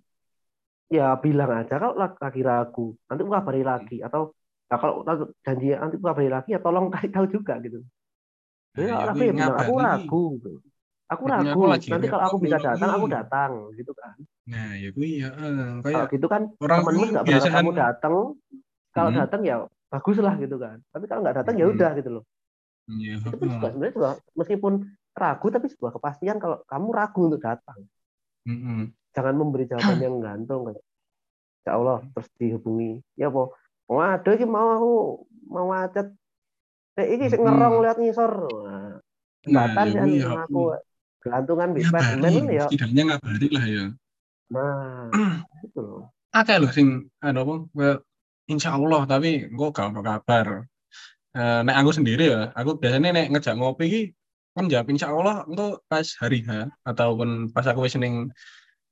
ya 0.93 1.17
bilang 1.17 1.49
aja 1.65 1.81
kalau 1.81 1.97
lagi 1.97 2.41
ragu. 2.45 2.93
Nanti 3.09 3.21
aku 3.25 3.33
kabari 3.33 3.65
lagi 3.65 3.97
atau 4.05 4.37
nah, 4.69 4.77
kalau 4.77 5.01
janji 5.41 5.73
nanti 5.73 5.97
aku 5.97 6.05
kabari 6.05 6.29
lagi 6.29 6.49
ya 6.53 6.61
tolong 6.61 6.93
kasih 6.93 7.09
tahu 7.09 7.25
juga 7.25 7.57
gitu. 7.65 7.81
Jadi 8.77 8.93
nah, 8.93 9.09
aku 9.09 9.25
ya 9.25 9.33
bilang 9.33 9.57
aku 9.57 9.73
ragu 9.81 10.23
gitu. 10.37 10.51
Aku 11.09 11.23
ragu. 11.25 11.49
Aku 11.49 11.89
nanti 11.89 12.05
kalau 12.13 12.23
aku 12.29 12.37
bisa 12.37 12.57
datang, 12.61 12.89
aku 13.01 13.07
datang 13.09 13.51
gitu 13.73 13.97
kan. 13.97 14.13
Nah, 14.45 14.77
ya 14.77 14.93
gue 14.93 15.09
ya 15.09 15.29
kayak 15.81 15.89
kalau 15.89 16.05
gitu 16.13 16.27
kan 16.29 16.41
temenmu 16.61 17.05
nggak 17.17 17.25
berharap 17.25 17.49
kamu 17.49 17.71
datang. 17.73 18.13
Kalau 18.93 19.09
hmm. 19.09 19.17
datang 19.25 19.41
ya 19.41 19.55
bagus 19.89 20.21
lah 20.21 20.37
gitu 20.37 20.61
kan. 20.61 20.77
Tapi 20.93 21.09
kalau 21.09 21.25
nggak 21.25 21.41
datang 21.41 21.57
ya 21.57 21.65
hmm. 21.65 21.73
udah 21.73 21.91
gitu 21.97 22.11
loh. 22.21 22.25
Ya, 22.91 23.15
itu 23.15 23.37
pun 23.39 23.47
juga 23.47 23.67
sebenarnya 23.71 23.93
juga 23.95 24.11
meskipun 24.35 24.73
ragu 25.15 25.47
tapi 25.47 25.67
sebuah 25.71 25.91
kepastian 25.95 26.37
kalau 26.41 26.59
kamu 26.67 26.87
ragu 26.91 27.21
untuk 27.31 27.41
datang. 27.41 27.79
Mm-hmm. 28.43 28.79
Jangan 29.15 29.35
memberi 29.39 29.65
jawaban 29.69 29.99
yang 30.03 30.19
gantung 30.19 30.67
kayak 30.67 30.83
Ya 31.63 31.79
Allah 31.79 32.03
terus 32.11 32.27
dihubungi. 32.35 32.99
Ya 33.15 33.31
po, 33.31 33.55
oh 33.87 34.03
ada 34.03 34.31
sih 34.35 34.43
mau 34.43 34.67
aku 34.75 34.93
mau 35.47 35.71
macet. 35.71 36.11
Ini 36.99 37.31
mm-hmm. 37.31 37.39
ngerong 37.39 37.75
lihat 37.87 37.97
ngisor. 38.03 38.31
Nah, 39.47 39.65
nah 39.71 39.85
ya, 39.87 40.03
ya, 40.03 40.43
aku 40.43 40.75
gelantungan 41.23 41.71
di 41.71 41.81
Batman 41.87 42.51
ya. 42.51 42.67
Setidaknya 42.67 43.01
ngabari 43.15 43.47
lah 43.47 43.65
ya. 43.65 43.85
Nah, 44.51 45.07
itu 45.65 45.79
loh. 45.79 46.11
Akeh 46.35 46.59
loh 46.59 46.71
sing 46.73 47.07
anu 47.23 47.39
apa 47.45 48.03
insya 48.49 48.75
Allah 48.75 49.07
tapi 49.07 49.47
gue 49.47 49.69
gak 49.71 49.93
kabar 49.95 50.67
uh, 51.37 51.59
nek 51.65 51.75
aku 51.81 51.91
sendiri 51.97 52.23
ya, 52.33 52.41
aku 52.57 52.77
biasanya 52.81 53.09
nek 53.13 53.27
ngejak 53.33 53.55
ngopi 53.57 53.85
ki 53.89 54.01
kan 54.53 54.69
jawab 54.69 54.87
insya 54.93 55.09
Allah 55.09 55.41
untuk 55.49 55.81
pas 55.89 56.05
hari 56.21 56.45
H 56.45 56.69
ataupun 56.85 57.49
pas 57.49 57.65
aku 57.65 57.89
wis 57.89 57.97
ning 57.97 58.29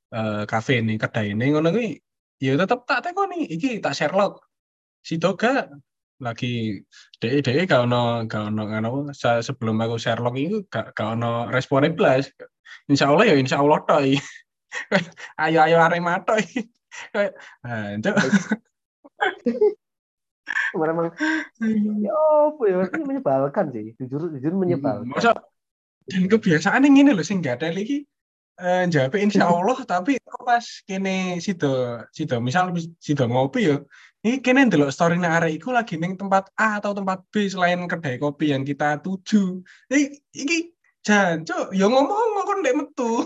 uh, 0.10 0.44
kafe 0.50 0.82
nih 0.82 0.98
kedai 0.98 1.38
ini 1.38 1.54
ngono 1.54 1.70
kuwi 1.70 2.02
ya 2.42 2.58
tetep 2.58 2.82
tak 2.90 3.06
teko 3.06 3.30
nih 3.30 3.46
iki 3.46 3.78
tak 3.78 3.94
Sherlock 3.94 4.42
si 5.06 5.22
Toga 5.22 5.70
lagi 6.22 6.82
dek 7.22 7.46
dek 7.46 7.70
gak 7.70 7.86
ono 7.86 8.26
gak 8.26 8.54
ono 8.54 8.62
ngono 8.70 8.90
sebelum 9.14 9.78
aku 9.86 9.96
Sherlock 10.02 10.36
itu 10.38 10.66
gak 10.70 10.98
gak 10.98 11.18
ono 11.18 11.50
responnya 11.54 11.94
belas 11.94 12.30
insya 12.90 13.14
Allah 13.14 13.26
ya 13.30 13.36
insya 13.38 13.62
Allah 13.62 13.78
toh 13.86 14.02
ayo 15.46 15.60
ayo 15.66 15.78
arema 15.78 16.22
kayak 17.14 17.34
nah, 17.66 17.94
memang 20.76 21.12
ya 22.02 22.14
apa 22.16 22.64
ya 22.68 22.78
ini 22.96 23.04
menyebalkan 23.04 23.66
sih. 23.76 23.94
Jujur 24.00 24.32
jujur 24.36 24.54
menyebalkan. 24.56 25.12
Masa 25.12 25.38
dan 26.10 26.26
kebiasaan 26.28 26.84
yang 26.88 26.98
ini 27.08 27.12
loh 27.14 27.24
sih 27.24 27.38
nggak 27.38 27.62
ada 27.62 27.70
lagi 27.72 28.04
eh, 28.60 28.84
jawab 28.90 29.14
insya 29.22 29.48
Allah 29.48 29.78
tapi 29.86 30.18
pas 30.42 30.66
kene 30.90 31.38
sido 31.38 32.02
sido 32.10 32.42
misal 32.42 32.74
sido 32.98 33.30
ngopi 33.30 33.70
ya 33.70 33.78
ini 34.22 34.38
kene 34.42 34.70
dulu 34.70 34.90
story 34.94 35.18
arek 35.18 35.58
iku 35.58 35.74
lagi 35.74 35.98
neng 35.98 36.14
tempat 36.14 36.50
A 36.54 36.78
atau 36.78 36.94
tempat 36.94 37.26
B 37.34 37.50
selain 37.50 37.82
kedai 37.90 38.22
kopi 38.22 38.54
yang 38.54 38.62
kita 38.62 39.02
tuju. 39.02 39.66
Ini 39.90 40.14
iki 40.30 40.78
jancuk 41.02 41.74
ya 41.74 41.90
ngomong 41.90 42.46
kon 42.46 42.62
ndek 42.62 42.78
metu. 42.78 43.26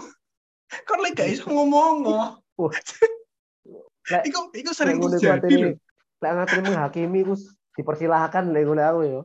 Kon 0.87 1.03
lek 1.03 1.19
gak 1.19 1.35
iso 1.35 1.51
ngomong 1.51 2.07
Iku, 4.05 4.53
iku 4.55 4.71
sering 4.71 5.01
terjadi 5.03 5.55
loh 5.59 5.75
lek 6.25 6.33
ngatur 6.33 6.59
menghakimi 6.65 7.21
ku 7.21 7.37
dipersilahkan 7.77 8.49
lek 8.49 8.63
ngono 8.65 8.81
aku 8.81 8.99
yo. 9.05 9.21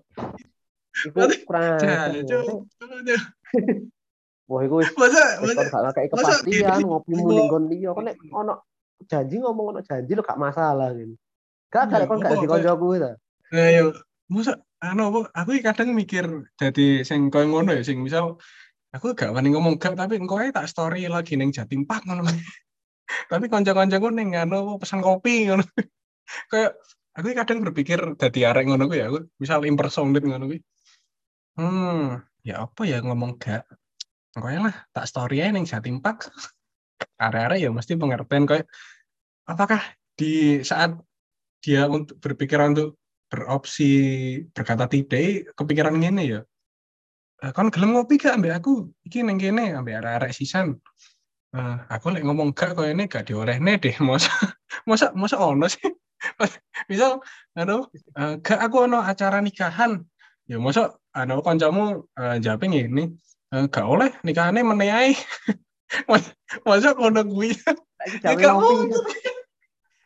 Iku 1.09 1.19
kurang 1.49 1.81
Wah, 4.51 4.67
iku 4.67 4.83
wis 4.83 4.91
masa 4.99 5.39
masa 5.47 5.95
gak 5.95 6.11
kepastian 6.11 6.83
ngopi 6.83 7.15
muni 7.15 7.39
nggon 7.47 7.65
liya 7.71 7.95
kok 7.95 8.03
nek 8.03 8.19
ono 8.35 8.67
janji 9.07 9.39
ngomong 9.39 9.79
ono 9.79 9.81
janji 9.87 10.19
lo 10.19 10.27
gak 10.27 10.43
masalah 10.43 10.91
gitu. 10.91 11.15
Gak 11.71 11.87
gak 11.87 12.11
kon 12.11 12.19
gak 12.19 12.35
di 12.35 12.51
koncoku 12.51 12.99
ta. 12.99 13.15
Ayo, 13.55 13.95
masa 14.27 14.59
anu 14.83 15.23
aku 15.31 15.55
kadang 15.63 15.95
mikir 15.95 16.51
jadi 16.59 17.07
sing 17.07 17.31
koyo 17.31 17.47
ngono 17.47 17.79
ya 17.79 17.87
sing 17.87 18.03
misal 18.03 18.43
aku 18.91 19.15
gak 19.15 19.31
wani 19.31 19.55
ngomong 19.55 19.79
gak 19.79 19.95
tapi 19.95 20.19
engko 20.19 20.43
tak 20.51 20.67
story 20.67 21.07
lagi 21.07 21.39
ning 21.39 21.55
Jatim 21.55 21.87
Park 21.87 22.11
ngono. 22.11 22.27
tapi 23.31 23.47
kanca-kancaku 23.47 24.11
ning 24.11 24.35
anu 24.35 24.83
pesan 24.83 24.99
kopi 24.99 25.47
ngono. 25.47 25.63
Kayak 26.51 26.79
aku 27.17 27.27
kadang 27.35 27.59
berpikir 27.67 27.99
dadi 28.17 28.41
arek 28.47 28.65
ngono 28.69 28.91
ya 28.91 29.11
aku 29.11 29.27
misal 29.41 29.65
impersonate 29.67 30.25
ngono 30.27 30.45
kuwi. 30.51 30.61
Hmm, 31.59 32.23
ya 32.47 32.65
apa 32.65 32.83
ya 32.87 33.03
ngomong 33.03 33.37
gak. 33.37 33.67
Engko 34.39 34.47
lah 34.47 34.77
tak 34.95 35.07
story 35.11 35.43
aja 35.43 35.51
ning 35.51 35.67
Jatim 35.67 35.99
Park. 35.99 36.31
Arek-arek 37.25 37.59
ya 37.61 37.71
mesti 37.73 37.97
pengertian 37.97 38.45
kayak 38.45 38.69
apakah 39.49 39.81
di 40.17 40.61
saat 40.61 40.97
dia 41.61 41.89
untuk 41.89 42.17
berpikiran 42.21 42.73
untuk 42.77 43.01
beropsi 43.31 43.93
berkata 44.51 44.91
tidak 44.91 45.55
kepikiran 45.55 45.97
gini 46.03 46.35
ya 46.35 46.41
kan 47.57 47.73
gelem 47.73 47.97
ngopi 47.97 48.21
gak 48.21 48.37
ambil 48.37 48.53
aku 48.59 48.73
iki 49.07 49.25
neng 49.25 49.41
kene 49.41 49.73
ambil 49.73 50.03
arek-arek 50.03 50.37
sisan 50.37 50.77
uh, 51.57 51.77
aku 51.89 52.13
lagi 52.13 52.27
ngomong 52.27 52.53
gak 52.53 52.77
kok 52.77 52.85
ini 52.85 53.09
gak 53.09 53.25
diolehne 53.31 53.81
deh 53.81 53.97
masa 54.05 54.29
masa 54.89 55.15
masa 55.17 55.41
ono 55.41 55.65
sih 55.71 55.89
misal 56.91 57.25
aduh 57.57 57.89
uh, 58.17 58.35
gak 58.41 58.61
aku 58.61 58.87
ono 58.89 59.01
acara 59.01 59.41
nikahan. 59.41 60.05
Ya 60.51 60.59
masa 60.59 60.99
anu 61.15 61.41
kancamu 61.41 62.05
uh, 62.19 62.37
japing 62.43 62.75
ini. 62.77 63.13
Uh, 63.51 63.67
gak 63.67 63.87
oleh 63.87 64.11
nikahannya 64.23 64.63
meneyai 64.63 65.19
masa, 66.63 66.95
kono 66.95 67.23
gue 67.27 67.51
ya 68.23 68.33
gak 68.39 68.57
mungkin. 68.57 69.03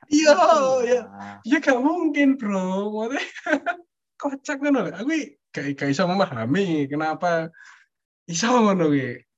Iya, 0.05 0.37
ya, 0.85 1.01
ya 1.43 1.57
gak 1.61 1.81
mungkin 1.81 2.37
bro. 2.37 3.09
Kocak 4.21 4.63
kan 4.63 4.73
loh. 4.73 4.89
Aku 4.93 5.11
gak, 5.53 5.77
gak 5.77 5.89
bisa 5.91 6.05
memahami 6.09 6.89
kenapa 6.89 7.53
bisa 8.25 8.49
ngono 8.49 8.93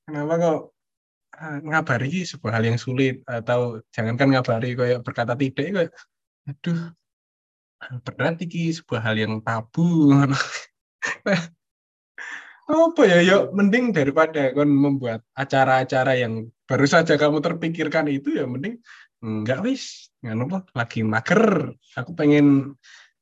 Kenapa 0.06 0.32
kok 0.38 0.60
ngabari 1.36 2.24
sebuah 2.24 2.52
hal 2.56 2.64
yang 2.64 2.78
sulit 2.80 3.20
atau 3.28 3.82
jangankan 3.92 4.32
ngabari 4.32 4.72
kayak 4.72 5.04
berkata 5.04 5.36
tidak 5.36 5.66
kayak 5.74 5.90
aduh. 6.46 6.94
Berat 8.02 8.40
iki 8.40 8.72
sebuah 8.72 9.02
hal 9.04 9.16
yang 9.20 9.44
tabu. 9.44 10.10
Apa 12.66 13.02
ya 13.06 13.22
yuk 13.22 13.54
mending 13.54 13.94
daripada 13.94 14.50
kon 14.50 14.66
membuat 14.66 15.22
acara-acara 15.38 16.18
yang 16.18 16.50
baru 16.66 16.82
saja 16.82 17.14
kamu 17.14 17.38
terpikirkan 17.38 18.10
itu 18.10 18.34
ya 18.34 18.42
mending 18.42 18.82
enggak 19.22 19.62
wis. 19.62 20.10
Nganu 20.18 20.50
apa 20.50 20.66
lagi 20.74 21.06
mager. 21.06 21.70
Aku 21.94 22.18
pengen 22.18 22.74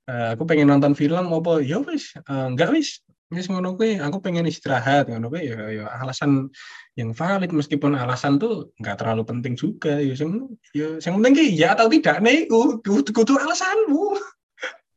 uh, 0.08 0.32
aku 0.32 0.48
pengen 0.48 0.72
nonton 0.72 0.96
film 0.96 1.28
apa 1.28 1.60
ya 1.60 1.76
wis. 1.84 2.16
Uh, 2.24 2.56
enggak 2.56 2.72
wis 2.72 3.04
wis 3.34 3.50
ngono 3.50 3.74
kuwi 3.74 3.98
aku 3.98 4.22
pengen 4.22 4.46
istirahat 4.46 5.10
ngono 5.10 5.28
kuwi 5.28 5.50
ya, 5.50 5.58
ya 5.70 5.84
alasan 6.00 6.48
yang 6.94 7.10
valid. 7.12 7.50
Meskipun 7.50 7.98
alasan 7.98 8.38
tuh 8.38 8.72
enggak 8.78 9.02
terlalu 9.02 9.22
penting 9.26 9.58
juga 9.58 9.98
ya 9.98 10.14
sing 10.14 10.54
ya 10.72 11.02
sing 11.02 11.18
penting 11.18 11.34
ki 11.34 11.46
ya 11.58 11.74
atau 11.74 11.90
tidak 11.90 12.22
nih 12.22 12.46
kudu 12.46 13.02
kudu 13.10 13.34
alasanmu. 13.34 14.16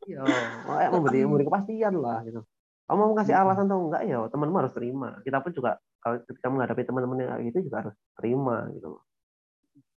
Iya 0.07 0.23
makanya 0.63 0.89
memberi 0.95 1.19
memberi 1.27 1.45
kepastian 1.49 1.93
lah 1.99 2.23
gitu. 2.23 2.45
Kamu 2.88 2.97
mau 3.03 3.11
ngasih 3.19 3.35
alasan 3.35 3.67
atau 3.67 3.91
enggak 3.91 4.03
ya 4.07 4.23
teman-teman 4.31 4.63
harus 4.63 4.75
terima. 4.77 5.09
Kita 5.27 5.43
pun 5.43 5.51
juga 5.51 5.75
kalau 5.99 6.23
kita 6.23 6.47
menghadapi 6.47 6.81
teman-teman 6.88 7.17
yang 7.19 7.41
gitu 7.51 7.67
juga 7.67 7.83
harus 7.83 7.95
terima 8.15 8.69
gitu. 8.71 9.03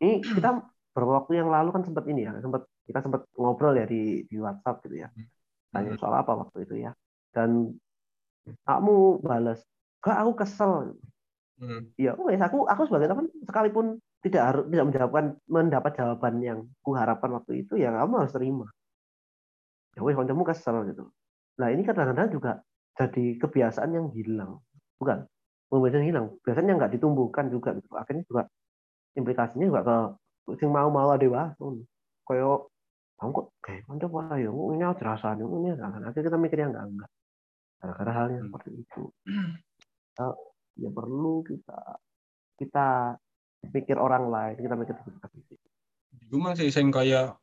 Ini 0.02 0.24
kita 0.26 0.64
beberapa 0.90 1.22
waktu 1.22 1.44
yang 1.44 1.54
lalu 1.54 1.70
kan 1.70 1.86
sempat 1.86 2.10
ini 2.10 2.26
ya, 2.26 2.34
sempat 2.42 2.66
kita 2.90 3.06
sempat 3.06 3.30
ngobrol 3.38 3.78
ya 3.78 3.86
di 3.86 4.26
di 4.26 4.36
WhatsApp 4.42 4.82
gitu 4.90 5.06
ya. 5.06 5.14
Tanya 5.70 5.94
soal 6.02 6.18
apa 6.18 6.34
waktu 6.34 6.66
itu 6.66 6.82
ya. 6.82 6.98
Dan 7.30 7.78
kamu 8.68 9.24
balas, 9.24 9.60
"Gak, 10.04 10.18
aku 10.22 10.32
kesel." 10.40 10.96
Hmm. 11.60 11.92
Ya, 12.00 12.16
wes 12.16 12.40
aku 12.40 12.64
aku 12.66 12.88
sebagai 12.88 13.12
teman 13.12 13.28
sekalipun 13.44 13.86
tidak 14.24 14.44
harus 14.48 14.64
tidak 14.72 14.86
menjawabkan 14.92 15.26
mendapat 15.52 15.92
jawaban 16.00 16.36
yang 16.40 16.60
kuharapkan 16.84 17.32
waktu 17.36 17.68
itu 17.68 17.76
ya 17.76 17.92
kamu 17.92 18.24
harus 18.24 18.34
terima. 18.36 18.66
Ya 19.98 20.02
wes 20.06 20.16
kamu 20.16 20.44
kesel 20.48 20.76
gitu. 20.92 21.12
Nah, 21.60 21.68
ini 21.74 21.84
kadang-kadang 21.84 22.32
juga 22.32 22.52
jadi 22.96 23.36
kebiasaan 23.42 23.92
yang 23.92 24.08
hilang. 24.16 24.64
Bukan, 25.00 25.28
kebiasaan 25.68 26.08
hilang. 26.08 26.26
Biasanya 26.44 26.80
nggak 26.80 26.92
ditumbuhkan 26.96 27.52
juga 27.52 27.76
gitu. 27.76 27.92
Akhirnya 28.00 28.24
juga 28.24 28.48
implikasinya 29.20 29.66
juga 29.68 29.82
ke 29.84 29.98
sing 30.58 30.70
mau 30.72 30.90
mau 30.90 31.10
ada 31.14 31.28
wah 31.30 31.50
koyo 32.26 32.72
kamu 33.20 33.32
kok 33.36 33.48
kayak 33.62 33.82
kanca 33.86 34.08
apa 34.08 34.36
ya 34.40 34.50
ini 34.50 34.84
rasanya 34.86 35.44
ini 35.44 35.70
kan 35.76 36.02
akhirnya 36.08 36.26
kita 36.32 36.38
mikirnya 36.40 36.68
enggak 36.72 36.86
enggak 36.88 37.10
karena 37.80 38.12
halnya 38.12 38.40
seperti 38.44 38.70
itu. 38.76 39.04
Kita, 40.12 40.28
ya 40.80 40.90
perlu 40.92 41.44
kita 41.48 41.80
kita 42.60 42.88
pikir 43.72 43.96
orang 43.96 44.28
lain 44.32 44.56
kita 44.60 44.76
mikir 44.76 44.96
kita 45.00 45.28
sendiri. 45.32 45.68
Gue 46.30 46.42
masih 46.44 46.68
sing 46.72 46.92
kayak 46.92 47.40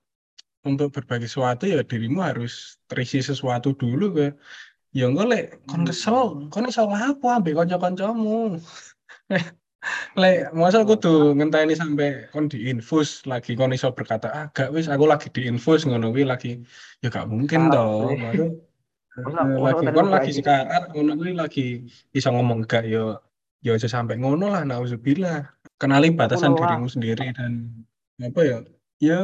untuk 0.67 0.93
berbagi 0.93 1.31
sesuatu 1.31 1.65
ya 1.65 1.81
dirimu 1.85 2.21
harus 2.21 2.77
terisi 2.89 3.25
sesuatu 3.25 3.73
dulu 3.73 4.17
ke. 4.17 4.27
Ya 4.97 5.13
enggak 5.13 5.29
lek 5.29 5.47
kon 5.69 5.85
kesel 5.85 6.49
kon 6.49 6.69
iso 6.69 6.89
apa 6.89 7.41
ambek 7.41 7.57
kanca-kancamu? 7.57 8.57
Lek, 10.19 10.51
masa 10.51 10.83
aku 10.83 10.99
tuh 10.99 11.31
ngenteni 11.39 11.79
sampai 11.79 12.27
kon 12.35 12.51
diinfus 12.51 13.23
lagi 13.23 13.55
kon 13.55 13.71
iso 13.71 13.95
berkata, 13.95 14.27
ah 14.35 14.47
gak 14.51 14.75
wis 14.75 14.91
aku 14.91 15.07
lagi 15.07 15.31
diinfus 15.31 15.87
ngono 15.87 16.11
kuwi 16.11 16.27
lagi. 16.27 16.59
Ya 17.05 17.13
gak 17.13 17.31
mungkin 17.31 17.71
toh. 17.71 18.11
Lagi 19.17 19.87
kon 19.97 20.09
lagi 20.13 20.31
sekarang 20.37 20.93
ngono 20.93 21.13
kuwi 21.17 21.33
lagi 21.33 21.67
iso 22.13 22.29
ngomong 22.29 22.69
gak 22.69 22.85
yo 22.85 23.17
yo 23.65 23.75
aja 23.75 23.89
sampai 23.89 24.21
ngono 24.21 24.53
lah 24.53 24.63
nauzubillah. 24.63 25.49
Kenali 25.77 26.09
batasan 26.13 26.57
dirimu 26.57 26.89
sendiri 26.89 27.33
dan 27.37 27.69
apa 28.23 28.41
ya? 28.45 28.59
Ya 29.03 29.21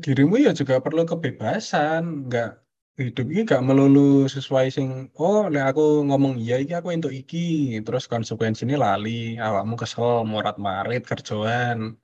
dirimu 0.00 0.40
ya 0.40 0.52
juga 0.56 0.80
perlu 0.80 1.04
kebebasan, 1.04 2.28
enggak 2.28 2.60
hidup 2.96 3.28
ini 3.28 3.44
gak 3.44 3.60
melulu 3.60 4.24
sesuai 4.24 4.72
sing 4.72 5.12
oh 5.20 5.52
le 5.52 5.60
aku 5.60 6.00
ngomong 6.08 6.40
iya 6.40 6.56
iki 6.56 6.72
aku 6.72 6.96
untuk 6.96 7.12
iki. 7.12 7.76
Terus 7.84 8.08
konsekuensinya 8.08 8.76
lali 8.80 9.36
awakmu 9.36 9.76
kesel 9.76 10.24
morat 10.24 10.56
marit 10.56 11.04
kerjaan 11.04 12.00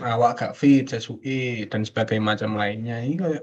awak 0.00 0.40
gak 0.40 0.54
fit 0.56 0.88
sesuai 0.88 1.68
dan 1.68 1.84
sebagainya 1.84 2.24
macam 2.24 2.56
lainnya. 2.56 3.04
Ini 3.04 3.16
kayak 3.20 3.42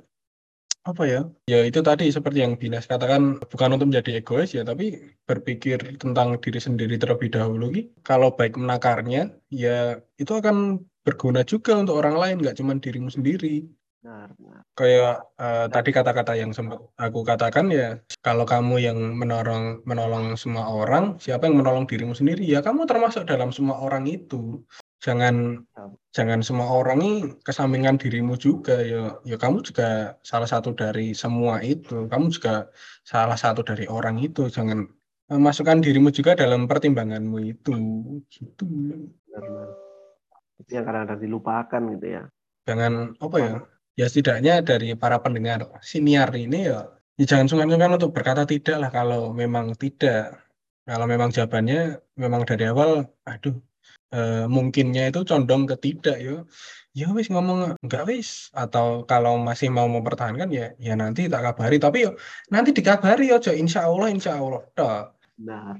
apa 0.87 1.03
ya? 1.03 1.21
Ya 1.51 1.59
itu 1.67 1.79
tadi 1.83 2.07
seperti 2.07 2.39
yang 2.43 2.55
Binas 2.55 2.87
katakan 2.87 3.43
bukan 3.51 3.69
untuk 3.75 3.87
menjadi 3.91 4.23
egois 4.23 4.55
ya 4.55 4.63
tapi 4.63 4.85
berpikir 5.27 5.99
tentang 5.99 6.39
diri 6.39 6.59
sendiri 6.63 6.95
terlebih 6.95 7.29
dahulu. 7.35 7.65
Kalau 8.07 8.31
baik 8.37 8.55
menakarnya 8.55 9.35
ya 9.51 9.99
itu 10.15 10.31
akan 10.31 10.81
berguna 11.05 11.41
juga 11.47 11.79
untuk 11.79 11.95
orang 11.99 12.15
lain 12.19 12.35
nggak 12.43 12.57
cuma 12.59 12.75
dirimu 12.75 13.07
sendiri 13.07 13.63
Benar, 13.97 14.29
benar. 14.37 14.61
Kayak 14.77 15.13
uh, 15.41 15.65
tadi 15.73 15.89
kata-kata 15.89 16.33
yang 16.37 16.53
sempat 16.53 16.77
aku 17.01 17.25
katakan 17.25 17.67
ya, 17.73 17.97
kalau 18.21 18.45
kamu 18.45 18.77
yang 18.77 18.99
menolong 19.17 19.81
menolong 19.89 20.37
semua 20.37 20.69
orang, 20.69 21.17
siapa 21.17 21.49
yang 21.49 21.57
menolong 21.57 21.89
dirimu 21.89 22.13
sendiri? 22.13 22.45
Ya 22.45 22.61
kamu 22.61 22.85
termasuk 22.85 23.25
dalam 23.25 23.49
semua 23.49 23.81
orang 23.81 24.05
itu. 24.05 24.61
Jangan 25.01 25.65
jangan 26.13 26.41
semua 26.41 26.73
orang 26.73 27.01
ini 27.01 27.11
kesampingan 27.41 27.97
dirimu 27.97 28.37
juga 28.37 28.81
ya. 28.81 29.17
Ya 29.25 29.37
kamu 29.37 29.65
juga 29.65 30.17
salah 30.21 30.49
satu 30.49 30.77
dari 30.77 31.17
semua 31.17 31.61
itu. 31.65 32.05
Kamu 32.05 32.29
juga 32.29 32.69
salah 33.01 33.37
satu 33.37 33.65
dari 33.65 33.89
orang 33.89 34.21
itu. 34.21 34.45
Jangan 34.49 34.85
masukkan 35.35 35.81
dirimu 35.81 36.13
juga 36.13 36.37
dalam 36.37 36.69
pertimbanganmu 36.69 37.37
itu. 37.43 37.73
Gitu. 38.29 38.65
Benar, 39.25 39.73
Itu 40.61 40.69
yang 40.73 40.85
kadang-kadang 40.85 41.19
dilupakan 41.21 41.81
gitu 41.97 42.07
ya. 42.07 42.23
Jangan 42.67 43.15
apa 43.21 43.37
ya? 43.41 43.53
Ya 43.97 44.05
setidaknya 44.05 44.61
dari 44.61 44.93
para 44.93 45.17
pendengar 45.25 45.59
siniar 45.81 46.29
ini 46.37 46.69
ya, 46.69 46.85
ya 47.17 47.25
jangan 47.25 47.49
sungkan-sungkan 47.49 47.97
untuk 47.97 48.13
berkata 48.13 48.45
tidak 48.45 48.77
lah 48.81 48.89
kalau 48.93 49.33
memang 49.33 49.73
tidak. 49.73 50.37
Kalau 50.87 51.03
memang 51.03 51.35
jawabannya 51.35 51.99
memang 52.15 52.47
dari 52.47 52.63
awal, 52.71 53.11
aduh, 53.27 53.59
e, 54.15 54.47
mungkinnya 54.47 55.11
itu 55.11 55.27
condong 55.27 55.67
ke 55.67 55.75
tidak 55.75 56.17
ya. 56.21 56.47
Ya 56.95 57.11
wis 57.13 57.27
ngomong 57.27 57.75
enggak 57.83 58.07
wis 58.09 58.49
atau 58.55 59.03
kalau 59.03 59.35
masih 59.37 59.69
mau 59.69 59.85
mempertahankan 59.91 60.49
ya 60.49 60.73
ya 60.81 60.95
nanti 60.97 61.29
tak 61.29 61.45
kabari 61.45 61.77
tapi 61.77 62.09
yo 62.09 62.17
nanti 62.49 62.73
dikabari 62.73 63.29
yo 63.29 63.37
insya 63.53 63.85
Allah 63.89 64.07
insya 64.15 64.39
Allah 64.39 64.63
toh. 64.77 65.11
Nah. 65.43 65.75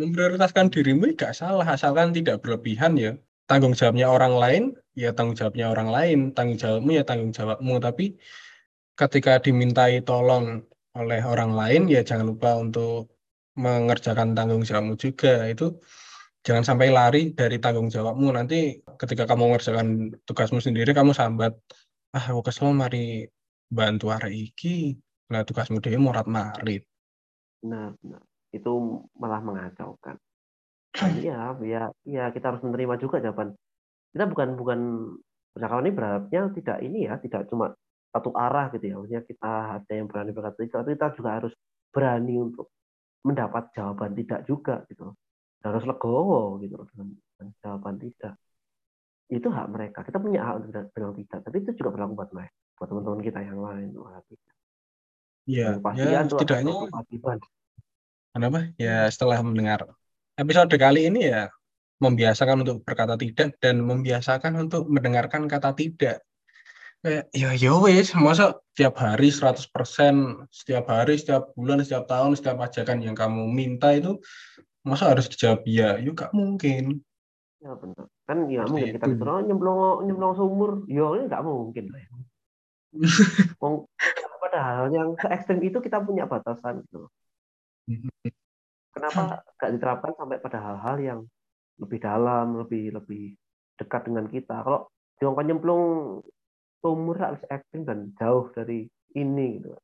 Memprioritaskan 0.00 0.72
dirimu 0.72 1.04
enggak 1.12 1.36
salah 1.36 1.66
asalkan 1.68 2.16
tidak 2.16 2.40
berlebihan 2.40 2.96
ya 2.96 3.12
tanggung 3.50 3.74
jawabnya 3.74 4.06
orang 4.06 4.38
lain 4.38 4.62
ya 4.94 5.10
tanggung 5.10 5.34
jawabnya 5.34 5.74
orang 5.74 5.90
lain 5.90 6.18
tanggung 6.30 6.54
jawabmu 6.54 6.90
ya 6.94 7.02
tanggung 7.02 7.34
jawabmu. 7.34 7.74
Tapi 7.82 8.14
ketika 8.94 9.42
dimintai 9.42 10.06
tolong 10.06 10.62
oleh 10.94 11.20
orang 11.26 11.58
lain 11.58 11.90
ya 11.90 12.06
jangan 12.06 12.30
lupa 12.30 12.54
untuk 12.54 13.10
mengerjakan 13.58 14.38
tanggung 14.38 14.62
jawabmu 14.62 14.94
juga. 14.94 15.50
Itu 15.50 15.82
jangan 16.46 16.62
sampai 16.62 16.94
lari 16.94 17.34
dari 17.34 17.58
tanggung 17.58 17.90
jawabmu. 17.90 18.30
Nanti 18.30 18.78
ketika 18.86 19.26
kamu 19.26 19.50
mengerjakan 19.50 20.14
tugasmu 20.22 20.62
sendiri 20.62 20.94
kamu 20.94 21.10
sambat 21.10 21.58
ah 22.14 22.24
aku 22.30 22.46
kesel 22.46 22.70
mari 22.70 23.26
bantu 23.66 24.14
hari 24.14 24.54
iki. 24.54 24.94
Lah 25.26 25.42
tugasmu 25.42 25.82
dia 25.82 25.98
morat 25.98 26.30
marit. 26.30 26.86
Nah, 27.66 27.90
nah, 28.06 28.22
itu 28.54 29.02
malah 29.18 29.42
mengacaukan. 29.42 30.19
Iya, 31.24 31.56
ya, 31.64 31.82
ya 32.04 32.24
kita 32.28 32.52
harus 32.52 32.62
menerima 32.64 32.94
juga 33.00 33.24
jawaban. 33.24 33.56
Kita 34.12 34.24
bukan 34.28 34.48
bukan 34.58 34.80
percakapan 35.56 35.84
ini 35.88 35.92
berharapnya 35.96 36.40
tidak 36.52 36.78
ini 36.84 36.98
ya, 37.08 37.14
tidak 37.22 37.48
cuma 37.48 37.72
satu 38.12 38.30
arah 38.36 38.68
gitu 38.74 38.84
ya. 38.84 38.94
Maksudnya 39.00 39.22
kita 39.24 39.52
ada 39.80 39.92
yang 39.92 40.06
berani 40.10 40.30
berkata 40.34 40.58
tidak, 40.60 40.78
tapi 40.84 40.90
kita 40.98 41.08
juga 41.16 41.30
harus 41.40 41.52
berani 41.90 42.34
untuk 42.36 42.66
mendapat 43.24 43.64
jawaban 43.72 44.12
tidak 44.16 44.40
juga 44.44 44.84
gitu. 44.92 45.14
Harus 45.60 45.84
legowo 45.84 46.56
gitu 46.60 46.76
dengan, 46.92 47.08
dengan 47.36 47.48
jawaban 47.60 47.96
tidak. 48.00 48.34
Itu 49.30 49.48
hak 49.48 49.66
mereka. 49.70 49.98
Kita 50.04 50.18
punya 50.18 50.40
hak 50.42 50.54
untuk 50.68 50.84
bilang 50.92 51.14
tidak, 51.16 51.38
tapi 51.46 51.56
itu 51.62 51.70
juga 51.80 51.90
berlaku 51.94 52.12
buat 52.18 52.30
mereka, 52.34 52.56
buat 52.76 52.88
teman-teman 52.90 53.20
kita 53.22 53.40
yang 53.46 53.58
lain. 53.62 53.88
Iya, 55.48 55.80
ya, 55.96 56.20
setidaknya 56.28 56.74
Kenapa? 58.30 58.70
Ya 58.78 59.10
setelah 59.10 59.42
mendengar 59.42 59.82
episode 60.40 60.72
kali 60.80 61.12
ini 61.12 61.28
ya 61.28 61.52
membiasakan 62.00 62.64
untuk 62.64 62.80
berkata 62.80 63.14
tidak 63.20 63.60
dan 63.60 63.84
membiasakan 63.84 64.56
untuk 64.56 64.88
mendengarkan 64.88 65.44
kata 65.44 65.76
tidak. 65.76 66.24
Kayak 67.00 67.32
ya 67.32 67.50
ya 67.56 67.72
wes, 67.80 68.12
masa 68.16 68.60
setiap 68.72 69.00
hari 69.00 69.32
100% 69.32 69.68
setiap 70.52 70.84
hari, 70.88 71.16
setiap 71.16 71.52
bulan, 71.56 71.80
setiap 71.84 72.08
tahun, 72.08 72.36
setiap 72.36 72.60
ajakan 72.60 73.04
yang 73.04 73.16
kamu 73.16 73.48
minta 73.48 73.92
itu 73.92 74.20
masa 74.84 75.12
harus 75.12 75.28
dijawab 75.28 75.64
ya? 75.68 76.00
Yuk 76.00 76.16
gak 76.16 76.32
mungkin. 76.32 77.04
Ya 77.60 77.76
benar. 77.76 78.04
Kan 78.24 78.48
ya 78.48 78.64
mungkin 78.64 78.96
kita 78.96 79.06
disuruh 79.12 79.44
nyemplung 79.44 80.08
nyemplung 80.08 80.32
sumur, 80.36 80.70
ya 80.88 81.04
ini 81.20 81.24
nggak 81.28 81.44
mungkin 81.44 81.84
lah. 81.92 82.00
Ya. 82.00 82.08
padahal 84.40 84.90
yang 84.90 85.14
ekstrim 85.14 85.62
itu 85.62 85.78
kita 85.78 86.02
punya 86.02 86.24
batasan 86.24 86.80
gitu. 86.88 87.06
Kenapa 88.90 89.46
nggak 89.54 89.70
diterapkan 89.78 90.12
sampai 90.18 90.38
pada 90.42 90.58
hal-hal 90.58 90.96
yang 90.98 91.20
lebih 91.78 92.02
dalam, 92.02 92.58
lebih 92.58 92.90
lebih 92.90 93.38
dekat 93.78 94.10
dengan 94.10 94.26
kita? 94.26 94.66
Kalau 94.66 94.90
diongkon 95.22 95.46
nyemplung 95.46 95.84
umur 96.82 97.16
harus 97.22 97.38
ekstrim 97.46 97.86
dan 97.86 98.10
jauh 98.18 98.50
dari 98.50 98.90
ini 99.14 99.62
gitu. 99.62 99.78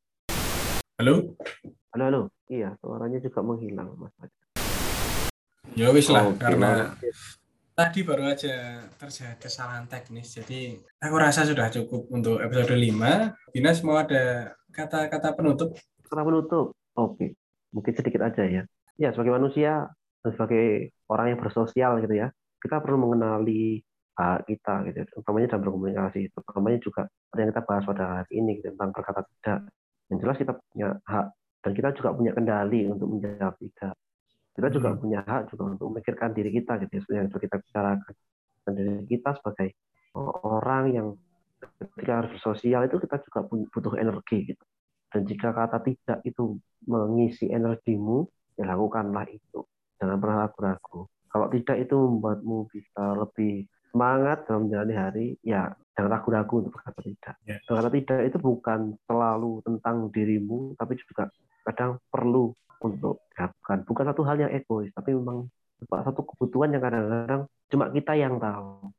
Halo? 0.99 1.39
Halo, 1.95 2.03
halo. 2.03 2.21
Iya, 2.51 2.75
suaranya 2.83 3.23
juga 3.23 3.39
menghilang, 3.47 3.95
Mas. 3.95 4.11
Ya 5.71 5.87
wis 5.95 6.11
lah, 6.11 6.27
oh, 6.27 6.35
karena 6.35 6.91
tadi 7.79 8.03
baru 8.03 8.27
aja 8.27 8.83
terjadi 8.99 9.39
kesalahan 9.39 9.87
teknis, 9.87 10.35
jadi 10.35 10.83
aku 10.99 11.15
rasa 11.15 11.47
sudah 11.47 11.71
cukup 11.71 12.11
untuk 12.11 12.43
episode 12.43 12.75
5. 12.75 13.55
Binas 13.55 13.79
mau 13.87 14.03
ada 14.03 14.51
kata-kata 14.75 15.31
penutup? 15.31 15.79
Kata 16.03 16.27
penutup? 16.27 16.75
Oke, 16.97 17.39
mungkin 17.71 17.93
sedikit 17.95 18.27
aja 18.27 18.43
ya. 18.43 18.63
Ya, 18.97 19.13
sebagai 19.13 19.37
manusia, 19.37 19.93
sebagai 20.25 20.91
orang 21.07 21.37
yang 21.37 21.39
bersosial 21.39 22.01
gitu 22.01 22.17
ya, 22.17 22.27
kita 22.57 22.81
perlu 22.81 22.97
mengenali 22.97 23.81
hak 24.17 24.49
kita 24.49 24.81
gitu, 24.89 25.21
utamanya 25.21 25.53
dalam 25.53 25.61
berkomunikasi, 25.69 26.33
utamanya 26.33 26.79
juga 26.81 27.05
yang 27.37 27.53
kita 27.53 27.61
bahas 27.69 27.85
pada 27.85 28.03
hari 28.21 28.31
ini 28.41 28.57
gitu, 28.57 28.73
tentang 28.73 28.89
berkata 28.89 29.21
tidak. 29.29 29.59
Yang 30.09 30.17
jelas 30.25 30.37
kita 30.41 30.53
punya 30.57 30.89
hak 31.05 31.27
dan 31.61 31.71
kita 31.77 31.89
juga 31.93 32.09
punya 32.15 32.31
kendali 32.33 32.87
untuk 32.89 33.07
menjawab 33.11 33.53
tidak 33.59 33.93
kita 34.57 34.73
juga 34.73 34.89
hmm. 34.89 34.99
punya 35.03 35.19
hak 35.21 35.53
juga 35.53 35.63
untuk 35.77 35.85
memikirkan 35.93 36.33
diri 36.33 36.49
kita 36.49 36.81
gitu 36.81 36.93
ya 37.13 37.21
yang 37.21 37.29
kita 37.29 37.61
bicarakan 37.61 38.13
dan 38.65 38.71
diri 38.73 39.05
kita 39.05 39.29
sebagai 39.37 39.69
orang 40.17 40.85
yang 40.97 41.07
ketika 41.77 42.25
harus 42.25 42.31
bersosial 42.33 42.89
itu 42.89 42.97
kita 42.97 43.21
juga 43.21 43.39
butuh 43.45 43.93
energi 44.01 44.49
gitu 44.49 44.63
dan 45.13 45.21
jika 45.29 45.53
kata 45.53 45.77
tidak 45.85 46.19
itu 46.25 46.57
mengisi 46.89 47.53
energimu 47.53 48.25
ya 48.57 48.65
lakukanlah 48.67 49.25
itu 49.29 49.61
jangan 50.01 50.17
pernah 50.17 50.37
ragu-ragu 50.49 50.99
kalau 51.29 51.47
tidak 51.53 51.77
itu 51.77 51.95
membuatmu 51.95 52.57
bisa 52.73 53.03
lebih 53.13 53.69
semangat 53.93 54.43
dalam 54.49 54.67
menjalani 54.67 54.95
hari 54.97 55.27
ya 55.45 55.71
jangan 55.95 56.11
ragu-ragu 56.17 56.53
untuk 56.65 56.73
berkata 56.73 56.99
tidak 57.05 57.35
yeah. 57.45 57.59
berkata 57.69 57.89
tidak 57.93 58.19
itu 58.33 58.37
bukan 58.41 58.79
selalu 59.05 59.61
tentang 59.63 60.09
dirimu 60.09 60.73
tapi 60.75 60.97
juga 60.97 61.29
kadang 61.67 62.01
perlu 62.11 62.55
untuk 62.81 63.25
dilakukan. 63.33 63.77
Bukan 63.85 64.05
satu 64.13 64.21
hal 64.25 64.37
yang 64.37 64.51
egois, 64.53 64.93
tapi 64.93 65.13
memang 65.13 65.49
satu 65.85 66.25
kebutuhan 66.25 66.73
yang 66.73 66.81
kadang-kadang 66.81 67.41
cuma 67.69 67.85
kita 67.93 68.13
yang 68.17 68.41
tahu 68.41 68.89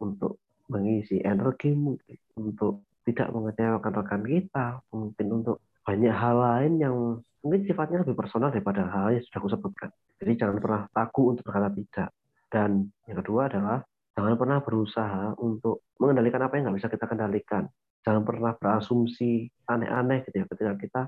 untuk 0.00 0.38
mengisi 0.70 1.18
energi 1.26 1.74
mungkin 1.74 2.18
untuk 2.38 2.86
tidak 3.02 3.32
mengecewakan 3.34 3.92
rekan 3.96 4.22
kita, 4.22 4.66
mungkin 4.94 5.26
untuk 5.42 5.58
banyak 5.84 6.12
hal 6.12 6.36
lain 6.36 6.72
yang 6.78 6.96
mungkin 7.40 7.60
sifatnya 7.64 8.04
lebih 8.04 8.16
personal 8.16 8.52
daripada 8.52 8.84
hal 8.88 9.16
yang 9.16 9.24
sudah 9.24 9.38
aku 9.40 9.50
sebutkan. 9.52 9.88
Jadi 10.20 10.32
jangan 10.36 10.60
pernah 10.60 10.82
takut 10.92 11.32
untuk 11.32 11.44
berkata 11.48 11.72
tidak. 11.72 12.08
Dan 12.50 12.90
yang 13.08 13.18
kedua 13.24 13.48
adalah 13.48 13.78
jangan 14.12 14.34
pernah 14.36 14.58
berusaha 14.60 15.24
untuk 15.40 15.88
mengendalikan 15.96 16.44
apa 16.44 16.52
yang 16.58 16.68
nggak 16.68 16.78
bisa 16.84 16.88
kita 16.92 17.06
kendalikan. 17.08 17.64
Jangan 18.04 18.22
pernah 18.24 18.52
berasumsi 18.56 19.48
aneh-aneh 19.68 20.24
gitu 20.28 20.36
ya 20.40 20.46
ketika 20.48 20.72
kita 20.76 21.02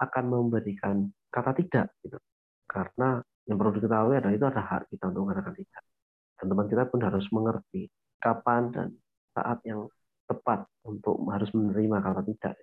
akan 0.00 0.24
memberikan 0.28 1.08
kata 1.32 1.52
tidak 1.56 1.92
gitu. 2.04 2.18
Karena 2.68 3.20
yang 3.48 3.56
perlu 3.56 3.72
diketahui 3.76 4.16
adalah 4.20 4.34
itu 4.34 4.46
ada 4.48 4.60
hak 4.60 4.82
kita 4.92 5.08
untuk 5.08 5.28
mengatakan 5.28 5.54
tidak. 5.56 5.82
Dan 6.40 6.44
teman 6.50 6.66
kita 6.68 6.84
pun 6.88 7.00
harus 7.00 7.26
mengerti 7.32 7.82
kapan 8.20 8.62
dan 8.74 8.88
saat 9.32 9.58
yang 9.64 9.88
tepat 10.28 10.68
untuk 10.84 11.16
harus 11.32 11.48
menerima 11.56 11.96
kata 12.00 12.22
tidak. 12.28 12.54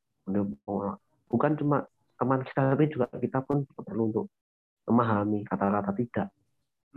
Bukan 1.30 1.56
cuma 1.62 1.86
teman 2.20 2.44
kita, 2.44 2.76
tapi 2.76 2.92
juga 2.92 3.08
kita 3.16 3.40
pun 3.46 3.64
perlu 3.78 4.12
untuk 4.12 4.26
memahami 4.90 5.46
kata-kata 5.46 5.94
tidak 5.96 6.28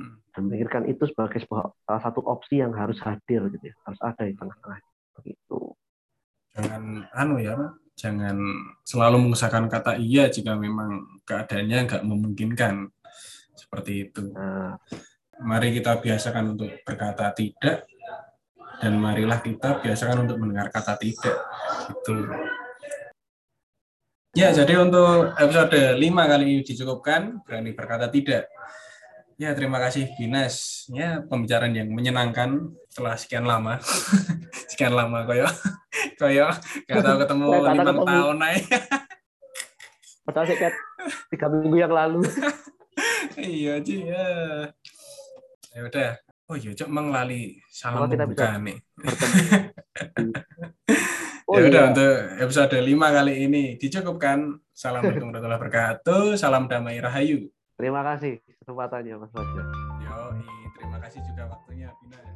hmm. 0.00 0.16
dan 0.32 0.40
memikirkan 0.48 0.84
itu 0.88 1.04
sebagai 1.06 1.44
sebuah 1.44 1.76
salah 1.84 2.02
satu 2.02 2.24
opsi 2.24 2.58
yang 2.64 2.72
harus 2.72 2.96
hadir 3.04 3.46
gitu 3.52 3.68
ya 3.68 3.76
harus 3.84 4.00
ada 4.00 4.22
di 4.24 4.32
tengah-tengah 4.32 4.80
begitu 5.20 5.76
jangan 6.56 7.04
anu 7.12 7.36
ya 7.36 7.54
jangan 8.00 8.40
selalu 8.82 9.28
mengusahakan 9.28 9.68
kata 9.68 10.00
iya 10.00 10.32
jika 10.32 10.56
memang 10.56 11.20
keadaannya 11.28 11.78
nggak 11.84 12.02
memungkinkan 12.08 12.88
seperti 13.62 14.08
itu. 14.08 14.32
Nah. 14.32 14.76
Mari 15.42 15.74
kita 15.74 15.98
biasakan 15.98 16.54
untuk 16.54 16.70
berkata 16.84 17.32
tidak 17.34 17.88
dan 18.78 18.94
marilah 19.00 19.40
kita 19.40 19.80
biasakan 19.80 20.28
untuk 20.28 20.36
mendengar 20.38 20.68
kata 20.70 20.94
tidak. 21.00 21.36
Itu. 21.88 22.14
Ya, 24.32 24.48
jadi 24.48 24.80
untuk 24.80 25.36
episode 25.36 26.00
5 26.00 26.00
kali 26.00 26.44
ini 26.48 26.64
dicukupkan, 26.64 27.44
berani 27.44 27.76
berkata 27.76 28.08
tidak. 28.08 28.48
Ya, 29.36 29.52
terima 29.52 29.76
kasih 29.76 30.08
Binas. 30.16 30.88
Ya, 30.88 31.20
pembicaraan 31.20 31.76
yang 31.76 31.92
menyenangkan 31.92 32.72
setelah 32.88 33.20
sekian 33.20 33.44
lama. 33.44 33.76
sekian 34.72 34.96
lama 34.96 35.28
koyo. 35.28 35.44
koyo 36.16 36.48
gak 36.88 37.04
tahu 37.04 37.16
ketemu 37.20 37.44
lima 37.60 37.92
tahun 38.08 38.36
naik. 38.40 38.64
Padahal 40.24 40.48
sih 40.48 40.56
tiga 41.28 41.46
minggu 41.52 41.76
yang 41.76 41.92
lalu. 41.92 42.24
iya, 43.36 43.84
Ci. 43.84 44.08
Ya. 44.08 44.28
ya 45.76 45.80
udah. 45.92 46.16
Oh 46.48 46.56
iya, 46.56 46.72
cok 46.72 46.88
menglali 46.88 47.60
salam 47.68 48.08
kita 48.08 48.56
nih. 48.64 48.80
oh, 51.48 51.56
ya 51.58 51.68
udah 51.68 51.82
iya. 51.82 51.90
untuk 51.90 52.14
episode 52.48 52.76
5 52.76 53.16
kali 53.16 53.34
ini 53.46 53.64
dicukupkan. 53.78 54.38
Assalamualaikum 54.72 55.28
warahmatullahi 55.30 55.60
wabarakatuh. 55.60 56.22
Salam 56.38 56.64
damai 56.70 56.98
rahayu. 57.02 57.50
Terima 57.76 58.00
kasih 58.06 58.38
kesempatannya 58.62 59.14
Mas 59.18 59.30
Fajar. 59.34 59.66
Yo, 60.00 60.16
terima 60.78 60.98
kasih 61.02 61.20
juga 61.26 61.50
waktunya 61.50 61.90
Binas. 62.00 62.31